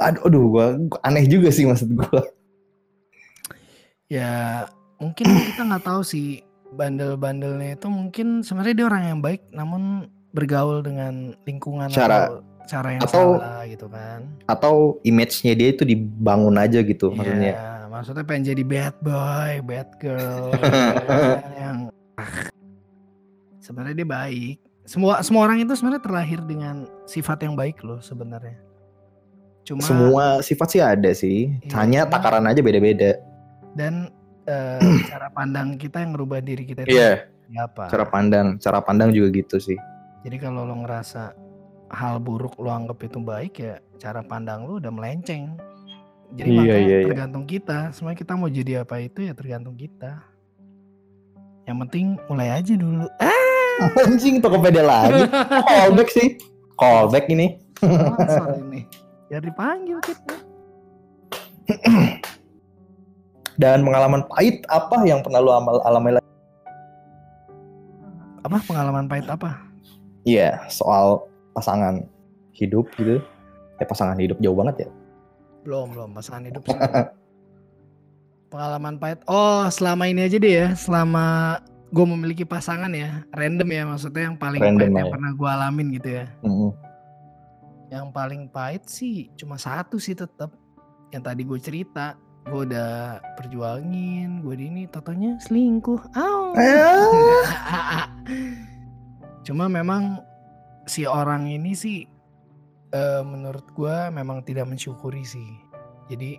aduh, 0.00 0.22
aduh 0.26 0.44
gua 0.50 0.66
gua 0.88 0.98
aneh 1.04 1.28
juga 1.28 1.52
sih 1.52 1.68
maksud 1.68 1.92
gua. 1.92 2.24
Ya 4.08 4.66
mungkin 5.02 5.26
kita 5.26 5.66
nggak 5.66 5.82
tahu 5.82 6.00
sih 6.00 6.40
bandel-bandelnya 6.70 7.74
itu 7.74 7.86
mungkin 7.86 8.40
sebenarnya 8.40 8.74
dia 8.74 8.86
orang 8.86 9.04
yang 9.04 9.18
baik 9.18 9.42
namun 9.50 10.06
bergaul 10.30 10.80
dengan 10.80 11.34
lingkungan 11.42 11.90
Cara- 11.90 12.30
atau 12.30 12.38
cara 12.62 12.88
yang 12.90 13.02
atau- 13.02 13.36
salah 13.36 13.66
gitu 13.66 13.86
kan. 13.86 14.20
Atau 14.46 14.74
image-nya 15.02 15.52
dia 15.52 15.68
itu 15.68 15.82
dibangun 15.82 16.54
aja 16.54 16.78
gitu 16.80 17.10
maksudnya. 17.10 17.52
Iya, 17.52 17.90
maksudnya 17.90 18.22
pengen 18.22 18.48
jadi 18.48 18.62
bad 18.62 18.94
boy, 19.02 19.52
bad 19.60 19.88
girl 19.98 20.54
ya, 20.54 20.62
yang 21.60 21.76
sebenarnya 23.58 23.94
dia 23.94 24.08
baik. 24.08 24.56
Semua 24.82 25.20
semua 25.20 25.42
orang 25.44 25.60
itu 25.60 25.74
sebenarnya 25.74 26.02
terlahir 26.02 26.40
dengan 26.42 26.76
sifat 27.04 27.42
yang 27.42 27.54
baik 27.54 27.82
loh 27.82 28.00
sebenarnya. 28.00 28.58
Cuma 29.62 29.82
Semua 29.82 30.24
sifat 30.40 30.68
sih 30.70 30.80
ada 30.80 31.10
sih. 31.12 31.54
Iya, 31.60 31.74
Hanya 31.76 32.00
takaran 32.04 32.46
aja 32.46 32.58
beda-beda. 32.60 33.18
dan 33.72 34.12
eh, 34.44 34.78
cara 35.10 35.28
pandang 35.28 35.74
kita 35.76 36.00
yang 36.00 36.14
merubah 36.14 36.38
diri 36.38 36.62
kita 36.62 36.82
itu 36.82 36.94
Iya, 36.94 37.26
seperti 37.26 37.56
apa. 37.58 37.84
cara 37.88 38.04
pandang, 38.06 38.46
cara 38.58 38.78
pandang 38.80 39.10
juga 39.10 39.28
gitu 39.32 39.56
sih. 39.58 39.78
Jadi 40.22 40.36
kalau 40.38 40.62
lo 40.62 40.74
ngerasa 40.82 41.34
hal 41.92 42.16
buruk 42.18 42.56
lo 42.56 42.70
anggap 42.70 43.04
itu 43.04 43.20
baik 43.20 43.54
ya 43.58 43.76
cara 43.96 44.22
pandang 44.22 44.64
lo 44.64 44.78
udah 44.78 44.88
melenceng. 44.88 45.54
Jadi 46.32 46.48
Iya, 46.48 46.58
makanya 46.58 46.80
iya, 46.80 46.96
iya. 46.96 47.06
tergantung 47.12 47.44
kita. 47.44 47.78
Semuanya 47.92 48.18
kita 48.18 48.32
mau 48.32 48.48
jadi 48.48 48.72
apa 48.82 48.96
itu 48.98 49.20
ya 49.20 49.36
tergantung 49.36 49.76
kita. 49.76 50.24
Yang 51.62 51.76
penting 51.86 52.06
mulai 52.24 52.48
aja 52.56 52.72
dulu. 52.72 53.04
Ah, 53.20 53.92
Anjing 54.08 54.40
Tokopedia 54.40 54.80
lagi. 54.80 55.28
Callback 55.62 56.08
sih. 56.08 56.40
Callback 56.74 57.28
ini. 57.28 57.60
sponsor 57.76 58.58
ini. 58.58 58.88
Biar 59.28 59.42
dipanggil 59.42 59.98
kita. 60.00 60.36
Dan 63.60 63.84
pengalaman 63.84 64.24
pahit 64.32 64.64
apa 64.72 65.04
yang 65.04 65.20
pernah 65.20 65.40
lu 65.42 65.52
amal 65.52 65.80
alami 65.84 66.16
lagi? 66.16 66.30
Apa 68.42 68.58
pengalaman 68.64 69.06
pahit 69.06 69.28
apa? 69.28 69.60
Iya, 70.24 70.66
soal 70.72 71.26
pasangan 71.52 72.06
hidup 72.56 72.88
gitu. 72.96 73.20
Ya 73.78 73.84
pasangan 73.84 74.16
hidup 74.18 74.38
jauh 74.40 74.56
banget 74.56 74.86
ya. 74.86 74.88
Belum, 75.62 75.94
belum 75.94 76.10
pasangan 76.14 76.44
hidup. 76.48 76.62
pengalaman 78.52 79.00
pahit. 79.00 79.24
Oh, 79.24 79.64
selama 79.72 80.04
ini 80.06 80.28
aja 80.28 80.36
deh 80.36 80.52
ya. 80.52 80.68
Selama 80.76 81.58
gue 81.92 82.06
memiliki 82.08 82.44
pasangan 82.44 82.92
ya. 82.92 83.24
Random 83.32 83.68
ya 83.68 83.82
maksudnya 83.88 84.22
yang 84.32 84.36
paling 84.36 84.60
Random 84.60 84.78
pahit 84.80 84.92
lah 84.92 85.00
yang 85.00 85.08
ya. 85.08 85.14
pernah 85.14 85.30
gue 85.32 85.48
alamin 85.48 85.86
gitu 85.96 86.08
ya. 86.08 86.24
Mm-mm. 86.44 86.70
Yang 87.92 88.06
paling 88.12 88.42
pahit 88.48 88.84
sih 88.88 89.28
cuma 89.36 89.56
satu 89.60 90.00
sih 90.00 90.16
tetap 90.16 90.52
yang 91.12 91.24
tadi 91.24 91.42
gue 91.44 91.58
cerita. 91.60 92.16
Gue 92.42 92.66
udah 92.66 93.22
perjuangin, 93.38 94.42
gue 94.42 94.54
di 94.58 94.66
ini 94.66 94.82
totonya 94.90 95.38
selingkuh. 95.38 96.00
Au. 96.12 96.52
Eh, 96.58 97.42
cuma 99.46 99.66
memang 99.66 100.18
si 100.84 101.06
orang 101.06 101.46
ini 101.46 101.72
sih 101.72 102.02
eh, 102.90 103.22
menurut 103.22 103.66
gue 103.72 103.96
memang 104.10 104.42
tidak 104.42 104.66
mensyukuri 104.66 105.22
sih. 105.22 105.48
Jadi 106.10 106.36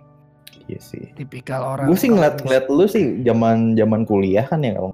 Iya 0.70 0.78
sih. 0.78 1.10
tipikal 1.18 1.66
orang. 1.66 1.90
Gue 1.90 1.98
sih 1.98 2.08
ngeliat 2.08 2.38
ngeliat 2.44 2.64
lu 2.70 2.86
sih 2.86 3.24
zaman 3.26 3.74
zaman 3.74 4.06
kuliah 4.06 4.46
kan 4.46 4.62
ya 4.62 4.76
kalau 4.76 4.92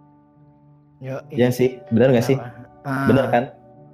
Yo, 1.01 1.17
Iya 1.33 1.49
sih, 1.49 1.81
bener 1.89 2.13
gak 2.13 2.29
sih? 2.29 2.37
Ah, 2.85 3.09
Bener 3.09 3.27
kan? 3.33 3.45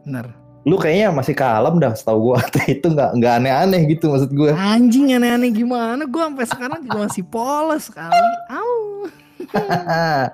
Bener. 0.02 0.26
Lu 0.66 0.74
kayaknya 0.74 1.14
masih 1.14 1.38
kalem 1.38 1.78
dah 1.78 1.94
setahu 1.94 2.34
gua 2.34 2.42
itu 2.66 2.90
nggak 2.90 3.22
nggak 3.22 3.32
aneh-aneh 3.38 3.86
gitu 3.86 4.10
maksud 4.10 4.34
gua. 4.34 4.50
Anjing 4.58 5.14
aneh-aneh 5.14 5.54
gimana? 5.54 6.02
Gue 6.10 6.18
sampai 6.18 6.46
sekarang 6.50 6.82
juga 6.82 7.06
masih 7.06 7.22
polos 7.22 7.86
kali. 7.86 8.30
Au. 8.50 9.06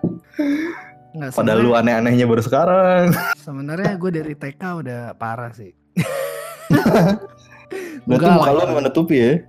Nggak 1.12 1.36
Padahal 1.36 1.60
lu 1.60 1.76
aneh-anehnya 1.76 2.24
baru 2.24 2.40
sekarang. 2.40 3.12
Sebenarnya 3.36 4.00
gue 4.00 4.10
dari 4.16 4.32
TK 4.32 4.62
udah 4.80 5.12
parah 5.20 5.52
sih. 5.52 5.76
Berarti 8.08 8.28
muka 8.32 8.50
lu 8.56 8.64
menutupi 8.72 9.20
ya? 9.20 9.44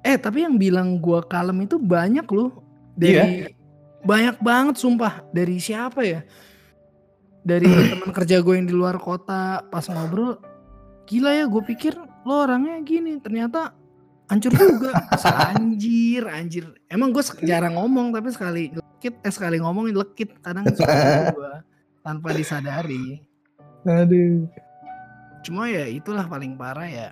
Eh 0.00 0.16
tapi 0.16 0.48
yang 0.48 0.56
bilang 0.56 0.96
gue 0.96 1.20
kalem 1.28 1.68
itu 1.68 1.76
banyak 1.76 2.24
loh. 2.32 2.64
Dari 2.96 3.52
banyak 4.00 4.40
banget 4.40 4.80
sumpah. 4.80 5.20
Dari 5.28 5.60
siapa 5.60 6.00
ya? 6.00 6.24
Dari 7.42 7.66
teman 7.94 8.10
kerja 8.14 8.42
gue 8.42 8.54
yang 8.54 8.66
di 8.68 8.74
luar 8.74 8.96
kota 8.98 9.62
pas 9.68 9.84
ngobrol. 9.90 10.38
Gila 11.08 11.32
ya 11.32 11.44
gue 11.48 11.62
pikir 11.64 11.96
lo 11.98 12.34
orangnya 12.44 12.78
gini. 12.84 13.18
Ternyata 13.18 13.72
hancur 14.28 14.52
juga. 14.54 14.92
anjir, 15.54 16.22
anjir. 16.28 16.64
Emang 16.86 17.10
gue 17.10 17.24
jarang 17.42 17.78
ngomong 17.80 18.12
tapi 18.12 18.28
sekali 18.30 18.70
lekit, 18.74 19.14
eh 19.24 19.32
sekali 19.32 19.58
ngomongin 19.58 19.96
lekit. 19.96 20.36
Kadang 20.44 20.68
suka 20.70 21.32
gue 21.36 21.52
tanpa 22.04 22.28
disadari. 22.36 23.22
Aduh. 23.88 24.44
Cuma 25.46 25.70
ya 25.70 25.88
itulah 25.88 26.28
paling 26.28 26.58
parah 26.58 26.88
ya. 26.88 27.08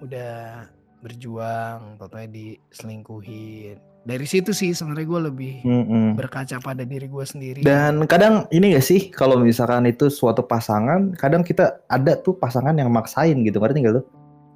Udah 0.00 0.68
berjuang, 1.00 1.96
totalnya 1.96 2.28
diselingkuhin. 2.30 3.89
Dari 4.00 4.24
situ 4.24 4.50
sih 4.50 4.72
sebenarnya 4.72 5.04
gue 5.04 5.20
lebih 5.28 5.54
Mm-mm. 5.60 6.16
berkaca 6.16 6.56
pada 6.58 6.88
diri 6.88 7.04
gue 7.04 7.20
sendiri. 7.20 7.60
Dan 7.60 8.08
kadang 8.08 8.48
ini 8.48 8.72
gak 8.72 8.80
sih 8.82 9.12
kalau 9.12 9.36
misalkan 9.36 9.84
itu 9.84 10.08
suatu 10.08 10.40
pasangan, 10.40 11.12
kadang 11.12 11.44
kita 11.44 11.84
ada 11.84 12.16
tuh 12.16 12.32
pasangan 12.32 12.72
yang 12.72 12.88
maksain 12.88 13.36
gitu, 13.44 13.60
ngerti 13.60 13.84
gak 13.84 13.94
lu? 13.94 14.02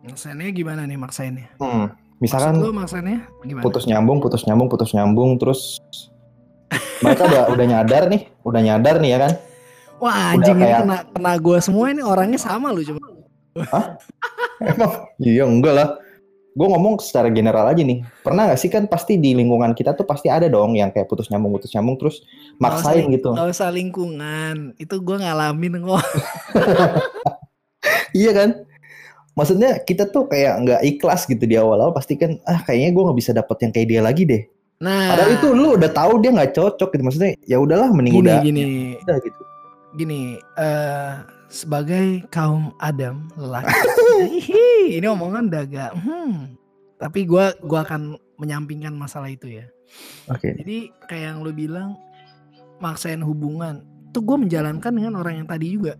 Maksainnya 0.02 0.48
gimana 0.48 0.88
nih 0.88 0.96
maksainnya? 0.96 1.48
Hmm. 1.60 1.92
Maksud 1.92 2.20
Misalkan 2.20 2.54
lu 2.56 2.72
maksainnya 2.72 3.18
gimana? 3.42 3.62
putus 3.62 3.84
nyambung, 3.84 4.18
putus 4.18 4.42
nyambung, 4.44 4.68
putus 4.68 4.90
nyambung, 4.92 5.30
terus 5.36 5.60
mereka 7.00 7.28
udah 7.28 7.42
udah 7.52 7.66
nyadar 7.68 8.02
nih, 8.08 8.22
udah 8.42 8.60
nyadar 8.64 8.96
nih 8.96 9.10
ya 9.12 9.18
kan? 9.28 9.32
Wah 10.00 10.32
anjing 10.32 10.56
ini 10.56 10.64
kayak- 10.64 10.80
kena, 10.88 10.98
kena 11.12 11.32
gue 11.36 11.58
semua 11.60 11.86
ini 11.92 12.00
orangnya 12.00 12.40
sama 12.40 12.72
lu 12.72 12.80
cuma. 12.80 13.00
Emang 14.58 14.92
iya 15.20 15.44
enggak 15.44 15.74
lah. 15.76 15.88
Gue 16.54 16.66
ngomong 16.70 17.02
secara 17.02 17.34
general 17.34 17.66
aja 17.66 17.82
nih. 17.82 18.06
Pernah 18.22 18.54
gak 18.54 18.60
sih 18.62 18.70
kan 18.70 18.86
pasti 18.86 19.18
di 19.18 19.34
lingkungan 19.34 19.74
kita 19.74 19.90
tuh 19.98 20.06
pasti 20.06 20.30
ada 20.30 20.46
dong 20.46 20.78
yang 20.78 20.94
kayak 20.94 21.10
putus 21.10 21.26
nyambung, 21.26 21.58
putus 21.58 21.74
nyambung 21.74 21.98
terus 21.98 22.22
maksain 22.62 23.10
gitu. 23.10 23.34
Gak 23.34 23.50
usah 23.50 23.74
lingkungan. 23.74 24.78
Itu 24.78 25.02
gue 25.02 25.16
ngalamin 25.18 25.82
kok. 25.82 26.02
Iya 28.14 28.30
kan? 28.32 28.50
Maksudnya 29.34 29.82
kita 29.82 30.06
tuh 30.14 30.30
kayak 30.30 30.62
nggak 30.62 30.80
ikhlas 30.94 31.26
gitu 31.26 31.42
di 31.42 31.58
awal-awal 31.58 31.90
pasti 31.90 32.14
kan 32.14 32.38
ah 32.46 32.62
kayaknya 32.62 32.94
gue 32.94 33.02
nggak 33.02 33.18
bisa 33.18 33.30
dapet 33.34 33.56
yang 33.66 33.72
kayak 33.74 33.88
dia 33.90 34.00
lagi 34.00 34.22
deh. 34.22 34.42
Nah 34.78 35.10
Padahal 35.10 35.30
itu 35.34 35.46
lu 35.50 35.68
udah 35.74 35.90
tahu 35.90 36.22
dia 36.22 36.30
nggak 36.30 36.54
cocok 36.54 36.88
gitu. 36.94 37.02
Maksudnya 37.02 37.32
ya 37.42 37.58
udahlah 37.58 37.90
mending 37.90 38.14
gini 38.14 38.22
udah 38.22 38.38
gini 38.46 38.62
udah 39.02 39.16
gitu. 39.18 39.42
Gini 39.94 40.38
eh 40.58 41.12
sebagai 41.48 42.26
kaum 42.34 42.74
Adam 42.82 43.30
lelaki. 43.38 43.70
Hihi, 44.14 44.98
ini 44.98 45.06
omongan 45.10 45.50
udah 45.50 45.62
agak 45.66 45.90
hmm. 45.98 46.54
tapi 46.98 47.26
gua 47.26 47.54
gua 47.62 47.82
akan 47.82 48.18
menyampingkan 48.38 48.94
masalah 48.94 49.30
itu 49.30 49.62
ya. 49.62 49.66
Oke. 50.26 50.56
jadi 50.58 50.90
kayak 51.06 51.24
yang 51.34 51.38
lu 51.46 51.54
bilang 51.54 51.94
maksain 52.82 53.22
hubungan. 53.22 53.86
Tuh 54.10 54.22
gue 54.22 54.36
menjalankan 54.46 54.90
dengan 54.94 55.18
orang 55.18 55.42
yang 55.42 55.48
tadi 55.48 55.74
juga. 55.74 55.94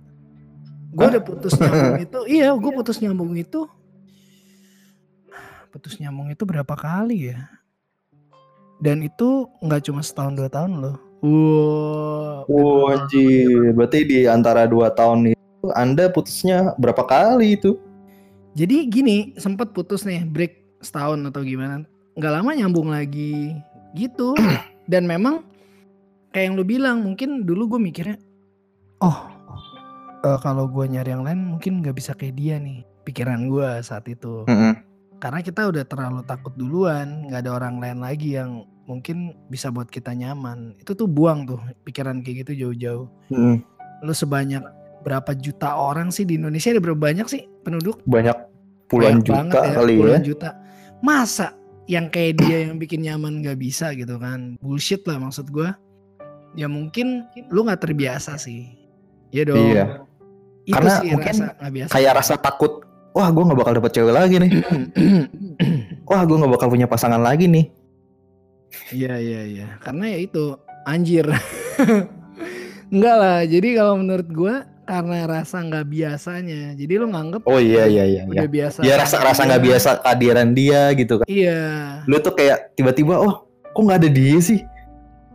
Gue 0.95 1.07
udah 1.11 1.23
putus 1.23 1.59
nyambung 1.59 1.99
itu 1.99 2.21
iya 2.39 2.49
gue 2.55 2.73
putus 2.75 2.99
nyambung 3.03 3.35
itu 3.35 3.67
putus 5.75 5.99
nyambung 5.99 6.31
itu 6.31 6.43
berapa 6.47 6.75
kali 6.75 7.35
ya? 7.35 7.51
Dan 8.79 9.03
itu 9.03 9.51
nggak 9.59 9.91
cuma 9.91 10.07
setahun 10.07 10.35
dua 10.39 10.47
tahun 10.47 10.79
loh 10.79 11.04
wow 11.25 12.25
Oh 12.45 12.93
anjir, 12.93 13.73
berarti 13.73 14.05
di 14.05 14.19
antara 14.29 14.69
dua 14.69 14.93
tahun 14.93 15.33
itu 15.33 15.67
Anda 15.73 16.13
putusnya 16.13 16.77
berapa 16.77 17.01
kali 17.09 17.57
itu? 17.57 17.81
Jadi 18.53 18.87
gini, 18.87 19.33
sempet 19.41 19.73
putus 19.73 20.05
nih, 20.05 20.23
break 20.29 20.85
setahun 20.85 21.19
atau 21.33 21.41
gimana. 21.41 21.89
Nggak 22.15 22.33
lama 22.37 22.51
nyambung 22.53 22.93
lagi 22.93 23.57
gitu. 23.97 24.37
Dan 24.93 25.09
memang 25.09 25.41
kayak 26.37 26.53
yang 26.53 26.55
lu 26.61 26.65
bilang, 26.69 27.01
mungkin 27.01 27.49
dulu 27.49 27.77
gue 27.77 27.81
mikirnya, 27.81 28.21
oh 29.01 29.33
eh, 30.21 30.39
kalau 30.45 30.69
gue 30.69 30.85
nyari 30.85 31.17
yang 31.17 31.25
lain 31.25 31.57
mungkin 31.57 31.81
nggak 31.81 31.97
bisa 31.97 32.13
kayak 32.13 32.37
dia 32.37 32.61
nih. 32.61 32.85
Pikiran 33.09 33.49
gue 33.49 33.81
saat 33.81 34.05
itu. 34.09 34.45
Karena 35.17 35.41
kita 35.41 35.65
udah 35.73 35.85
terlalu 35.89 36.21
takut 36.29 36.53
duluan, 36.53 37.25
nggak 37.29 37.49
ada 37.49 37.51
orang 37.57 37.81
lain 37.81 38.05
lagi 38.05 38.37
yang 38.37 38.69
mungkin 38.85 39.37
bisa 39.49 39.69
buat 39.73 39.89
kita 39.89 40.13
nyaman. 40.13 40.77
Itu 40.81 40.97
tuh 40.97 41.09
buang 41.09 41.49
tuh 41.49 41.61
pikiran 41.85 42.21
kayak 42.21 42.45
gitu 42.47 42.69
jauh-jauh. 42.69 43.07
Mm-mm. 43.33 43.61
Lu 44.05 44.13
sebanyak 44.13 44.63
berapa 45.05 45.37
juta 45.37 45.77
orang 45.77 46.09
sih 46.09 46.25
di 46.25 46.41
Indonesia 46.41 46.73
ada 46.73 46.81
berapa 46.81 46.97
banyak 46.97 47.27
sih 47.29 47.45
penduduk? 47.65 48.01
Banyak 48.09 48.37
puluhan 48.89 49.21
Banyak 49.21 49.25
juta 49.25 49.37
banget 49.41 49.55
ya, 49.57 49.73
kali 49.77 49.93
ya. 49.93 50.01
puluhan 50.01 50.23
juta. 50.25 50.51
Masa 51.05 51.49
yang 51.85 52.09
kayak 52.09 52.41
dia 52.41 52.57
yang 52.69 52.81
bikin 52.81 53.05
nyaman 53.05 53.45
gak 53.45 53.61
bisa 53.61 53.93
gitu 53.93 54.17
kan? 54.17 54.57
Bullshit 54.65 55.05
lah 55.05 55.21
maksud 55.21 55.53
gua. 55.53 55.77
Ya 56.55 56.71
mungkin 56.71 57.27
lu 57.51 57.67
nggak 57.67 57.83
terbiasa 57.83 58.39
sih. 58.39 58.71
Iya 59.35 59.43
dong. 59.51 59.59
Iya. 59.59 59.85
Itu 60.65 60.75
Karena 60.81 60.93
sih 61.03 61.09
mungkin 61.13 61.35
rasa 61.35 61.47
nggak 61.59 61.73
biasa. 61.75 61.91
Kayak 61.93 62.13
rasa 62.17 62.35
takut. 62.39 62.73
Wah, 63.15 63.31
gue 63.31 63.43
nggak 63.47 63.59
bakal 63.59 63.73
dapet 63.79 63.93
cewek 63.95 64.15
lagi 64.15 64.37
nih. 64.43 64.51
Wah, 66.11 66.23
gue 66.27 66.37
nggak 66.39 66.53
bakal 66.55 66.67
punya 66.71 66.87
pasangan 66.91 67.23
lagi 67.23 67.47
nih. 67.47 67.71
Iya 68.93 69.15
iya 69.19 69.41
iya. 69.45 69.67
Karena 69.81 70.05
ya 70.11 70.19
itu 70.21 70.45
anjir. 70.85 71.27
Enggak 72.95 73.17
lah. 73.17 73.39
Jadi 73.43 73.69
kalau 73.75 73.95
menurut 73.99 74.29
gue 74.29 74.55
karena 74.85 75.19
rasa 75.25 75.65
nggak 75.65 75.87
biasanya. 75.89 76.63
Jadi 76.77 76.93
lu 77.01 77.09
nganggep 77.11 77.43
Oh 77.49 77.59
iya 77.59 77.89
iya 77.89 78.05
iya. 78.05 78.23
udah 78.29 78.47
iya. 78.47 78.53
biasa. 78.53 78.79
Ya 78.85 78.95
rasa 79.01 79.17
rasa 79.25 79.49
nggak 79.49 79.65
biasa 79.65 79.89
kehadiran 80.05 80.49
dia 80.53 80.93
gitu 80.95 81.21
kan. 81.21 81.27
Iya. 81.27 81.61
Lu 82.05 82.21
tuh 82.21 82.37
kayak 82.37 82.77
tiba-tiba 82.77 83.19
oh 83.19 83.49
kok 83.49 83.83
nggak 83.83 84.01
ada 84.05 84.11
dia 84.13 84.37
sih? 84.39 84.61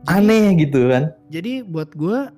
Aneh 0.08 0.56
gitu 0.62 0.88
kan. 0.88 1.12
Jadi 1.28 1.66
buat 1.66 1.92
gue 1.98 2.30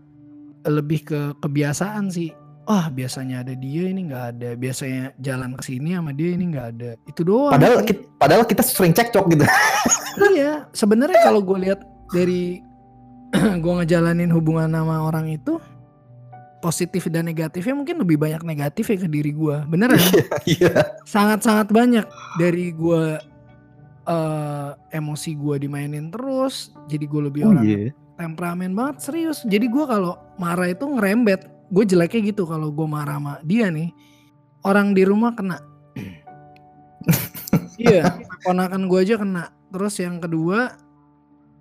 lebih 0.65 1.05
ke 1.05 1.19
kebiasaan 1.43 2.09
sih. 2.09 2.33
Wah 2.69 2.87
biasanya 2.93 3.41
ada 3.41 3.53
dia 3.57 3.89
ini 3.89 4.07
nggak 4.07 4.25
ada. 4.37 4.49
Biasanya 4.53 5.17
jalan 5.17 5.57
ke 5.57 5.63
sini 5.65 5.97
sama 5.97 6.11
dia 6.13 6.29
ini 6.37 6.45
nggak 6.53 6.67
ada. 6.77 6.91
Itu 7.09 7.21
doang. 7.25 7.53
Padahal 7.53 7.81
kita, 7.83 8.01
padahal 8.21 8.43
kita 8.45 8.61
sering 8.61 8.93
cekcok 8.93 9.25
gitu. 9.33 9.45
iya. 10.37 10.69
Sebenarnya 10.71 11.19
kalau 11.25 11.41
gue 11.41 11.57
lihat 11.57 11.81
dari 12.13 12.61
gue 13.63 13.73
ngejalanin 13.81 14.29
hubungan 14.29 14.69
sama 14.69 15.03
orang 15.03 15.33
itu 15.33 15.57
positif 16.61 17.09
dan 17.09 17.25
negatifnya 17.25 17.73
mungkin 17.73 17.97
lebih 17.97 18.21
banyak 18.21 18.45
negatif 18.45 18.93
ya 18.93 18.97
ke 19.01 19.09
diri 19.09 19.33
gue. 19.33 19.55
Beneran. 19.65 19.97
Iya. 20.45 21.01
sangat-sangat 21.09 21.73
banyak 21.73 22.05
dari 22.37 22.73
gue 22.77 23.31
eh 24.01 24.69
emosi 24.97 25.37
gue 25.37 25.55
dimainin 25.61 26.09
terus 26.09 26.73
jadi 26.89 27.05
gue 27.05 27.21
lebih 27.29 27.41
Oh 27.45 27.53
orang 27.53 27.65
iya. 27.69 27.93
temperamen 28.17 28.73
banget 28.73 28.97
serius 28.97 29.45
jadi 29.45 29.69
gue 29.69 29.85
kalau 29.85 30.17
marah 30.41 30.73
itu 30.73 30.89
ngerembet 30.89 31.45
gue 31.71 31.83
jeleknya 31.87 32.21
gitu 32.29 32.43
kalau 32.43 32.69
gue 32.69 32.83
marah 32.83 33.17
sama 33.17 33.33
dia 33.41 33.71
nih. 33.71 33.89
Orang 34.61 34.93
di 34.93 35.07
rumah 35.07 35.33
kena. 35.33 35.57
Iya 37.81 38.05
ponakan 38.45 38.85
gue 38.85 38.99
aja 39.01 39.15
kena. 39.17 39.49
Terus 39.73 39.97
yang 39.97 40.21
kedua 40.21 40.69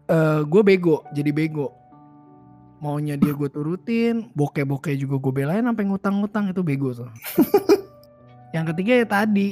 eh 0.05 0.41
gue 0.45 0.63
bego 0.63 1.07
jadi 1.17 1.33
bego. 1.33 1.73
Maunya 2.81 3.17
dia 3.17 3.33
gue 3.33 3.49
turutin 3.49 4.33
bokeh-bokeh 4.33 4.97
juga 4.97 5.17
gue 5.17 5.33
belain 5.33 5.65
sampai 5.65 5.85
ngutang-ngutang 5.89 6.53
itu 6.53 6.61
bego 6.61 6.93
tuh. 6.93 7.09
Yang 8.57 8.75
ketiga 8.75 8.93
ya 9.01 9.07
tadi 9.07 9.49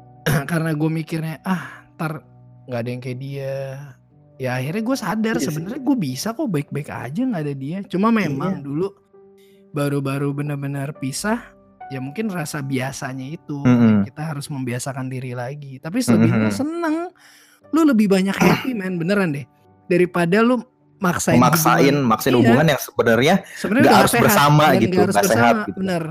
karena 0.50 0.76
gue 0.76 0.90
mikirnya 0.90 1.40
ah 1.40 1.88
ntar 1.96 2.24
nggak 2.68 2.80
ada 2.80 2.90
yang 2.90 3.00
kayak 3.00 3.18
dia. 3.20 3.56
Ya 4.40 4.56
akhirnya 4.56 4.82
gue 4.82 4.96
sadar 4.96 5.34
Iya 5.36 5.40
sih. 5.40 5.46
sebenarnya 5.52 5.80
gue 5.80 5.96
bisa 5.96 6.32
kok 6.32 6.48
baik-baik 6.48 6.88
aja 6.88 7.20
nggak 7.24 7.42
ada 7.48 7.54
dia. 7.54 7.78
Cuma 7.88 8.08
memang 8.12 8.60
Iya. 8.60 8.64
dulu 8.64 8.88
baru-baru 9.70 10.34
benar-benar 10.34 10.94
pisah 10.96 11.38
ya 11.90 11.98
mungkin 11.98 12.30
rasa 12.30 12.62
biasanya 12.62 13.34
itu 13.34 13.58
Mm-mm. 13.60 14.06
kita 14.06 14.34
harus 14.34 14.46
membiasakan 14.46 15.10
diri 15.10 15.34
lagi 15.34 15.78
tapi 15.78 15.98
selebihnya 15.98 16.50
Mm-mm. 16.50 16.54
seneng 16.54 16.96
lu 17.70 17.82
lebih 17.82 18.06
banyak 18.06 18.34
happy 18.34 18.74
man 18.78 18.98
beneran 18.98 19.34
deh 19.34 19.46
daripada 19.86 20.42
lu 20.42 20.62
maksain 21.00 21.40
Maksain 21.40 21.90
hubungan. 21.96 22.06
maksain 22.06 22.32
Iya. 22.32 22.38
hubungan 22.38 22.66
yang 22.68 22.80
sebenarnya 22.82 23.34
nggak 23.66 23.94
harus 23.96 24.12
sehat, 24.12 24.22
bersama 24.22 24.64
gitu, 24.76 24.86
nggak 24.92 25.02
harus 25.06 25.16
bersama 25.16 25.34
sehat 25.34 25.56
gitu. 25.66 25.78
bener 25.82 26.04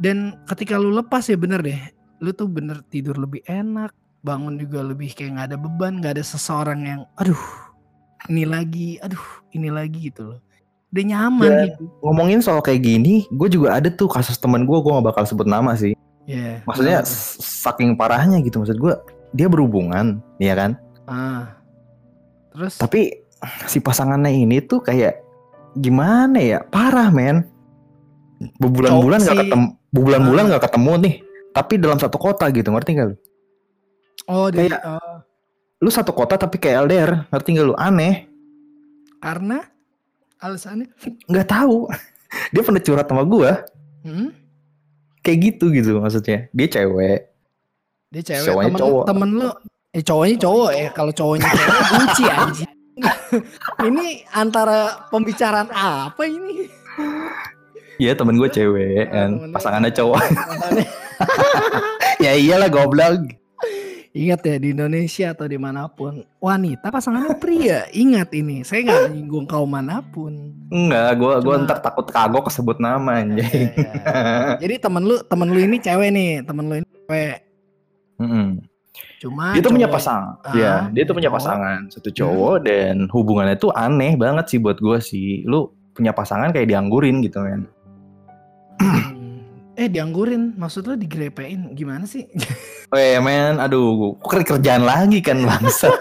dan 0.00 0.16
ketika 0.48 0.74
lu 0.80 0.90
lepas 0.90 1.22
ya 1.28 1.36
bener 1.36 1.60
deh 1.60 1.80
lu 2.18 2.30
tuh 2.32 2.48
bener 2.48 2.80
tidur 2.88 3.14
lebih 3.14 3.44
enak 3.46 3.92
bangun 4.20 4.56
juga 4.56 4.84
lebih 4.84 5.12
kayak 5.12 5.30
nggak 5.36 5.46
ada 5.52 5.58
beban 5.58 6.00
nggak 6.00 6.12
ada 6.18 6.24
seseorang 6.24 6.80
yang 6.84 7.00
aduh 7.16 7.40
ini 8.28 8.44
lagi 8.44 8.96
aduh 9.00 9.24
ini 9.52 9.68
lagi 9.72 10.10
gitu 10.12 10.34
loh 10.36 10.40
udah 10.90 11.04
nyaman 11.06 11.46
Dan- 11.46 11.66
gitu 11.68 11.82
ngomongin 12.00 12.40
soal 12.40 12.58
kayak 12.58 12.80
gini, 12.80 13.24
gue 13.28 13.48
juga 13.48 13.74
ada 13.74 13.88
tuh 13.88 14.06
kasus 14.06 14.34
teman 14.36 14.62
gue, 14.62 14.74
gue 14.74 14.90
gak 14.90 15.06
bakal 15.06 15.22
sebut 15.22 15.44
nama 15.44 15.72
sih. 15.72 15.94
ya 16.22 16.62
Maksudnya 16.62 17.02
saking 17.38 17.94
parahnya 17.94 18.38
gitu, 18.38 18.58
maksud 18.58 18.74
gue 18.74 18.94
dia 19.30 19.46
berhubungan, 19.46 20.18
ya 20.36 20.54
kan? 20.54 20.74
ah 21.04 21.54
terus 22.50 22.74
Tapi 22.74 23.22
si 23.64 23.78
pasangannya 23.78 24.34
ini 24.36 24.58
tuh 24.60 24.78
kayak 24.80 25.22
gimana 25.72 26.36
ya, 26.36 26.58
parah 26.64 27.08
men. 27.08 27.46
Berbulan-bulan 28.56 29.20
Cowok 29.20 29.28
gak 29.28 29.36
sih. 29.36 29.40
ketemu, 29.44 29.66
berbulan-bulan 29.90 30.44
Ah. 30.44 30.50
gak 30.50 30.64
ketemu 30.66 30.92
nih. 30.98 31.14
Tapi 31.50 31.72
dalam 31.76 31.98
satu 31.98 32.16
kota 32.16 32.44
gitu, 32.48 32.68
ngerti 32.68 32.90
gak 32.92 33.06
lu? 33.06 33.16
oh 34.26 34.46
dari 34.48 34.68
kayak- 34.68 34.84
oh, 34.84 35.16
Lu 35.78 35.88
satu 35.88 36.10
kota 36.10 36.36
tapi 36.36 36.56
kayak 36.56 36.84
LDR, 36.84 37.10
ngerti 37.28 37.48
gak 37.52 37.64
lu? 37.64 37.74
Aneh, 37.74 38.26
karena 39.18 39.64
alasannya 40.40 40.88
nggak 41.28 41.48
tahu. 41.48 41.86
dia 42.52 42.62
pernah 42.62 42.82
curhat 42.82 43.06
sama 43.06 43.24
gue, 43.26 43.50
hmm? 44.06 44.28
kayak 45.20 45.38
gitu 45.52 45.64
gitu 45.70 46.00
maksudnya. 46.00 46.48
Dia 46.50 46.66
cewek, 46.66 47.20
dia 48.10 48.22
cewek 48.24 48.46
Cowoknya 48.50 48.68
temen, 48.70 48.80
cowok. 48.80 49.04
temen 49.06 49.28
lu 49.36 49.48
eh 49.90 50.02
cowoknya 50.06 50.36
cowok 50.38 50.70
ya 50.70 50.88
kalau 50.94 51.12
cowoknya 51.12 51.48
cewek 51.50 51.74
benci 51.98 52.24
anjing 52.30 52.72
ini 53.90 54.06
antara 54.30 55.08
pembicaraan 55.10 55.66
apa 55.70 56.22
ini 56.26 56.70
Iya 58.00 58.16
temen 58.16 58.40
gue 58.40 58.48
cewek, 58.48 59.12
kan 59.12 59.52
pasangannya 59.52 59.92
cowok. 59.92 60.24
Ya 62.16 62.32
iyalah 62.32 62.72
goblok. 62.72 63.28
Ingat 64.10 64.42
ya 64.42 64.56
di 64.58 64.74
Indonesia 64.74 65.30
atau 65.30 65.46
di 65.46 65.54
mana 65.54 65.86
pun 65.86 66.26
wanita 66.42 66.90
pasangannya 66.90 67.38
pria. 67.38 67.86
Ingat 67.94 68.34
ini, 68.34 68.66
saya 68.66 68.82
nggak 68.82 69.00
menyinggung 69.06 69.46
kaum 69.46 69.70
mana 69.70 70.02
pun. 70.02 70.50
Enggak, 70.66 71.14
gue 71.14 71.32
Cuma- 71.46 71.62
ntar 71.62 71.78
takut 71.78 72.10
kagok 72.10 72.50
kesebut 72.50 72.82
nama 72.82 73.22
Ya, 73.22 73.22
anjing. 73.22 73.70
ya, 73.70 73.86
ya. 73.86 73.90
Jadi 74.58 74.74
temen 74.82 75.06
lu 75.06 75.14
temen 75.22 75.46
lu 75.46 75.62
ini 75.62 75.78
cewek 75.78 76.10
nih, 76.10 76.42
temen 76.42 76.64
lu 76.66 76.74
ini 76.82 76.88
cewek. 77.06 77.36
Mm-mm. 78.18 78.48
Cuma 79.22 79.54
Dia 79.54 79.62
tuh 79.62 79.70
punya 79.70 79.86
pasangan, 79.86 80.34
Ah, 80.42 80.54
ya 80.58 80.72
dia 80.90 81.02
tuh 81.06 81.14
punya 81.14 81.30
cowok. 81.30 81.38
pasangan 81.38 81.78
satu 81.86 82.10
cowok 82.10 82.56
dan 82.66 82.94
hubungannya 83.14 83.56
tuh 83.56 83.70
aneh 83.70 84.18
banget 84.18 84.44
sih 84.50 84.58
buat 84.58 84.82
gue 84.82 84.98
sih. 84.98 85.46
Lu 85.46 85.70
punya 85.94 86.10
pasangan 86.10 86.50
kayak 86.50 86.66
dianggurin 86.66 87.22
gitu 87.22 87.46
men. 87.46 87.62
Eh 89.80 89.88
dianggurin, 89.88 90.54
maksud 90.54 90.84
lu 90.84 90.94
digrepein 90.94 91.72
gimana 91.72 92.04
sih? 92.04 92.28
Weh 92.92 93.16
men, 93.24 93.56
aduh, 93.56 94.14
kok 94.20 94.44
kerjaan 94.44 94.84
lagi 94.84 95.18
kan 95.18 95.40
bangsat. 95.40 95.96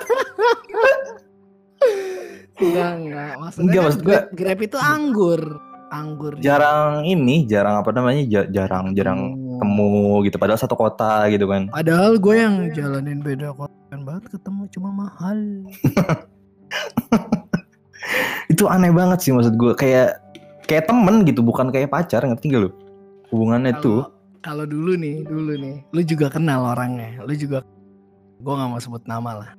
enggak 2.60 2.92
enggak, 2.94 3.32
maksudnya 3.40 3.64
Enggak, 3.64 3.80
kan 3.80 3.88
maksud 3.88 4.02
grab, 4.04 4.24
grab 4.36 4.60
itu 4.60 4.78
anggur, 4.78 5.42
anggur. 5.90 6.34
jarang 6.44 7.08
ini, 7.08 7.48
jarang 7.48 7.80
apa 7.80 7.90
namanya, 7.90 8.22
ja- 8.28 8.50
jarang 8.52 8.92
jarang 8.92 9.32
Oh. 9.32 9.56
ketemu 9.56 9.90
gitu. 10.28 10.36
Padahal 10.36 10.60
satu 10.60 10.76
kota 10.76 11.24
gitu 11.30 11.48
kan. 11.48 11.72
Padahal 11.72 12.20
gue 12.20 12.36
yang 12.36 12.56
jalanin 12.70 13.20
beda 13.20 13.56
kota 13.56 13.72
kan 13.88 14.04
banget 14.04 14.24
ketemu 14.30 14.62
cuma 14.70 14.90
mahal. 14.92 15.38
Itu 18.52 18.68
aneh 18.68 18.92
banget 18.92 19.18
sih 19.22 19.32
maksud 19.32 19.56
gue. 19.56 19.72
Kayak 19.74 20.20
kayak 20.68 20.86
temen 20.86 21.24
gitu, 21.24 21.40
bukan 21.40 21.70
kayak 21.70 21.88
pacar, 21.88 22.22
ngerti 22.22 22.46
gak 22.50 22.62
lu? 22.62 22.70
Hubungannya 23.30 23.78
tuh. 23.80 24.06
Kalau- 24.40 24.66
dulu 24.66 24.96
nih, 24.96 25.28
dulu 25.28 25.54
nih, 25.60 25.84
lu 25.92 26.02
juga 26.02 26.32
kenal 26.32 26.64
orangnya, 26.64 27.20
lu 27.28 27.36
juga, 27.36 27.60
gue 28.40 28.54
nggak 28.56 28.70
mau 28.72 28.80
sebut 28.80 29.04
nama 29.04 29.32
lah. 29.36 29.52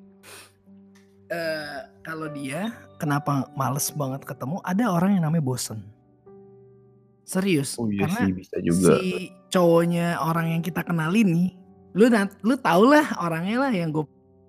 Eh 1.31 1.79
kalau 2.03 2.27
dia 2.33 2.73
kenapa 2.97 3.47
males 3.55 3.93
banget 3.93 4.25
ketemu? 4.25 4.59
Ada 4.65 4.91
orang 4.91 5.21
yang 5.21 5.29
namanya 5.29 5.45
bosen. 5.45 5.85
Serius, 7.23 7.79
Oh 7.79 7.87
iya 7.87 8.09
karena 8.11 8.27
sih 8.27 8.33
bisa 8.35 8.57
juga. 8.59 8.99
si 8.99 9.31
cowoknya 9.55 10.19
orang 10.19 10.59
yang 10.59 10.63
kita 10.65 10.83
kenalin 10.83 11.29
nih, 11.31 11.51
lu 11.95 12.11
lu 12.43 12.55
tau 12.59 12.83
lah 12.83 13.07
orangnya 13.23 13.69
lah 13.69 13.71
yang 13.71 13.95
gue 13.95 14.03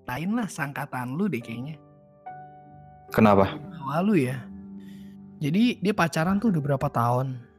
lain 0.08 0.34
lah 0.34 0.50
sangkatan 0.50 1.14
lu 1.14 1.30
deh 1.30 1.38
kayaknya. 1.38 1.78
Kenapa? 3.14 3.54
Lalu 3.86 4.32
ya. 4.32 4.42
Jadi 5.38 5.78
dia 5.78 5.94
pacaran 5.94 6.40
tuh 6.42 6.50
udah 6.50 6.62
berapa 6.72 6.88
tahun. 6.90 7.51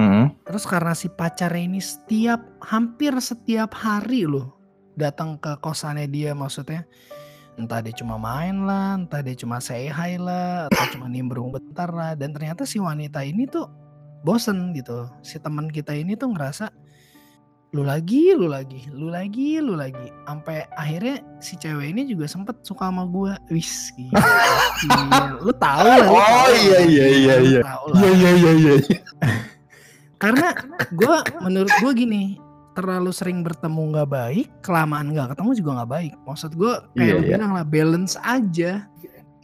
Hmm. 0.00 0.24
Terus 0.48 0.64
karena 0.64 0.96
si 0.96 1.12
pacarnya 1.12 1.60
ini 1.60 1.80
setiap 1.84 2.40
hampir 2.64 3.12
setiap 3.20 3.76
hari 3.76 4.24
loh 4.24 4.56
datang 4.96 5.36
ke 5.36 5.60
kosannya 5.60 6.08
dia 6.08 6.32
maksudnya 6.32 6.88
entah 7.60 7.84
dia 7.84 7.92
cuma 7.92 8.16
main 8.16 8.64
lah, 8.64 8.96
entah 8.96 9.20
dia 9.20 9.36
cuma 9.36 9.60
say 9.60 9.92
hi 9.92 10.16
lah, 10.16 10.72
atau 10.72 10.96
cuma 10.96 11.12
nimbrung 11.12 11.52
bentar 11.52 11.92
lah. 11.92 12.16
Dan 12.16 12.32
ternyata 12.32 12.64
si 12.64 12.80
wanita 12.80 13.20
ini 13.20 13.44
tuh 13.44 13.68
bosen 14.24 14.72
gitu. 14.72 15.04
Si 15.20 15.36
teman 15.36 15.68
kita 15.68 15.92
ini 15.92 16.16
tuh 16.16 16.32
ngerasa 16.32 16.72
lu 17.70 17.86
lagi, 17.86 18.32
lu 18.34 18.48
lagi, 18.50 18.88
lu 18.90 19.12
lagi, 19.12 19.60
lu 19.60 19.76
lagi. 19.76 20.08
Sampai 20.24 20.64
akhirnya 20.74 21.20
si 21.44 21.54
cewek 21.60 21.92
ini 21.92 22.08
juga 22.08 22.24
sempet 22.24 22.64
suka 22.64 22.88
sama 22.88 23.04
gua. 23.04 23.36
Wis, 23.52 23.92
gila. 23.94 24.24
Gila. 24.80 25.20
Lu 25.44 25.52
tahu 25.54 25.84
lah. 25.84 26.08
Oh, 26.08 26.48
iya, 26.56 26.78
iya, 26.88 27.06
iya, 27.06 27.34
iya. 27.44 27.60
tahu 27.62 27.84
lah. 27.92 28.00
iya 28.00 28.30
iya 28.34 28.52
iya. 28.56 28.74
Karena 30.20 30.52
gue 30.92 31.16
menurut 31.40 31.72
gue 31.80 31.92
gini, 31.96 32.36
terlalu 32.76 33.10
sering 33.10 33.40
bertemu 33.40 33.96
nggak 33.96 34.10
baik, 34.12 34.46
kelamaan 34.60 35.16
nggak 35.16 35.34
ketemu 35.34 35.50
juga 35.56 35.70
nggak 35.80 35.90
baik. 35.90 36.12
Maksud 36.28 36.50
gue 36.54 36.72
kayak 36.94 37.14
lu 37.16 37.22
iya. 37.24 37.30
bilang 37.36 37.52
lah 37.56 37.64
balance 37.64 38.14
aja. 38.20 38.72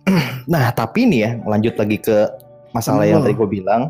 Nah 0.47 0.71
tapi 0.71 1.03
nih 1.11 1.19
ya 1.27 1.31
lanjut 1.43 1.75
lagi 1.75 1.99
ke 1.99 2.31
masalah 2.71 3.03
yang 3.03 3.19
Betul. 3.19 3.35
tadi 3.35 3.41
gue 3.43 3.49
bilang 3.59 3.83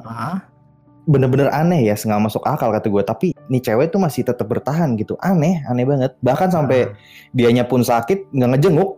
bener-bener 1.05 1.53
aneh 1.53 1.85
ya 1.85 1.93
nggak 1.93 2.33
masuk 2.33 2.41
akal 2.49 2.73
kata 2.73 2.89
gue 2.89 3.03
tapi 3.05 3.27
nih 3.53 3.61
cewek 3.61 3.93
tuh 3.93 4.01
masih 4.01 4.25
tetap 4.25 4.49
bertahan 4.49 4.97
gitu 4.97 5.21
aneh 5.21 5.61
aneh 5.69 5.85
banget 5.85 6.17
bahkan 6.25 6.49
sampai 6.49 6.97
dianya 7.37 7.69
pun 7.69 7.85
sakit 7.85 8.33
nggak 8.33 8.57
ngejenguk 8.57 8.97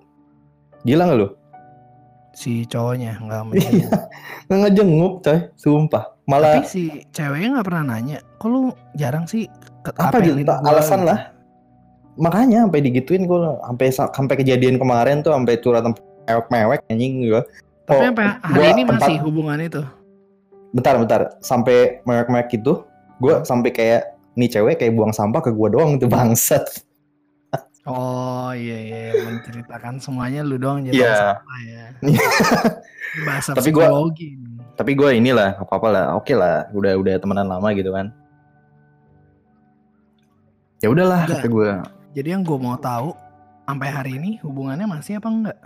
gila 0.86 1.10
nggak 1.10 1.18
lu 1.18 1.28
si 2.38 2.62
cowoknya 2.70 3.18
nggak 3.18 3.42
menjenguk. 3.50 3.90
Nggak 4.46 4.58
ngejenguk 4.62 5.12
coy, 5.26 5.38
sumpah. 5.58 6.04
Malah 6.28 6.60
Tapi 6.60 6.68
si 6.68 6.82
ceweknya 7.08 7.56
nggak 7.56 7.66
pernah 7.66 7.84
nanya. 7.88 8.20
Kok 8.36 8.46
lu 8.46 8.60
jarang 8.94 9.24
sih 9.24 9.48
ke 9.80 9.90
apa 9.92 10.20
gitu 10.20 10.36
gua 10.38 10.60
alasan 10.62 11.00
gitu?" 11.00 11.08
lah. 11.08 11.18
Makanya 12.14 12.66
sampai 12.66 12.80
digituin 12.82 13.24
gue 13.24 13.38
sampai 13.62 13.86
sampai 13.90 14.34
kejadian 14.36 14.76
kemarin 14.76 15.22
tuh 15.22 15.32
sampai 15.32 15.54
curhat 15.56 15.86
mewek-mewek 16.26 16.80
anjing 16.86 17.24
gue. 17.24 17.42
Tapi 17.82 17.96
Oh, 17.96 18.04
sampai 18.04 18.26
hari 18.38 18.66
ini 18.68 18.82
masih 18.84 19.16
tempat- 19.16 19.24
hubungan 19.24 19.58
itu. 19.58 19.82
bentar 20.68 20.94
bentar 20.94 21.20
sampai 21.40 22.04
mewek-mewek 22.04 22.52
gitu 22.52 22.84
gue 23.16 23.40
sampai 23.40 23.72
kayak 23.72 24.02
nih 24.34 24.52
cewek 24.52 24.76
kayak 24.76 24.92
buang 24.92 25.10
sampah 25.10 25.40
ke 25.40 25.48
gue 25.48 25.68
doang 25.70 25.96
tuh 25.96 26.06
bangsat 26.06 26.60
Oh 27.82 28.52
iya 28.52 28.76
iya 28.76 29.00
menceritakan 29.24 29.96
semuanya 29.96 30.44
lu 30.44 30.60
doang 30.60 30.84
jadi 30.84 30.92
Iya. 30.94 31.14
sampah 31.40 31.58
ya. 31.64 31.84
Iya. 32.04 32.24
Bahasa 33.26 33.50
Tapi 33.56 33.70
gua- 33.70 33.88
psikologi. 33.88 34.28
Tapi 34.78 34.94
gue 34.94 35.10
inilah 35.12 35.58
apa 35.58 35.72
apa 35.74 35.88
lah 35.90 36.04
oke 36.14 36.30
lah 36.30 36.70
udah 36.70 36.94
udah 36.94 37.14
temenan 37.18 37.44
lama 37.44 37.68
gitu 37.74 37.90
kan. 37.90 38.14
Ya 40.78 40.88
udahlah 40.88 41.26
kata 41.26 41.44
gue 41.44 41.70
Jadi 42.14 42.28
yang 42.30 42.42
gue 42.42 42.54
mau 42.54 42.78
tahu 42.78 43.10
sampai 43.66 43.88
hari 43.90 44.12
ini 44.16 44.38
hubungannya 44.40 44.86
masih 44.86 45.18
apa 45.18 45.28
enggak? 45.28 45.58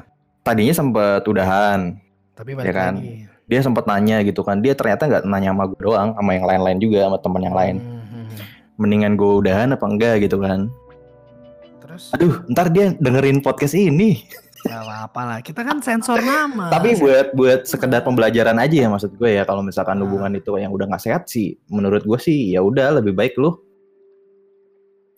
tadinya 0.42 0.74
sempet 0.74 1.22
udahan. 1.22 1.94
Tapi 2.34 2.50
balik 2.56 2.66
Ya 2.66 2.72
kan? 2.74 2.94
lagi. 2.98 3.28
dia 3.46 3.60
sempet 3.60 3.84
nanya 3.84 4.24
gitu 4.24 4.40
kan. 4.40 4.58
Dia 4.58 4.72
ternyata 4.72 5.04
nggak 5.04 5.22
nanya 5.22 5.52
sama 5.52 5.64
gue 5.68 5.78
doang 5.78 6.10
sama 6.10 6.30
yang 6.32 6.46
lain-lain 6.48 6.78
juga 6.80 6.98
sama 7.06 7.18
teman 7.20 7.42
yang 7.44 7.54
lain. 7.54 7.76
Hmm. 7.78 8.00
mendingan 8.72 9.14
gue 9.14 9.32
udahan 9.38 9.68
apa 9.70 9.84
enggak 9.86 10.24
gitu 10.24 10.40
kan. 10.40 10.66
Terus? 11.78 12.10
Aduh 12.10 12.40
ntar 12.48 12.72
dia 12.72 12.96
dengerin 12.96 13.38
podcast 13.38 13.76
ini 13.76 14.24
gak 14.62 14.82
apa-apa 14.86 15.20
lah. 15.26 15.38
Kita 15.42 15.60
kan 15.66 15.82
sensor 15.82 16.22
nama. 16.22 16.70
tapi 16.70 16.94
buat 16.96 17.34
buat 17.34 17.60
sekedar 17.66 18.06
pembelajaran 18.06 18.56
aja 18.58 18.86
ya 18.86 18.88
maksud 18.88 19.18
gue 19.18 19.30
ya 19.38 19.42
kalau 19.42 19.60
misalkan 19.60 19.98
Nah. 19.98 20.06
hubungan 20.06 20.32
itu 20.38 20.54
yang 20.56 20.72
udah 20.72 20.86
nggak 20.88 21.02
sehat 21.02 21.22
sih 21.28 21.58
menurut 21.68 22.02
gue 22.06 22.18
sih 22.18 22.54
ya 22.54 22.62
udah 22.62 22.98
lebih 23.02 23.12
baik 23.14 23.34
lu 23.36 23.54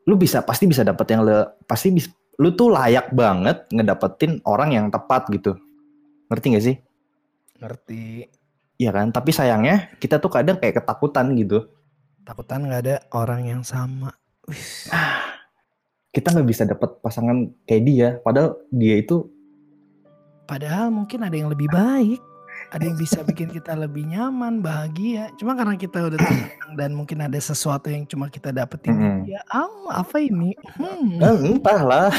lu 0.05 0.14
bisa 0.20 0.45
pasti 0.45 0.68
bisa 0.68 0.84
dapet 0.84 1.16
yang 1.16 1.24
le, 1.24 1.49
pasti 1.64 1.88
bis, 1.88 2.12
lu 2.36 2.53
tuh 2.53 2.68
layak 2.68 3.09
banget 3.16 3.64
ngedapetin 3.72 4.45
orang 4.45 4.76
yang 4.76 4.86
tepat 4.92 5.24
gitu 5.32 5.57
ngerti 6.28 6.47
gak 6.53 6.64
sih 6.64 6.76
ngerti. 7.61 8.28
Iya 8.76 8.90
kan 8.92 9.09
tapi 9.14 9.30
sayangnya 9.32 9.95
kita 9.97 10.18
tuh 10.20 10.28
kadang 10.28 10.61
kayak 10.61 10.82
ketakutan 10.82 11.32
gitu 11.38 11.64
Takutan 12.24 12.64
nggak 12.64 12.82
ada 12.88 12.97
orang 13.12 13.45
yang 13.45 13.62
sama. 13.64 14.12
Wis. 14.49 14.88
kita 16.14 16.30
nggak 16.30 16.49
bisa 16.49 16.62
dapet 16.62 17.01
pasangan 17.03 17.51
kayak 17.66 17.82
dia 17.84 18.09
padahal 18.22 18.55
dia 18.70 19.03
itu 19.03 19.34
Padahal 20.45 20.88
mungkin 20.88 21.22
ada 21.22 21.32
yang 21.32 21.49
lebih 21.49 21.68
baik. 21.68 22.20
Ada 22.70 22.84
yang 22.84 22.97
bisa 22.97 23.22
bikin 23.22 23.51
kita 23.51 23.74
lebih 23.74 24.07
nyaman, 24.07 24.59
bahagia. 24.59 25.30
Cuma 25.34 25.55
karena 25.55 25.74
kita 25.74 26.07
udah 26.07 26.18
tenang 26.18 26.72
dan 26.74 26.90
mungkin 26.90 27.18
ada 27.20 27.36
sesuatu 27.36 27.86
yang 27.86 28.03
cuma 28.05 28.26
kita 28.26 28.51
dapetin 28.51 28.95
Mm-mm. 28.95 29.18
dia. 29.24 29.42
Oh, 29.49 29.88
apa 29.88 30.18
ini? 30.18 30.55
Hmm. 30.74 31.18
eh, 31.18 31.36
entahlah 31.51 32.11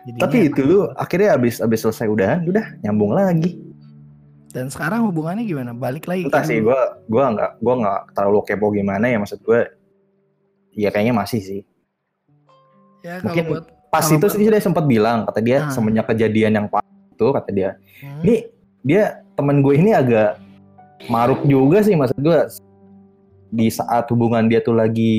Jadinya- 0.00 0.20
tapi 0.20 0.48
itu 0.48 0.60
lu 0.62 0.78
akhirnya 0.94 1.36
abis 1.36 1.60
abis 1.60 1.84
selesai 1.84 2.08
udahan 2.08 2.40
udah 2.42 2.64
nyambung 2.80 3.12
lagi 3.12 3.60
dan 4.50 4.66
sekarang 4.66 5.04
hubungannya 5.04 5.44
gimana? 5.44 5.70
Balik 5.70 6.08
lagi. 6.08 6.24
entah 6.26 6.40
ke 6.40 6.48
sih 6.48 6.58
gue 6.58 6.80
gua 7.06 7.24
nggak 7.30 7.52
gua 7.60 7.74
nggak 7.78 8.00
terlalu 8.12 8.40
kepo 8.42 8.72
gimana 8.72 9.06
ya 9.06 9.20
maksud 9.20 9.38
gue 9.40 9.60
ya 10.72 10.88
kayaknya 10.88 11.14
masih 11.14 11.40
sih 11.40 11.60
Ya 13.00 13.20
kalau 13.20 13.30
mungkin 13.30 13.44
buat 13.46 13.64
pas 13.90 14.00
Kalau 14.00 14.16
itu 14.16 14.26
sih 14.30 14.46
dia 14.46 14.58
sempat 14.58 14.84
bilang 14.84 15.22
kata 15.24 15.38
dia 15.38 15.58
Ah. 15.60 15.70
semenjak 15.70 16.06
kejadian 16.06 16.52
yang 16.54 16.66
pas 16.66 16.82
itu 16.82 17.26
kata 17.28 17.50
dia 17.50 17.70
Hmm. 17.98 18.22
ini 18.22 18.34
dia 18.80 19.02
temen 19.34 19.60
gue 19.60 19.74
ini 19.74 19.90
agak 19.92 20.38
maruk 21.04 21.42
juga 21.42 21.80
sih 21.80 21.92
maksud 21.92 22.16
gue 22.16 22.38
di 23.50 23.66
saat 23.68 24.06
hubungan 24.08 24.46
dia 24.46 24.60
tuh 24.60 24.72
lagi 24.72 25.12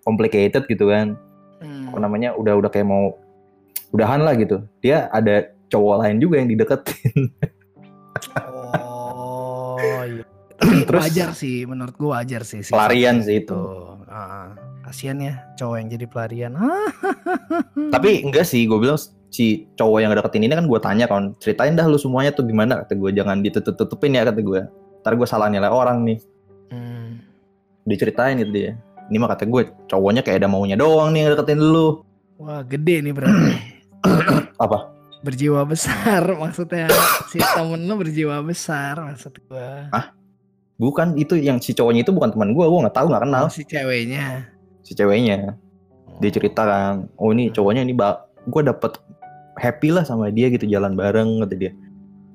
complicated 0.00 0.64
gitu 0.64 0.86
kan 0.86 1.16
Hmm. 1.58 1.88
apa 1.88 1.98
namanya 1.98 2.32
udah 2.32 2.54
udah 2.54 2.68
kayak 2.68 2.86
mau 2.86 3.16
udahan 3.90 4.20
lah 4.20 4.34
gitu 4.34 4.60
dia 4.78 5.08
ada 5.08 5.42
cowok 5.66 5.96
lain 5.98 6.16
juga 6.18 6.36
yang 6.36 6.48
dideketin 6.48 7.32
Oh 8.78 9.78
iya. 10.04 10.24
Terus- 10.86 11.02
wajar 11.04 11.30
sih, 11.32 11.62
menurut 11.64 11.94
gua 11.94 12.18
wajar 12.18 12.42
sih. 12.42 12.60
sifat 12.60 12.74
pelarian 12.74 13.18
sih 13.20 13.40
itu 13.40 13.54
Tuh, 13.54 14.02
ah, 14.06 14.52
kasihan 14.88 15.18
ya 15.20 15.34
cowok 15.54 15.76
yang 15.78 15.88
jadi 15.92 16.06
pelarian. 16.08 16.52
Ah. 16.56 16.88
tapi 17.94 18.24
enggak 18.24 18.48
sih 18.48 18.64
gue 18.64 18.78
bilang 18.80 18.96
si 19.28 19.68
cowok 19.76 19.98
yang 20.00 20.10
deketin 20.16 20.44
ini 20.48 20.54
kan 20.56 20.64
gue 20.64 20.80
tanya 20.80 21.04
kan 21.04 21.36
ceritain 21.36 21.76
dah 21.76 21.84
lu 21.84 22.00
semuanya 22.00 22.32
tuh 22.32 22.48
gimana 22.48 22.80
kata 22.84 22.96
gue 22.96 23.10
jangan 23.12 23.44
ditutup-tutupin 23.44 24.16
ya 24.16 24.24
kata 24.24 24.40
gue 24.40 24.60
ntar 25.04 25.12
gue 25.14 25.28
salah 25.28 25.48
nilai 25.52 25.68
orang 25.68 26.04
nih 26.04 26.18
Hmm. 26.68 27.24
diceritain 27.88 28.36
gitu 28.44 28.52
dia 28.52 28.76
ini 29.08 29.16
mah 29.16 29.32
kata 29.32 29.48
gue 29.48 29.72
cowoknya 29.88 30.20
kayak 30.20 30.44
ada 30.44 30.48
maunya 30.52 30.76
doang 30.76 31.16
nih 31.16 31.24
yang 31.24 31.30
deketin 31.32 31.60
lu 31.64 32.04
Wah 32.36 32.60
gede 32.60 33.00
nih 33.00 33.12
berarti. 33.16 33.52
apa 34.64 34.92
berjiwa 35.24 35.64
besar 35.64 36.22
maksudnya 36.44 36.92
si 37.32 37.40
temen 37.40 37.88
lu 37.88 37.96
berjiwa 37.96 38.44
besar 38.44 39.00
maksud 39.00 39.32
gua. 39.48 39.88
bukan 40.76 41.16
itu 41.16 41.40
yang 41.40 41.56
si 41.58 41.72
cowoknya 41.72 42.04
itu 42.04 42.12
bukan 42.12 42.36
teman 42.36 42.52
gue 42.52 42.64
gue 42.68 42.80
nggak 42.84 42.96
tahu 42.96 43.06
nggak 43.08 43.22
kenal 43.24 43.44
Oh, 43.48 43.52
si 43.52 43.64
ceweknya. 43.64 44.44
Si 44.88 44.96
ceweknya 44.96 45.52
dia 46.18 46.30
cerita 46.32 46.64
kan 46.64 47.12
oh 47.20 47.28
ini 47.28 47.52
cowoknya 47.52 47.84
ini 47.84 47.92
gue 48.48 48.62
dapet 48.64 48.96
happy 49.60 49.92
lah 49.92 50.08
sama 50.08 50.32
dia 50.32 50.48
gitu 50.48 50.64
jalan 50.64 50.96
bareng 50.96 51.44
kata 51.44 51.54
dia 51.54 51.72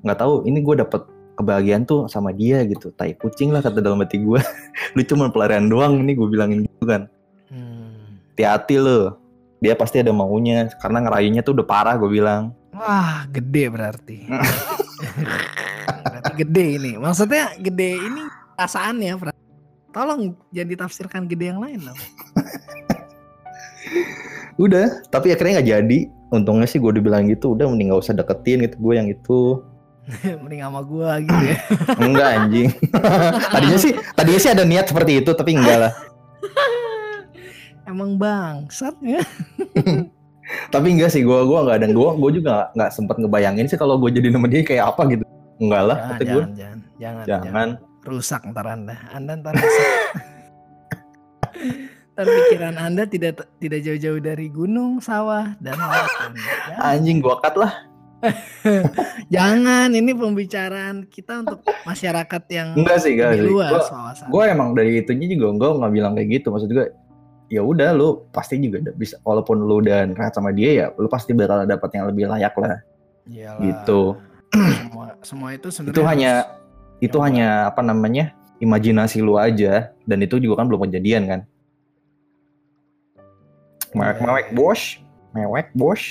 nggak 0.06 0.18
tahu 0.22 0.46
ini 0.46 0.62
gue 0.62 0.78
dapet 0.78 1.02
kebahagiaan 1.34 1.82
tuh 1.82 2.06
sama 2.06 2.30
dia 2.30 2.62
gitu 2.62 2.94
tai 2.94 3.18
kucing 3.18 3.50
lah 3.50 3.58
kata 3.58 3.82
dalam 3.82 3.98
hati 3.98 4.22
gue 4.22 4.38
lu 4.94 5.02
cuma 5.02 5.34
pelarian 5.34 5.66
doang 5.66 5.98
ini 5.98 6.14
gue 6.14 6.28
bilangin 6.30 6.62
gitu 6.62 6.86
kan 6.86 7.10
Hmm. 7.44 8.18
hati-hati 8.34 8.82
lo 8.82 9.14
dia 9.60 9.78
pasti 9.78 10.02
ada 10.02 10.10
maunya 10.10 10.66
karena 10.82 11.06
ngerayunya 11.06 11.44
tuh 11.44 11.54
udah 11.54 11.66
parah 11.68 11.94
gue 11.94 12.10
bilang 12.10 12.50
Wah 12.74 13.30
gede 13.30 13.70
berarti. 13.70 14.26
berarti 16.04 16.32
gede 16.42 16.64
ini. 16.82 16.92
Maksudnya 16.98 17.54
gede 17.62 17.90
ini 18.02 18.22
perasaannya. 18.58 19.12
Pra- 19.14 19.43
Tolong 19.94 20.34
jangan 20.50 20.68
ditafsirkan 20.74 21.22
gede 21.30 21.54
yang 21.54 21.62
lain 21.62 21.78
dong. 21.86 21.94
udah 24.64 25.06
tapi 25.06 25.30
akhirnya 25.30 25.62
nggak 25.62 25.70
jadi. 25.70 25.98
Untungnya 26.34 26.66
sih 26.66 26.82
gue 26.82 26.90
dibilang 26.98 27.30
gitu 27.30 27.54
udah 27.54 27.70
mending 27.70 27.94
gak 27.94 28.02
usah 28.10 28.14
deketin 28.18 28.66
gitu 28.66 28.76
gue 28.82 28.94
yang 28.98 29.06
itu. 29.06 29.62
Mending 30.42 30.60
sama 30.66 30.80
gua 30.82 31.22
gitu 31.22 31.44
ya. 31.46 31.56
enggak 32.10 32.28
anjing. 32.42 32.68
Tadinya 33.54 33.78
sih 33.78 33.92
tadinya 34.18 34.40
sih 34.42 34.50
ada 34.50 34.66
niat 34.66 34.90
seperti 34.90 35.22
itu 35.22 35.30
tapi 35.30 35.54
enggak 35.54 35.78
lah. 35.88 35.92
Emang 37.86 38.18
bangsat 38.18 38.98
ya. 38.98 39.22
tapi 40.68 40.92
enggak 40.92 41.08
sih 41.14 41.22
gue 41.24 41.38
gua 41.46 41.64
nggak 41.64 41.78
dan 41.86 41.90
gue 41.96 42.08
gue 42.20 42.30
juga 42.36 42.50
nggak- 42.50 42.70
nggak 42.76 42.90
sempet 42.92 43.16
ngebayangin 43.16 43.64
sih 43.70 43.78
kalau 43.80 43.96
gue 43.96 44.10
jadi 44.12 44.28
nama 44.34 44.44
dia 44.50 44.60
kayak 44.66 44.84
apa 44.90 45.02
gitu. 45.08 45.24
Enggak 45.62 45.82
lah 45.86 45.96
Jangan, 45.96 46.10
kata 46.10 46.22
gue 46.26 46.42
jangan, 46.42 46.50
jangan, 46.98 47.24
jangan, 47.24 47.44
jangan 47.46 47.68
rusak 48.04 48.44
ntar 48.52 48.68
anda. 48.68 48.96
Anda 49.12 49.40
ntar 49.40 49.56
rusak 49.56 49.88
ntar 52.14 52.30
pikiran 52.30 52.78
anda 52.78 53.02
tidak 53.10 53.42
tidak 53.58 53.82
jauh-jauh 53.82 54.22
dari 54.22 54.46
gunung 54.46 55.02
sawah 55.02 55.58
dan 55.58 55.74
lautan. 55.74 56.32
Anjing 56.78 57.18
gue 57.18 57.34
cut 57.42 57.58
lah. 57.58 57.74
Jangan 59.34 59.92
ini 59.92 60.14
pembicaraan 60.16 61.04
kita 61.10 61.44
untuk 61.44 61.60
masyarakat 61.84 62.42
yang 62.54 62.72
enggak 62.78 63.02
sih 63.02 63.18
enggak 63.18 63.36
sih. 63.36 63.44
luas 63.44 63.84
wawasan 63.92 64.26
gue 64.32 64.42
emang 64.48 64.72
dari 64.72 65.02
itunya 65.02 65.26
juga 65.36 65.46
gue 65.58 65.70
nggak 65.82 65.92
bilang 65.92 66.12
kayak 66.14 66.28
gitu. 66.38 66.54
Maksud 66.54 66.70
gue 66.70 66.86
ya 67.50 67.60
udah 67.60 67.90
lu 67.92 68.24
pasti 68.30 68.62
juga 68.62 68.80
udah 68.88 68.94
bisa 68.94 69.18
walaupun 69.26 69.66
lu 69.66 69.82
udah 69.82 70.08
rehat 70.14 70.32
sama 70.32 70.54
dia 70.54 70.70
ya 70.72 70.86
lu 70.96 71.10
pasti 71.10 71.36
bakal 71.36 71.66
dapet 71.66 71.90
yang 71.98 72.06
lebih 72.08 72.30
layak 72.30 72.54
lah. 72.56 72.78
Iyalah. 73.26 73.58
gitu. 73.58 74.00
Semua 74.54 75.06
semua 75.26 75.48
itu 75.50 75.68
sebenarnya 75.74 75.98
itu 75.98 76.02
hanya 76.06 76.32
itu 77.02 77.16
yang 77.18 77.26
hanya 77.26 77.48
apa 77.70 77.80
namanya 77.82 78.34
imajinasi 78.62 79.22
lu 79.22 79.38
aja 79.40 79.90
dan 80.06 80.18
itu 80.22 80.38
juga 80.38 80.62
kan 80.62 80.66
belum 80.70 80.86
kejadian 80.90 81.24
kan? 81.26 81.40
Mewek 83.94 84.18
mewek 84.18 84.46
Iya. 84.50 84.54
bos 84.58 84.80
mewek 85.34 85.66
bos 85.74 86.02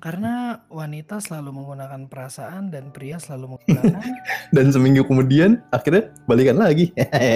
karena 0.00 0.64
wanita 0.72 1.20
selalu 1.20 1.60
menggunakan 1.60 2.08
perasaan 2.08 2.72
dan 2.72 2.88
pria 2.88 3.20
selalu 3.20 3.46
menggunakan 3.60 4.02
dan 4.50 4.66
seminggu 4.72 5.04
kemudian 5.04 5.60
akhirnya 5.68 6.08
balikan 6.24 6.56
lagi. 6.56 6.88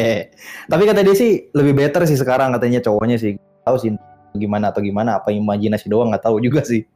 Tapi 0.73 0.83
kata 0.89 1.05
dia 1.05 1.13
sih 1.15 1.53
lebih 1.53 1.77
better 1.77 2.09
sih 2.09 2.17
sekarang 2.17 2.57
katanya 2.57 2.81
cowoknya 2.81 3.21
sih. 3.21 3.37
Tahu 3.69 3.77
sih 3.77 3.93
gimana 4.35 4.73
atau 4.73 4.81
gimana 4.83 5.21
apa 5.21 5.31
imajinasi 5.31 5.87
doang 5.93 6.11
nggak 6.11 6.25
tahu 6.25 6.41
juga 6.41 6.65
sih. 6.65 6.89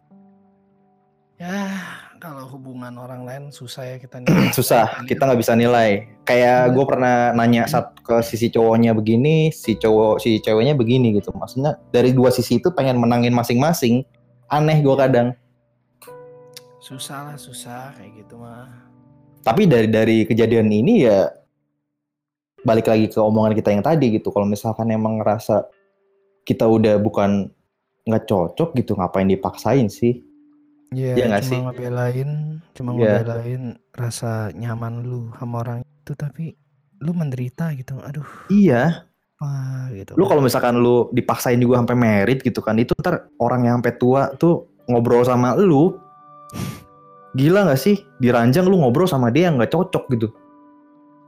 Ya 1.39 1.78
kalau 2.19 2.51
hubungan 2.51 2.91
orang 2.99 3.23
lain 3.23 3.43
susah 3.55 3.95
ya 3.95 3.97
kita 4.03 4.19
nilai. 4.23 4.51
susah 4.51 5.07
kita 5.07 5.25
nggak 5.25 5.41
bisa 5.41 5.55
nilai. 5.55 6.19
Kayak 6.27 6.75
gue 6.75 6.85
pernah 6.85 7.33
nanya 7.33 7.65
saat 7.71 7.95
ke 8.03 8.21
sisi 8.27 8.51
cowoknya 8.51 8.93
begini 8.93 9.55
si 9.55 9.79
cowok 9.79 10.19
si 10.19 10.43
ceweknya 10.43 10.75
begini 10.75 11.15
gitu. 11.17 11.31
Maksudnya 11.33 11.79
dari 11.95 12.11
dua 12.11 12.35
sisi 12.35 12.59
itu 12.59 12.75
pengen 12.75 12.99
menangin 12.99 13.33
masing-masing 13.33 14.03
aneh 14.51 14.83
gue 14.83 14.97
kadang. 14.99 15.33
Susah 16.83 17.33
lah 17.33 17.39
susah 17.39 17.95
kayak 17.97 18.27
gitu 18.27 18.37
mah. 18.37 18.67
Tapi 19.47 19.71
dari 19.71 19.89
dari 19.89 20.27
kejadian 20.27 20.69
ini 20.69 21.07
ya 21.07 21.31
balik 22.67 22.91
lagi 22.91 23.07
ke 23.07 23.23
omongan 23.23 23.55
kita 23.55 23.71
yang 23.71 23.87
tadi 23.87 24.19
gitu. 24.19 24.35
Kalau 24.35 24.45
misalkan 24.45 24.91
emang 24.91 25.23
ngerasa 25.23 25.71
kita 26.43 26.67
udah 26.67 26.99
bukan 26.99 27.49
nggak 28.09 28.25
cocok 28.25 28.73
gitu, 28.75 28.97
ngapain 28.97 29.29
dipaksain 29.29 29.87
sih? 29.93 30.28
Iya 30.89 31.13
Iya 31.15 31.25
nggak 31.29 31.43
cuma 31.45 31.53
sih? 31.53 31.61
ngebelain 31.61 32.31
cuma 32.73 32.91
Iya. 32.95 33.21
ngebelain 33.21 33.63
rasa 33.93 34.31
nyaman 34.53 35.05
lu 35.05 35.29
sama 35.37 35.61
orang 35.61 35.79
itu 35.85 36.13
tapi 36.15 36.57
lu 36.99 37.13
menderita 37.13 37.77
gitu 37.77 38.01
aduh 38.01 38.25
Iya. 38.49 39.05
apa 39.39 39.53
gitu 39.95 40.17
Lu 40.17 40.25
kalau 40.27 40.43
misalkan 40.43 40.81
lu 40.81 41.07
dipaksain 41.13 41.61
juga 41.61 41.79
sampai 41.79 41.95
merit 41.95 42.43
gitu 42.43 42.59
kan, 42.59 42.75
itu 42.75 42.91
ntar 42.99 43.31
orang 43.39 43.63
yang 43.63 43.75
sampai 43.79 43.95
tua 43.95 44.23
tuh 44.35 44.67
ngobrol 44.91 45.23
sama 45.23 45.55
lu. 45.55 45.95
Gila 47.37 47.71
nggak 47.71 47.79
sih? 47.79 48.03
Diranjang 48.19 48.67
lu 48.67 48.83
ngobrol 48.83 49.07
sama 49.07 49.31
dia 49.31 49.47
yang 49.47 49.55
nggak 49.55 49.71
cocok 49.71 50.11
gitu. 50.11 50.27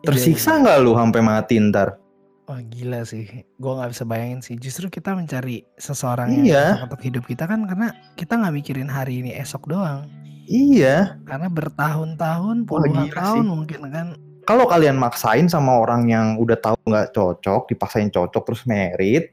Iya, 0.02 0.10
Tersiksa 0.10 0.56
iya. 0.56 0.60
nggak 0.64 0.76
lu 0.82 0.92
sampai 0.96 1.20
mati 1.22 1.54
ntar? 1.62 2.02
Wah 2.50 2.66
gila 2.66 3.06
sih, 3.06 3.46
gua 3.62 3.78
nggak 3.78 3.94
bisa 3.94 4.02
bayangin 4.02 4.42
sih. 4.42 4.58
Justru 4.58 4.90
kita 4.90 5.14
mencari 5.14 5.62
seseorang 5.78 6.34
yang 6.34 6.50
Iya. 6.50 6.64
cocok 6.74 6.86
untuk 6.90 7.02
hidup 7.06 7.24
kita 7.30 7.46
kan 7.46 7.62
karena 7.62 7.94
kita 8.18 8.34
nggak 8.34 8.54
mikirin 8.58 8.90
hari 8.90 9.22
ini 9.22 9.30
esok 9.38 9.70
doang. 9.70 10.10
Iya. 10.50 11.14
Karena 11.22 11.46
bertahun-tahun, 11.46 12.66
puluhan 12.66 13.06
gila 13.06 13.14
tahun 13.14 13.44
sih. 13.46 13.50
mungkin 13.54 13.80
kan. 13.94 14.06
Kalau 14.50 14.66
kalian 14.66 14.98
maksain 14.98 15.46
sama 15.46 15.78
orang 15.78 16.10
yang 16.10 16.34
udah 16.42 16.58
tahu 16.58 16.74
nggak 16.90 17.14
cocok, 17.14 17.70
dipaksain 17.70 18.10
cocok 18.10 18.42
terus 18.42 18.66
merit, 18.66 19.30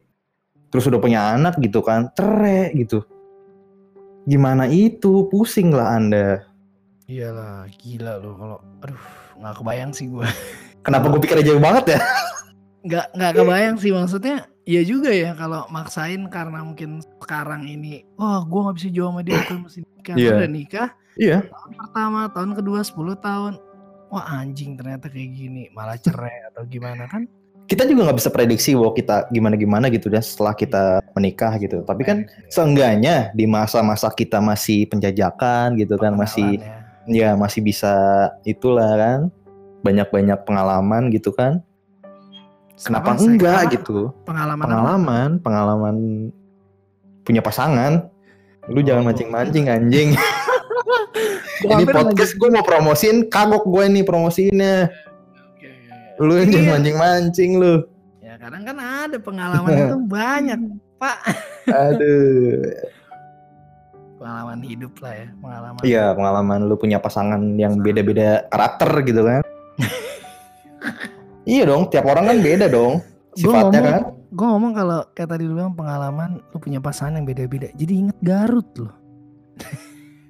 terus 0.70 0.86
udah 0.86 1.02
punya 1.02 1.34
anak 1.34 1.58
gitu 1.58 1.82
kan, 1.82 2.14
cerai 2.14 2.70
gitu. 2.78 3.02
Gimana 4.30 4.70
itu? 4.70 5.26
Pusing 5.34 5.74
lah 5.74 5.98
Anda. 5.98 6.46
Iyalah, 7.10 7.66
gila 7.82 8.22
loh 8.22 8.34
kalau 8.38 8.58
aduh 8.86 9.02
nggak 9.42 9.56
kebayang 9.58 9.90
sih 9.90 10.06
gua. 10.06 10.30
Kenapa 10.86 11.10
gue 11.10 11.18
pikir 11.18 11.42
jauh 11.42 11.58
banget 11.58 11.98
ya? 11.98 12.00
Nggak 12.88 13.06
nggak 13.14 13.32
kebayang 13.36 13.76
sih 13.78 13.92
maksudnya. 13.92 14.48
Iya 14.68 14.82
juga 14.84 15.12
ya 15.16 15.32
kalau 15.32 15.64
maksain 15.72 16.28
karena 16.28 16.60
mungkin 16.60 17.00
sekarang 17.24 17.64
ini, 17.68 18.04
wah 18.20 18.44
gua 18.44 18.68
nggak 18.68 18.76
bisa 18.84 18.90
jauh 18.92 19.12
sama 19.16 19.22
dia, 19.24 19.40
gua 19.48 19.58
mesti 19.64 19.80
nikah. 19.80 20.16
Iya. 20.16 20.32
Udah 20.36 20.50
nikah, 20.52 20.90
Iya. 21.16 21.38
tahun 21.48 21.72
pertama, 21.80 22.22
tahun 22.36 22.52
kedua 22.56 22.80
10 22.84 23.16
tahun. 23.16 23.54
Wah 24.08 24.26
anjing 24.40 24.76
ternyata 24.80 25.08
kayak 25.12 25.32
gini, 25.36 25.64
malah 25.72 26.00
cerai 26.00 26.52
atau 26.52 26.64
gimana 26.68 27.08
kan? 27.08 27.28
Kita 27.68 27.84
juga 27.84 28.08
nggak 28.08 28.20
bisa 28.24 28.32
prediksi 28.32 28.72
bahwa 28.76 28.96
kita 28.96 29.28
gimana-gimana 29.32 29.92
gitu 29.92 30.08
dan 30.08 30.24
setelah 30.24 30.56
kita 30.56 31.04
menikah 31.12 31.60
gitu. 31.60 31.84
Tapi 31.84 32.04
kan 32.08 32.24
seenggaknya 32.48 33.36
di 33.36 33.44
masa-masa 33.44 34.08
kita 34.12 34.40
masih 34.40 34.88
penjajakan 34.88 35.76
gitu 35.76 36.00
kan, 36.00 36.16
masih 36.16 36.64
ya 36.64 36.88
ya. 37.08 37.32
masih 37.36 37.60
bisa 37.64 37.92
itulah 38.48 38.96
kan, 38.96 39.20
banyak-banyak 39.84 40.40
pengalaman 40.48 41.12
gitu 41.12 41.36
kan. 41.36 41.60
Kenapa 42.78 43.10
Apa, 43.10 43.18
saya 43.18 43.30
enggak 43.34 43.62
gitu? 43.74 44.14
Pengalaman, 44.22 44.62
apa? 44.62 44.70
pengalaman, 44.70 45.30
pengalaman 45.42 45.96
punya 47.24 47.42
pasangan. 47.42 48.06
Lu 48.70 48.80
jangan 48.80 49.02
Oh. 49.02 49.08
mancing-mancing 49.10 49.66
anjing. 49.66 50.10
Ini 51.66 51.84
podcast 51.90 52.38
gue 52.38 52.50
mau 52.54 52.62
promosiin, 52.62 53.26
kagok 53.28 53.66
gue 53.66 53.86
nih 53.90 54.04
promosiinnya. 54.06 54.94
Oke. 55.58 55.70
Lu 56.22 56.38
yang 56.38 56.46
Iya. 56.46 56.54
jangan 56.54 56.70
mancing-mancing 56.78 57.52
lu. 57.58 57.74
Ya 58.22 58.38
kadang 58.38 58.62
kan 58.62 58.78
ada 58.78 59.18
pengalaman 59.18 59.70
itu 59.74 59.98
banyak, 60.14 60.60
Pak. 61.02 61.18
Aduh. 61.66 62.62
Pengalaman 64.18 64.60
hidup 64.62 64.94
lah 65.02 65.14
ya, 65.14 65.28
pengalaman. 65.36 65.82
Iya, 65.82 66.06
pengalaman 66.14 66.60
lu 66.66 66.76
punya 66.78 66.98
pasangan 66.98 67.42
yang 67.58 67.82
beda-beda 67.82 68.46
karakter 68.50 68.90
gitu 69.02 69.22
kan. 69.26 69.42
iya 71.48 71.64
dong, 71.64 71.88
tiap 71.88 72.04
orang 72.06 72.28
kan 72.28 72.38
beda 72.38 72.68
dong. 72.68 73.00
Gua 73.00 73.40
Sifatnya 73.40 73.80
ngomong- 73.80 73.88
kan. 73.88 74.04
Gue 74.28 74.44
ngomong 74.46 74.74
kalau 74.76 75.00
kayak 75.16 75.30
tadi 75.32 75.48
lu 75.48 75.56
bilang 75.56 75.72
pengalaman 75.72 76.44
lu 76.44 76.58
punya 76.60 76.78
pasangan 76.78 77.16
yang 77.16 77.24
beda-beda. 77.24 77.72
Jadi 77.72 77.94
inget 77.96 78.18
Garut 78.20 78.68
loh. 78.76 78.92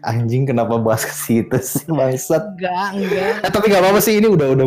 Anjing 0.00 0.46
kenapa 0.46 0.78
bahas 0.78 1.04
ke 1.04 1.12
situ 1.12 1.56
sih 1.60 1.84
bangsat. 1.86 2.56
Enggak, 2.56 2.88
enggak. 2.94 3.32
Eh, 3.44 3.50
tapi 3.50 3.68
gak 3.68 3.82
apa-apa 3.82 4.00
sih 4.00 4.16
ini 4.16 4.30
udah 4.30 4.48
udah 4.48 4.66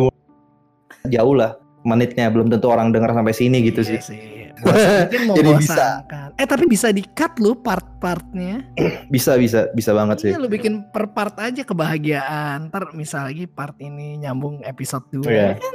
jauh 1.04 1.34
lah 1.34 1.56
menitnya 1.82 2.28
belum 2.28 2.48
tentu 2.48 2.68
orang 2.68 2.92
dengar 2.92 3.12
sampai 3.12 3.34
sini 3.34 3.64
gitu 3.64 3.80
Iya 3.82 3.98
sih. 3.98 4.14
sih. 4.14 4.20
Mungkin 5.04 5.20
mau 5.28 5.36
Jadi 5.36 5.50
bisa. 5.60 6.02
Eh 6.34 6.46
tapi 6.48 6.64
bisa 6.66 6.88
di-cut 6.90 7.38
lu 7.38 7.54
part-partnya. 7.58 8.64
Bisa 9.14 9.38
bisa 9.38 9.70
bisa 9.72 9.94
banget 9.94 10.16
sih. 10.26 10.30
Iya 10.34 10.38
lu 10.42 10.50
bikin 10.50 10.90
per 10.90 11.12
part 11.14 11.38
aja 11.38 11.62
kebahagiaan. 11.62 12.68
Ntar 12.72 12.92
misal 12.98 13.30
lagi 13.30 13.46
part 13.46 13.78
ini 13.78 14.18
nyambung 14.18 14.60
episode 14.66 15.06
2 15.12 15.24
Iya. 15.30 15.54
kan. 15.56 15.74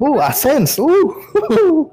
Uh, 0.00 0.18
Asens. 0.24 0.80
Uh. 0.80 1.88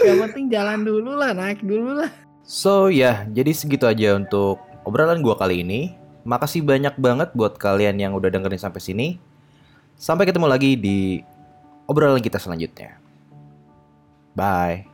Yang 0.00 0.18
penting 0.28 0.44
jalan 0.48 0.86
dulu 0.86 1.12
lah, 1.18 1.36
naik 1.36 1.60
dulu 1.60 2.00
lah. 2.00 2.10
So 2.42 2.88
ya, 2.88 3.28
jadi 3.28 3.52
segitu 3.52 3.84
aja 3.84 4.16
untuk 4.16 4.62
obrolan 4.82 5.20
gua 5.20 5.36
kali 5.36 5.62
ini. 5.66 5.94
Makasih 6.22 6.62
banyak 6.62 6.94
banget 7.02 7.34
buat 7.34 7.58
kalian 7.58 7.98
yang 7.98 8.12
udah 8.14 8.30
dengerin 8.30 8.60
sampai 8.62 8.78
sini. 8.78 9.08
Sampai 9.98 10.24
ketemu 10.24 10.46
lagi 10.46 10.78
di 10.78 11.18
obrolan 11.90 12.22
kita 12.22 12.38
selanjutnya. 12.38 12.96
Bye. 14.34 14.91